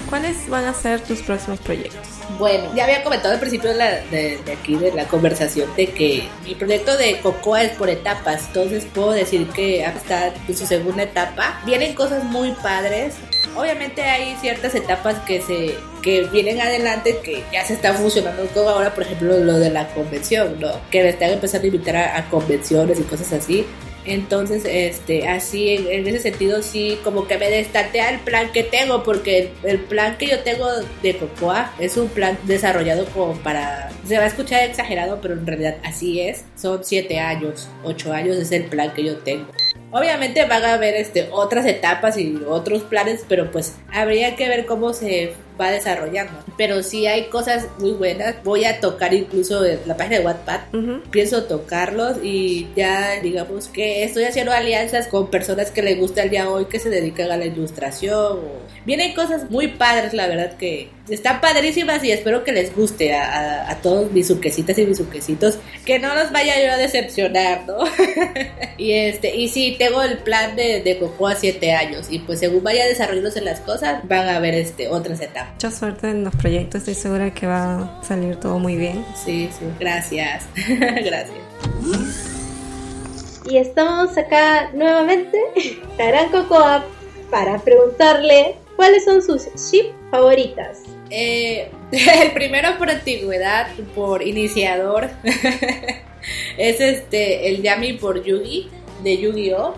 ¿Cuáles 0.08 0.48
van 0.48 0.64
a 0.66 0.74
ser 0.74 1.00
tus 1.00 1.22
próximos 1.22 1.58
proyectos? 1.58 2.06
Bueno, 2.38 2.72
ya 2.76 2.84
había 2.84 3.02
comentado 3.02 3.34
al 3.34 3.40
principio 3.40 3.70
de, 3.70 3.76
la, 3.76 3.90
de, 4.12 4.38
aquí 4.56 4.76
de 4.76 4.92
la 4.92 5.06
conversación 5.08 5.68
de 5.74 5.86
que 5.90 6.28
mi 6.44 6.54
proyecto 6.54 6.96
de 6.96 7.18
Cocoa 7.18 7.62
es 7.64 7.72
por 7.72 7.88
etapas, 7.88 8.46
entonces 8.46 8.86
puedo 8.94 9.10
decir 9.10 9.48
que 9.48 9.84
está 9.84 10.32
en 10.46 10.56
su 10.56 10.66
segunda 10.66 11.02
etapa. 11.02 11.60
Vienen 11.66 11.94
cosas 11.94 12.22
muy 12.22 12.52
padres, 12.52 13.14
obviamente 13.56 14.02
hay 14.02 14.36
ciertas 14.40 14.74
etapas 14.74 15.16
que 15.20 15.40
se 15.40 15.74
que 16.04 16.24
vienen 16.24 16.60
adelante 16.60 17.18
que 17.24 17.42
ya 17.50 17.64
se 17.64 17.72
está 17.72 17.94
funcionando 17.94 18.42
todo 18.44 18.68
ahora, 18.68 18.94
por 18.94 19.04
ejemplo, 19.04 19.38
lo 19.38 19.58
de 19.58 19.70
la 19.70 19.88
convención, 19.94 20.60
¿no? 20.60 20.70
Que 20.90 21.08
están 21.08 21.30
empezando 21.30 21.64
a 21.64 21.68
invitar 21.68 21.96
a, 21.96 22.28
convenciones 22.28 23.00
y 23.00 23.04
cosas 23.04 23.32
así. 23.32 23.64
Entonces, 24.04 24.66
este, 24.66 25.26
así, 25.26 25.70
en, 25.70 26.06
ese 26.06 26.18
sentido, 26.18 26.62
sí, 26.62 26.98
como 27.02 27.26
que 27.26 27.38
me 27.38 27.48
destatea 27.48 28.10
el 28.10 28.20
plan 28.20 28.52
que 28.52 28.62
tengo, 28.62 29.02
porque 29.02 29.52
el, 29.62 29.80
plan 29.80 30.18
que 30.18 30.26
yo 30.26 30.40
tengo 30.40 30.68
de 31.02 31.16
Cocoa 31.16 31.72
es 31.78 31.96
un 31.96 32.08
plan 32.08 32.38
desarrollado 32.42 33.06
como 33.06 33.32
para, 33.38 33.90
se 34.06 34.18
va 34.18 34.24
a 34.24 34.26
escuchar 34.26 34.62
exagerado, 34.64 35.20
pero 35.22 35.32
en 35.32 35.46
realidad 35.46 35.76
así 35.84 36.20
es, 36.20 36.44
son 36.54 36.84
siete 36.84 37.18
años, 37.18 37.68
ocho 37.82 38.12
años 38.12 38.36
es 38.36 38.52
el 38.52 38.64
plan 38.64 38.92
que 38.92 39.04
yo 39.04 39.16
tengo. 39.16 39.46
Obviamente 39.94 40.44
van 40.46 40.64
a 40.64 40.74
haber 40.74 40.96
este, 40.96 41.28
otras 41.30 41.64
etapas 41.66 42.18
y 42.18 42.36
otros 42.48 42.82
planes, 42.82 43.24
pero 43.28 43.52
pues 43.52 43.76
habría 43.92 44.34
que 44.34 44.48
ver 44.48 44.66
cómo 44.66 44.92
se 44.92 45.34
va 45.60 45.70
desarrollando. 45.70 46.32
Pero 46.58 46.82
sí 46.82 47.06
hay 47.06 47.26
cosas 47.26 47.68
muy 47.78 47.92
buenas. 47.92 48.34
Voy 48.42 48.64
a 48.64 48.80
tocar 48.80 49.14
incluso 49.14 49.62
la 49.86 49.96
página 49.96 50.18
de 50.18 50.24
Wattpad. 50.24 50.60
Pienso 51.12 51.44
tocarlos 51.44 52.16
y 52.24 52.66
ya 52.74 53.20
digamos 53.20 53.68
que 53.68 54.02
estoy 54.02 54.24
haciendo 54.24 54.50
alianzas 54.50 55.06
con 55.06 55.30
personas 55.30 55.70
que 55.70 55.82
les 55.82 55.96
gusta 55.96 56.24
el 56.24 56.30
día 56.30 56.50
hoy, 56.50 56.64
que 56.64 56.80
se 56.80 56.90
dedican 56.90 57.30
a 57.30 57.36
la 57.36 57.46
ilustración. 57.46 58.40
Vienen 58.84 59.14
cosas 59.14 59.48
muy 59.48 59.68
padres, 59.68 60.12
la 60.12 60.26
verdad 60.26 60.56
que 60.56 60.90
están 61.08 61.40
padrísimas 61.40 62.02
y 62.02 62.10
espero 62.10 62.44
que 62.44 62.52
les 62.52 62.74
guste 62.74 63.14
a, 63.14 63.78
todos 63.82 64.10
mis 64.12 64.28
suquecitas 64.28 64.78
y 64.78 64.86
mis 64.86 64.96
suquecitos. 64.96 65.58
Que 65.84 65.98
no 65.98 66.14
los 66.14 66.32
vaya 66.32 66.54
yo 66.64 66.72
a 66.72 66.76
decepcionar, 66.76 67.66
¿no? 67.66 67.78
y 68.78 68.92
este, 68.92 69.36
y 69.36 69.48
sí, 69.48 69.76
tengo 69.78 70.02
el 70.02 70.18
plan 70.18 70.56
de, 70.56 70.82
de 70.82 70.98
a 71.26 71.34
7 71.34 71.72
años. 71.72 72.06
Y 72.10 72.20
pues 72.20 72.40
según 72.40 72.62
vaya 72.62 72.86
desarrollándose 72.86 73.40
las 73.42 73.60
cosas, 73.60 74.06
van 74.08 74.28
a 74.28 74.36
haber 74.36 74.54
este, 74.54 74.88
otras 74.88 75.20
etapas. 75.20 75.52
Mucha 75.52 75.70
suerte 75.70 76.08
en 76.08 76.24
los 76.24 76.34
proyectos, 76.36 76.80
estoy 76.80 76.94
segura 76.94 77.34
que 77.34 77.46
va 77.46 77.98
a 78.00 78.02
salir 78.02 78.36
todo 78.36 78.58
muy 78.58 78.76
bien. 78.76 79.04
Sí, 79.14 79.50
sí, 79.58 79.66
gracias. 79.78 80.44
gracias. 80.68 81.30
Y 83.46 83.58
estamos 83.58 84.16
acá 84.16 84.70
nuevamente, 84.72 85.38
la 85.98 86.06
gran 86.06 86.30
Cocoa, 86.30 86.84
para 87.30 87.58
preguntarle 87.58 88.56
cuáles 88.76 89.04
son 89.04 89.20
sus 89.20 89.46
ship 89.54 89.92
favoritas. 90.10 90.93
Eh, 91.10 91.70
el 91.92 92.32
primero 92.32 92.78
por 92.78 92.90
antigüedad, 92.90 93.68
por 93.94 94.22
iniciador, 94.26 95.10
es 96.58 96.80
este 96.80 97.48
el 97.48 97.62
Yami 97.62 97.94
por 97.94 98.22
Yugi, 98.22 98.70
de 99.02 99.18
Yu-Gi-Oh! 99.18 99.74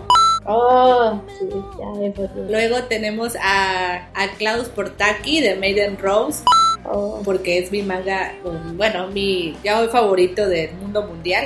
Oh, 0.49 1.21
sí, 1.37 1.45
ya. 1.77 2.31
Luego 2.49 2.83
tenemos 2.83 3.33
a, 3.41 4.07
a 4.13 4.27
Klaus 4.37 4.69
por 4.69 4.91
Taki, 4.91 5.41
de 5.41 5.55
Maiden 5.55 5.97
Rose, 5.97 6.43
Oh, 6.89 7.21
porque 7.25 7.57
es 7.57 7.71
mi 7.71 7.81
manga, 7.81 8.33
bueno, 8.75 9.07
mi 9.09 9.57
ya 9.61 9.79
hoy 9.79 9.89
favorito 9.89 10.47
del 10.47 10.73
mundo 10.75 11.03
mundial. 11.03 11.45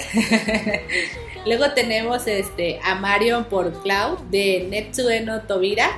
Luego 1.45 1.71
tenemos 1.71 2.27
este 2.27 2.79
a 2.83 2.95
Marion 2.95 3.45
por 3.45 3.71
Cloud 3.81 4.19
de 4.29 4.67
Netsue 4.69 5.21
no 5.21 5.41
Tobira. 5.41 5.89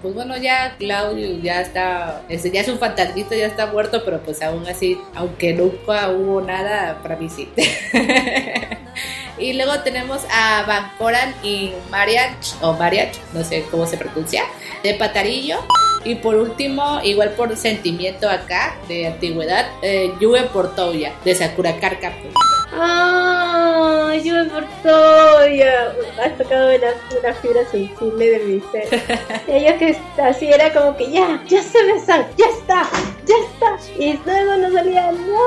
Pues 0.00 0.14
bueno, 0.14 0.36
ya 0.36 0.76
Claudio 0.78 1.40
ya 1.42 1.60
está, 1.60 2.22
ya 2.28 2.60
es 2.60 2.68
un 2.68 2.78
fantasmita, 2.78 3.34
ya 3.34 3.46
está 3.46 3.66
muerto, 3.66 4.02
pero 4.04 4.20
pues 4.20 4.40
aún 4.42 4.66
así, 4.68 4.96
aunque 5.14 5.52
nunca 5.54 6.10
hubo 6.10 6.40
nada, 6.40 7.00
para 7.02 7.16
mí 7.16 7.28
sí. 7.28 7.48
y 9.38 9.54
luego 9.54 9.80
tenemos 9.80 10.22
a 10.30 10.64
Bancoran 10.66 11.34
y 11.42 11.72
Mariach, 11.90 12.54
o 12.62 12.74
Mariach, 12.74 13.16
no 13.34 13.42
sé 13.42 13.64
cómo 13.70 13.86
se 13.86 13.96
pronuncia, 13.96 14.44
de 14.84 14.94
Patarillo. 14.94 15.58
Y 16.04 16.14
por 16.14 16.36
último, 16.36 17.00
igual 17.02 17.30
por 17.30 17.56
sentimiento 17.56 18.30
acá, 18.30 18.76
de 18.86 19.08
antigüedad, 19.08 19.66
eh, 19.82 20.12
Yue 20.20 20.44
por 20.44 20.76
Touya, 20.76 21.12
de 21.24 21.34
Sakura 21.34 21.76
Card 21.80 21.98
Captor. 22.00 22.47
Ah, 22.80 24.12
yo 24.22 24.34
me 24.34 24.44
Portoya. 24.44 25.92
Has 26.22 26.38
tocado 26.38 26.68
una, 26.68 26.88
una 27.18 27.34
fibra 27.34 27.64
sensible 27.70 28.30
de 28.30 28.38
mi 28.40 28.60
ser. 28.72 28.88
Y 29.48 29.52
ella 29.52 29.78
que 29.78 29.96
así 30.22 30.46
era 30.46 30.72
como 30.72 30.96
que 30.96 31.10
ya, 31.10 31.42
ya 31.48 31.62
se 31.62 31.82
besan, 31.84 32.26
ya 32.36 32.46
está, 32.46 32.88
ya 33.24 33.34
está. 33.36 33.78
Y 33.98 34.18
luego 34.24 34.56
nos 34.58 34.74
salía, 34.74 35.10
no, 35.10 35.38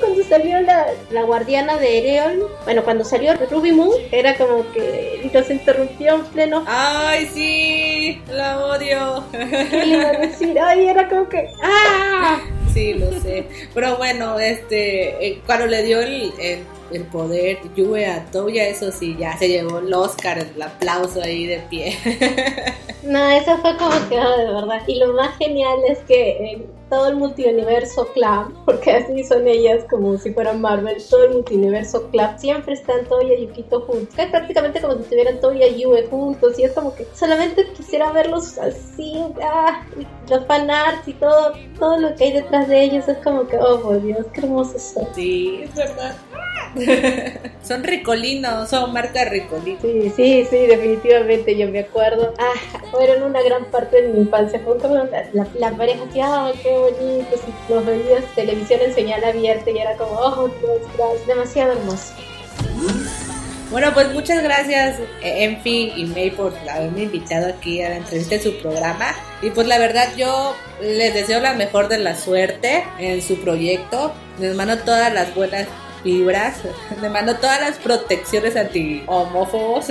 cuando 0.00 0.22
salió 0.24 0.60
la, 0.60 0.86
la 1.10 1.22
guardiana 1.22 1.76
de 1.78 1.98
Ereol, 1.98 2.48
bueno, 2.64 2.84
cuando 2.84 3.04
salió 3.04 3.34
Ruby 3.50 3.72
Moon, 3.72 3.90
era 4.12 4.36
como 4.36 4.70
que 4.72 5.30
nos 5.32 5.50
interrumpió 5.50 6.16
en 6.16 6.24
pleno. 6.26 6.64
¡Ay, 6.66 7.26
sí! 7.32 8.22
¡La 8.30 8.58
odio! 8.66 9.24
¿Qué 9.32 9.86
le 9.86 9.86
iba 9.86 10.08
a 10.08 10.12
decir? 10.12 10.58
Ay, 10.60 10.86
era 10.86 11.08
como 11.08 11.28
que, 11.28 11.50
¡ah! 11.62 12.38
Sí, 12.72 12.94
lo 12.94 13.20
sé. 13.20 13.46
Pero 13.74 13.96
bueno, 13.96 14.38
este, 14.38 15.26
eh, 15.26 15.40
cuando 15.46 15.66
le 15.66 15.82
dio 15.82 16.00
el, 16.00 16.32
el, 16.38 16.64
el 16.92 17.04
poder 17.04 17.58
Yue 17.74 18.06
a 18.06 18.24
Touya, 18.30 18.68
eso 18.68 18.90
sí, 18.92 19.16
ya 19.18 19.36
se 19.36 19.48
llevó 19.48 19.78
el 19.78 19.92
Oscar, 19.92 20.38
el 20.38 20.60
aplauso 20.60 21.22
ahí 21.22 21.46
de 21.46 21.58
pie. 21.70 21.96
No, 23.08 23.26
eso 23.30 23.56
fue 23.58 23.76
como 23.76 23.94
que 24.08 24.16
de 24.16 24.52
verdad. 24.52 24.82
Y 24.86 24.98
lo 24.98 25.14
más 25.14 25.36
genial 25.38 25.78
es 25.88 25.98
que 26.00 26.52
en 26.52 26.66
todo 26.90 27.08
el 27.08 27.16
multiuniverso 27.16 28.06
Club, 28.08 28.52
porque 28.66 28.92
así 28.92 29.24
son 29.24 29.46
ellas 29.46 29.84
como 29.88 30.18
si 30.18 30.32
fueran 30.32 30.60
Marvel, 30.60 30.96
todo 31.08 31.24
el 31.24 31.34
multiuniverso 31.34 32.10
Club, 32.10 32.30
siempre 32.36 32.74
están 32.74 33.06
Toya 33.06 33.34
y 33.34 33.46
Yukito 33.46 33.80
juntos. 33.82 34.18
Es 34.18 34.26
prácticamente 34.26 34.80
como 34.80 34.94
si 34.94 35.02
estuvieran 35.02 35.40
Toya 35.40 35.68
y 35.68 35.82
Yue 35.82 36.06
juntos. 36.08 36.58
Y 36.58 36.64
es 36.64 36.72
como 36.72 36.94
que 36.94 37.06
solamente 37.14 37.66
quisiera 37.76 38.12
verlos 38.12 38.58
así, 38.58 39.24
ah, 39.42 39.86
los 40.28 40.44
fanarts 40.46 41.08
y 41.08 41.14
todo, 41.14 41.52
todo 41.78 41.98
lo 41.98 42.14
que 42.14 42.24
hay 42.24 42.32
detrás 42.32 42.68
de 42.68 42.82
ellos. 42.82 43.08
Es 43.08 43.18
como 43.18 43.46
que, 43.46 43.58
oh 43.58 43.80
por 43.80 44.02
Dios, 44.02 44.26
qué 44.34 44.40
hermosos 44.40 44.82
son. 44.82 45.06
Sí, 45.14 45.60
es 45.62 45.74
verdad. 45.74 46.14
son 47.62 47.84
ricolinos, 47.84 48.68
son 48.70 48.92
marca 48.92 49.24
ricolino. 49.24 49.78
Sí, 49.80 50.12
sí, 50.14 50.46
sí, 50.48 50.66
definitivamente 50.66 51.56
yo 51.56 51.68
me 51.68 51.80
acuerdo. 51.80 52.34
Ah, 52.38 52.52
fueron 52.90 53.22
una 53.22 53.42
gran 53.42 53.64
parte 53.66 54.02
de 54.02 54.08
mi 54.08 54.20
infancia. 54.20 54.60
La, 55.32 55.46
la, 55.58 55.76
pareja 55.76 56.04
así, 56.08 56.20
ah, 56.20 56.52
qué 56.62 56.76
bonito. 56.76 57.36
Nos 57.68 57.86
veías 57.86 58.24
televisión 58.34 58.80
en 58.82 58.94
señal 58.94 59.24
abierta 59.24 59.70
y 59.70 59.78
era 59.78 59.96
como, 59.96 60.12
oh, 60.12 60.48
Dios. 60.48 61.26
Demasiado 61.26 61.72
hermoso. 61.72 62.14
Bueno, 63.70 63.92
pues 63.92 64.12
muchas 64.14 64.42
gracias 64.42 64.98
eh, 65.22 65.44
Enfi 65.44 65.92
y 65.94 66.06
May 66.06 66.30
por 66.30 66.54
haberme 66.70 67.02
invitado 67.02 67.48
aquí 67.48 67.82
a 67.82 67.90
la 67.90 67.96
entrevista 67.96 68.36
de 68.36 68.42
su 68.42 68.56
programa. 68.62 69.14
Y 69.42 69.50
pues 69.50 69.66
la 69.66 69.78
verdad 69.78 70.08
yo 70.16 70.54
les 70.80 71.12
deseo 71.12 71.40
la 71.40 71.52
mejor 71.52 71.88
de 71.88 71.98
la 71.98 72.16
suerte 72.16 72.84
en 72.98 73.20
su 73.20 73.38
proyecto. 73.40 74.12
Les 74.40 74.54
mando 74.54 74.78
todas 74.78 75.12
las 75.12 75.34
buenas 75.34 75.66
vibras, 76.04 76.58
les 77.00 77.10
mando 77.10 77.36
todas 77.36 77.60
las 77.60 77.76
protecciones 77.76 78.56
anti 78.56 79.02
homófobos. 79.06 79.86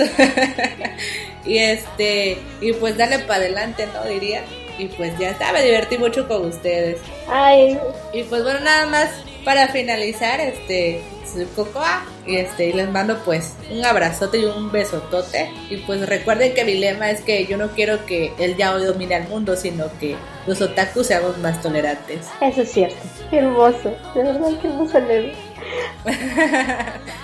y 1.44 1.58
este, 1.58 2.38
y 2.60 2.72
pues 2.74 2.96
dale 2.96 3.20
para 3.20 3.40
adelante, 3.40 3.88
¿no? 3.94 4.08
Diría. 4.08 4.42
Y 4.78 4.86
pues 4.86 5.18
ya 5.18 5.30
está, 5.30 5.52
me 5.52 5.62
divertí 5.62 5.98
mucho 5.98 6.28
con 6.28 6.46
ustedes. 6.46 6.98
Ay, 7.28 7.76
Y 8.12 8.22
pues 8.22 8.44
bueno, 8.44 8.60
nada 8.60 8.86
más 8.86 9.10
para 9.44 9.66
finalizar, 9.68 10.38
este, 10.40 11.02
soy 11.24 11.46
Cocoa 11.56 12.04
y 12.26 12.36
este, 12.36 12.68
y 12.68 12.72
les 12.72 12.88
mando 12.90 13.18
pues 13.24 13.54
un 13.70 13.84
abrazote 13.84 14.38
y 14.38 14.44
un 14.44 14.70
besotote. 14.70 15.50
Y 15.70 15.78
pues 15.78 16.06
recuerden 16.06 16.54
que 16.54 16.64
mi 16.64 16.74
lema 16.74 17.10
es 17.10 17.22
que 17.22 17.46
yo 17.46 17.56
no 17.56 17.68
quiero 17.70 18.04
que 18.06 18.32
el 18.38 18.56
yaoi 18.56 18.84
domine 18.84 19.14
al 19.14 19.28
mundo, 19.28 19.56
sino 19.56 19.86
que 19.98 20.16
los 20.46 20.60
otakus 20.60 21.06
seamos 21.06 21.38
más 21.38 21.60
tolerantes. 21.62 22.26
eso 22.40 22.62
es 22.62 22.70
cierto. 22.70 22.96
Qué 23.30 23.38
hermoso. 23.38 23.94
De 24.14 24.22
verdad, 24.22 24.50
qué 24.60 24.68
hermoso 24.68 25.00
lema. 25.00 25.32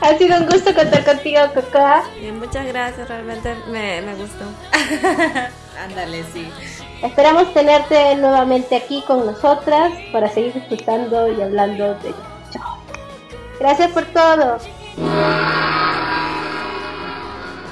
Ha 0.01 0.19
sido 0.19 0.39
un 0.39 0.47
gusto 0.47 0.75
contar 0.75 1.05
contigo, 1.05 1.41
Cocoa. 1.55 2.05
Y 2.21 2.33
muchas 2.33 2.67
gracias, 2.67 3.09
realmente 3.09 3.55
me, 3.71 4.03
me 4.03 4.15
gustó. 4.15 4.45
Ándale, 5.83 6.25
sí. 6.33 6.51
Esperamos 7.03 7.53
tenerte 7.53 8.17
nuevamente 8.17 8.77
aquí 8.77 9.03
con 9.07 9.27
nosotras 9.27 9.93
para 10.13 10.29
seguir 10.29 10.55
disfrutando 10.55 11.31
y 11.33 11.41
hablando 11.43 11.95
de 11.95 12.15
Chao. 12.51 12.79
Gracias 13.59 13.91
por 13.91 14.05
todo. 14.07 14.59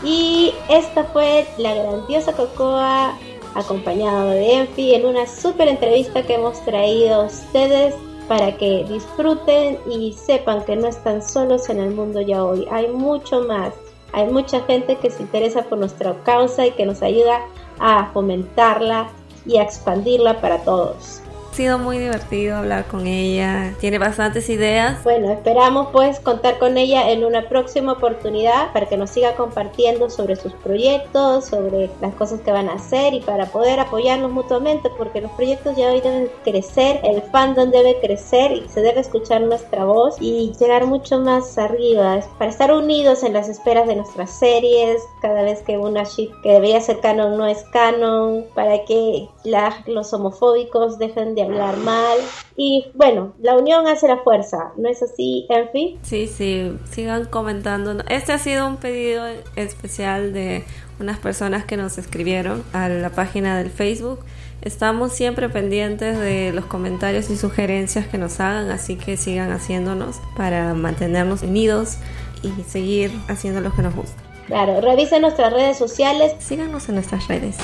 Y 0.05 0.53
esta 0.69 1.05
fue 1.05 1.47
la 1.59 1.75
grandiosa 1.75 2.33
Cocoa 2.33 3.17
acompañado 3.55 4.31
de 4.31 4.55
Enfi 4.55 4.95
en 4.95 5.07
una 5.07 5.27
super 5.27 5.69
entrevista 5.69 6.23
que 6.23 6.35
hemos 6.35 6.65
traído 6.65 7.23
a 7.23 7.25
ustedes 7.25 7.95
para 8.33 8.57
que 8.57 8.83
disfruten 8.89 9.79
y 9.91 10.15
sepan 10.15 10.65
que 10.65 10.75
no 10.75 10.89
están 10.89 11.21
solos 11.21 11.69
en 11.69 11.79
el 11.79 11.91
mundo 11.91 12.23
ya 12.23 12.43
hoy. 12.43 12.67
Hay 12.71 12.89
mucho 12.89 13.43
más. 13.43 13.75
Hay 14.15 14.27
mucha 14.29 14.63
gente 14.63 14.97
que 14.97 15.11
se 15.11 15.21
interesa 15.21 15.65
por 15.65 15.77
nuestra 15.77 16.15
causa 16.25 16.67
y 16.67 16.71
que 16.71 16.87
nos 16.87 17.03
ayuda 17.03 17.43
a 17.79 18.11
fomentarla 18.15 19.11
y 19.45 19.59
a 19.59 19.63
expandirla 19.63 20.41
para 20.41 20.65
todos. 20.65 21.22
Ha 21.53 21.55
sido 21.55 21.79
muy 21.79 21.99
divertido 21.99 22.57
hablar 22.57 22.87
con 22.87 23.07
ella. 23.07 23.75
Tiene 23.79 23.99
bastantes 23.99 24.49
ideas. 24.49 25.05
Bueno, 25.05 25.31
esperamos 25.31 25.89
pues 25.93 26.19
contar 26.19 26.59
con 26.59 26.79
ella 26.79 27.11
en 27.11 27.27
una 27.27 27.47
próxima 27.51 27.93
oportunidad 27.93 28.73
para 28.73 28.87
que 28.87 28.97
nos 28.97 29.11
siga 29.11 29.35
compartiendo 29.37 30.09
sobre 30.09 30.37
sus 30.37 30.55
proyectos, 30.55 31.45
sobre 31.45 31.91
las 32.01 32.15
cosas 32.15 32.41
que 32.41 32.53
van 32.53 32.71
a 32.71 32.77
hacer 32.77 33.13
y 33.13 33.21
para 33.21 33.45
poder 33.45 33.81
apoyarnos 33.81 34.31
mutuamente 34.33 34.89
porque 34.97 35.21
los 35.21 35.31
proyectos 35.33 35.77
ya 35.77 35.89
hoy 35.93 36.01
deben 36.01 36.31
crecer, 36.43 37.01
el 37.05 37.21
fandom 37.21 37.71
debe 37.71 38.01
crecer 38.01 38.53
y 38.53 38.67
se 38.71 38.81
debe 38.81 39.01
escuchar 39.01 39.43
nuestra 39.43 39.85
voz 39.85 40.17
y 40.21 40.55
llegar 40.59 40.87
mucho 40.87 41.19
más 41.21 41.59
arriba 41.59 42.21
para 42.39 42.51
estar 42.51 42.73
unidos 42.73 43.25
en 43.25 43.35
las 43.35 43.51
esperas 43.51 43.87
de 43.87 43.97
nuestras 43.97 44.31
series, 44.31 45.03
cada 45.21 45.43
vez 45.43 45.61
que 45.61 45.77
una 45.77 46.05
ship 46.05 46.31
que 46.43 46.53
debería 46.53 46.81
ser 46.81 47.01
canon 47.01 47.37
no 47.37 47.47
es 47.47 47.63
canon, 47.75 48.47
para 48.55 48.87
que 48.87 49.29
la- 49.45 49.83
los 49.85 50.15
homofóbicos 50.15 50.99
dejen 50.99 51.35
de 51.35 51.42
hablar 51.43 51.77
mal 51.79 52.19
y 52.57 52.87
bueno, 52.95 53.35
la 53.41 53.57
unión 53.57 53.87
hace 53.87 54.09
la 54.09 54.19
fuerza, 54.19 54.73
¿no 54.77 54.89
es 54.89 55.03
así, 55.03 55.47
Enfi? 55.49 55.99
Sí, 56.03 56.27
sí, 56.27 56.77
sigan 56.91 57.25
comentando. 57.27 57.97
Este 58.09 58.33
ha 58.33 58.39
sido 58.39 58.67
un 58.67 58.77
pedido 58.77 59.25
especial 59.57 60.33
de 60.33 60.65
unas 61.01 61.19
personas 61.19 61.65
que 61.65 61.77
nos 61.77 61.99
escribieron 61.99 62.63
a 62.73 62.89
la 62.89 63.11
página 63.11 63.59
del 63.59 63.71
Facebook. 63.71 64.21
Estamos 64.61 65.13
siempre 65.13 65.49
pendientes 65.49 66.19
de 66.19 66.53
los 66.53 66.67
comentarios 66.67 67.31
y 67.31 67.37
sugerencias 67.37 68.07
que 68.07 68.19
nos 68.19 68.39
hagan, 68.39 68.71
así 68.71 68.97
que 68.97 69.17
sigan 69.17 69.51
haciéndonos 69.51 70.21
para 70.37 70.75
mantenernos 70.75 71.43
unidos 71.43 71.97
y 72.43 72.63
seguir 72.65 73.11
haciendo 73.29 73.61
lo 73.61 73.75
que 73.75 73.83
nos 73.83 73.95
gusta. 73.95 74.23
Claro, 74.47 74.81
revisen 74.81 75.23
nuestras 75.23 75.53
redes 75.53 75.79
sociales, 75.79 76.35
Síganos 76.39 76.89
en 76.89 76.97
nuestras 76.97 77.27
redes. 77.29 77.57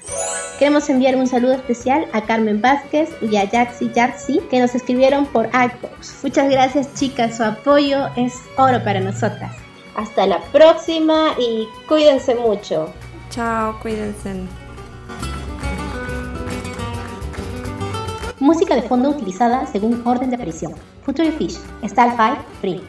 Queremos 0.58 0.88
enviar 0.88 1.16
un 1.16 1.26
saludo 1.26 1.54
especial 1.54 2.06
a 2.12 2.22
Carmen 2.22 2.60
Vázquez 2.60 3.10
y 3.20 3.36
a 3.36 3.44
Yaxi 3.44 3.90
Yaxi 3.92 4.40
que 4.50 4.60
nos 4.60 4.74
escribieron 4.74 5.26
por 5.26 5.46
iPods. 5.46 6.18
Muchas 6.22 6.50
gracias 6.50 6.94
chicas, 6.94 7.36
su 7.36 7.44
apoyo 7.44 8.08
es 8.16 8.34
oro 8.56 8.82
para 8.82 9.00
nosotras. 9.00 9.52
Hasta 9.94 10.26
la 10.26 10.40
próxima 10.52 11.34
y 11.38 11.68
cuídense 11.86 12.34
mucho. 12.34 12.92
Chao, 13.30 13.78
cuídense. 13.80 14.34
Música 18.40 18.74
de 18.74 18.82
fondo 18.82 19.10
utilizada 19.10 19.64
según 19.66 20.02
orden 20.04 20.30
de 20.30 20.36
aparición. 20.36 20.74
Future 21.04 21.30
Fish, 21.32 21.58
Starfire, 21.84 22.38
Free. 22.60 22.82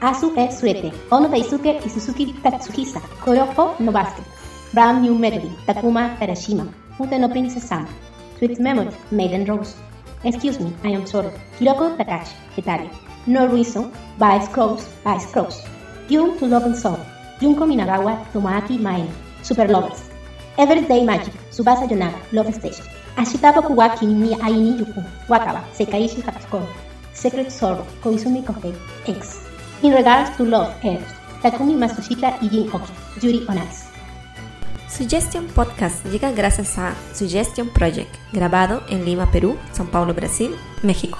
Asu 0.00 0.32
e 0.34 0.50
Suete, 0.50 0.90
Ono 1.10 1.28
Daisuke 1.28 1.78
y 1.84 1.90
Suzuki 1.90 2.32
Tatsuhisa, 2.42 3.00
Kuroko 3.22 3.74
no 3.80 3.92
Basket. 3.92 4.24
Brown 4.72 5.02
New 5.02 5.14
Melody, 5.14 5.50
Takuma 5.66 6.16
Terashima, 6.18 6.66
Fute 6.96 7.18
no 7.18 7.28
Princess. 7.28 7.70
Sweet 8.38 8.58
Memory, 8.58 8.88
Maiden 9.10 9.44
Rose. 9.44 9.74
Excuse 10.24 10.58
me, 10.58 10.72
I 10.84 10.94
am 10.94 11.06
sorry. 11.06 11.28
Hiroko 11.58 11.98
Takashi, 11.98 12.32
Hitario. 12.56 12.88
No 13.26 13.46
Reason, 13.48 13.92
Vice 14.16 14.48
Cross, 14.48 14.88
Vice 15.04 15.30
Cross. 15.32 15.66
Yun 16.08 16.38
to 16.38 16.46
Love 16.46 16.64
and 16.64 16.76
Soul, 16.78 16.98
Junko 17.38 17.66
Minagawa, 17.66 18.24
Tomoaki 18.32 18.80
Maena, 18.80 19.12
Super 19.42 19.68
Lovers. 19.68 20.08
Everyday 20.56 21.04
Magic, 21.04 21.34
Subasa 21.50 21.86
Yonaga, 21.86 22.18
Love 22.32 22.54
Station. 22.54 22.86
Ashitaba 23.16 23.60
Kuwaki 23.60 24.06
ni 24.06 24.34
Aini 24.36 24.78
Yuku, 24.78 25.04
Wakaba, 25.28 25.60
Sekaishi 25.74 26.22
Hatsuko. 26.22 26.66
Secret 27.12 27.52
Sorrow, 27.52 27.86
Koizumi 28.02 28.42
Kohei, 28.42 28.74
X. 29.06 29.39
In 29.82 29.94
regards 29.94 30.36
to 30.36 30.44
Love, 30.44 30.74
Eros, 30.82 31.08
Takumi 31.40 31.74
Matsushita 31.74 32.36
y 32.42 32.50
Jin 32.50 32.68
Oki, 32.70 32.92
Yuri 33.22 33.46
on. 33.48 33.58
Suggestion 34.90 35.46
Podcast 35.46 36.04
llega 36.04 36.32
gracias 36.32 36.76
a 36.76 36.94
Suggestion 37.14 37.70
Project, 37.70 38.14
grabado 38.30 38.82
en 38.90 39.06
Lima, 39.06 39.30
Perú, 39.30 39.56
São 39.72 39.86
Paulo, 39.86 40.12
Brasil, 40.12 40.54
México. 40.82 41.18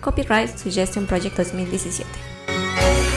Copyright 0.00 0.58
Suggestion 0.58 1.06
Project 1.06 1.36
2017. 1.36 3.09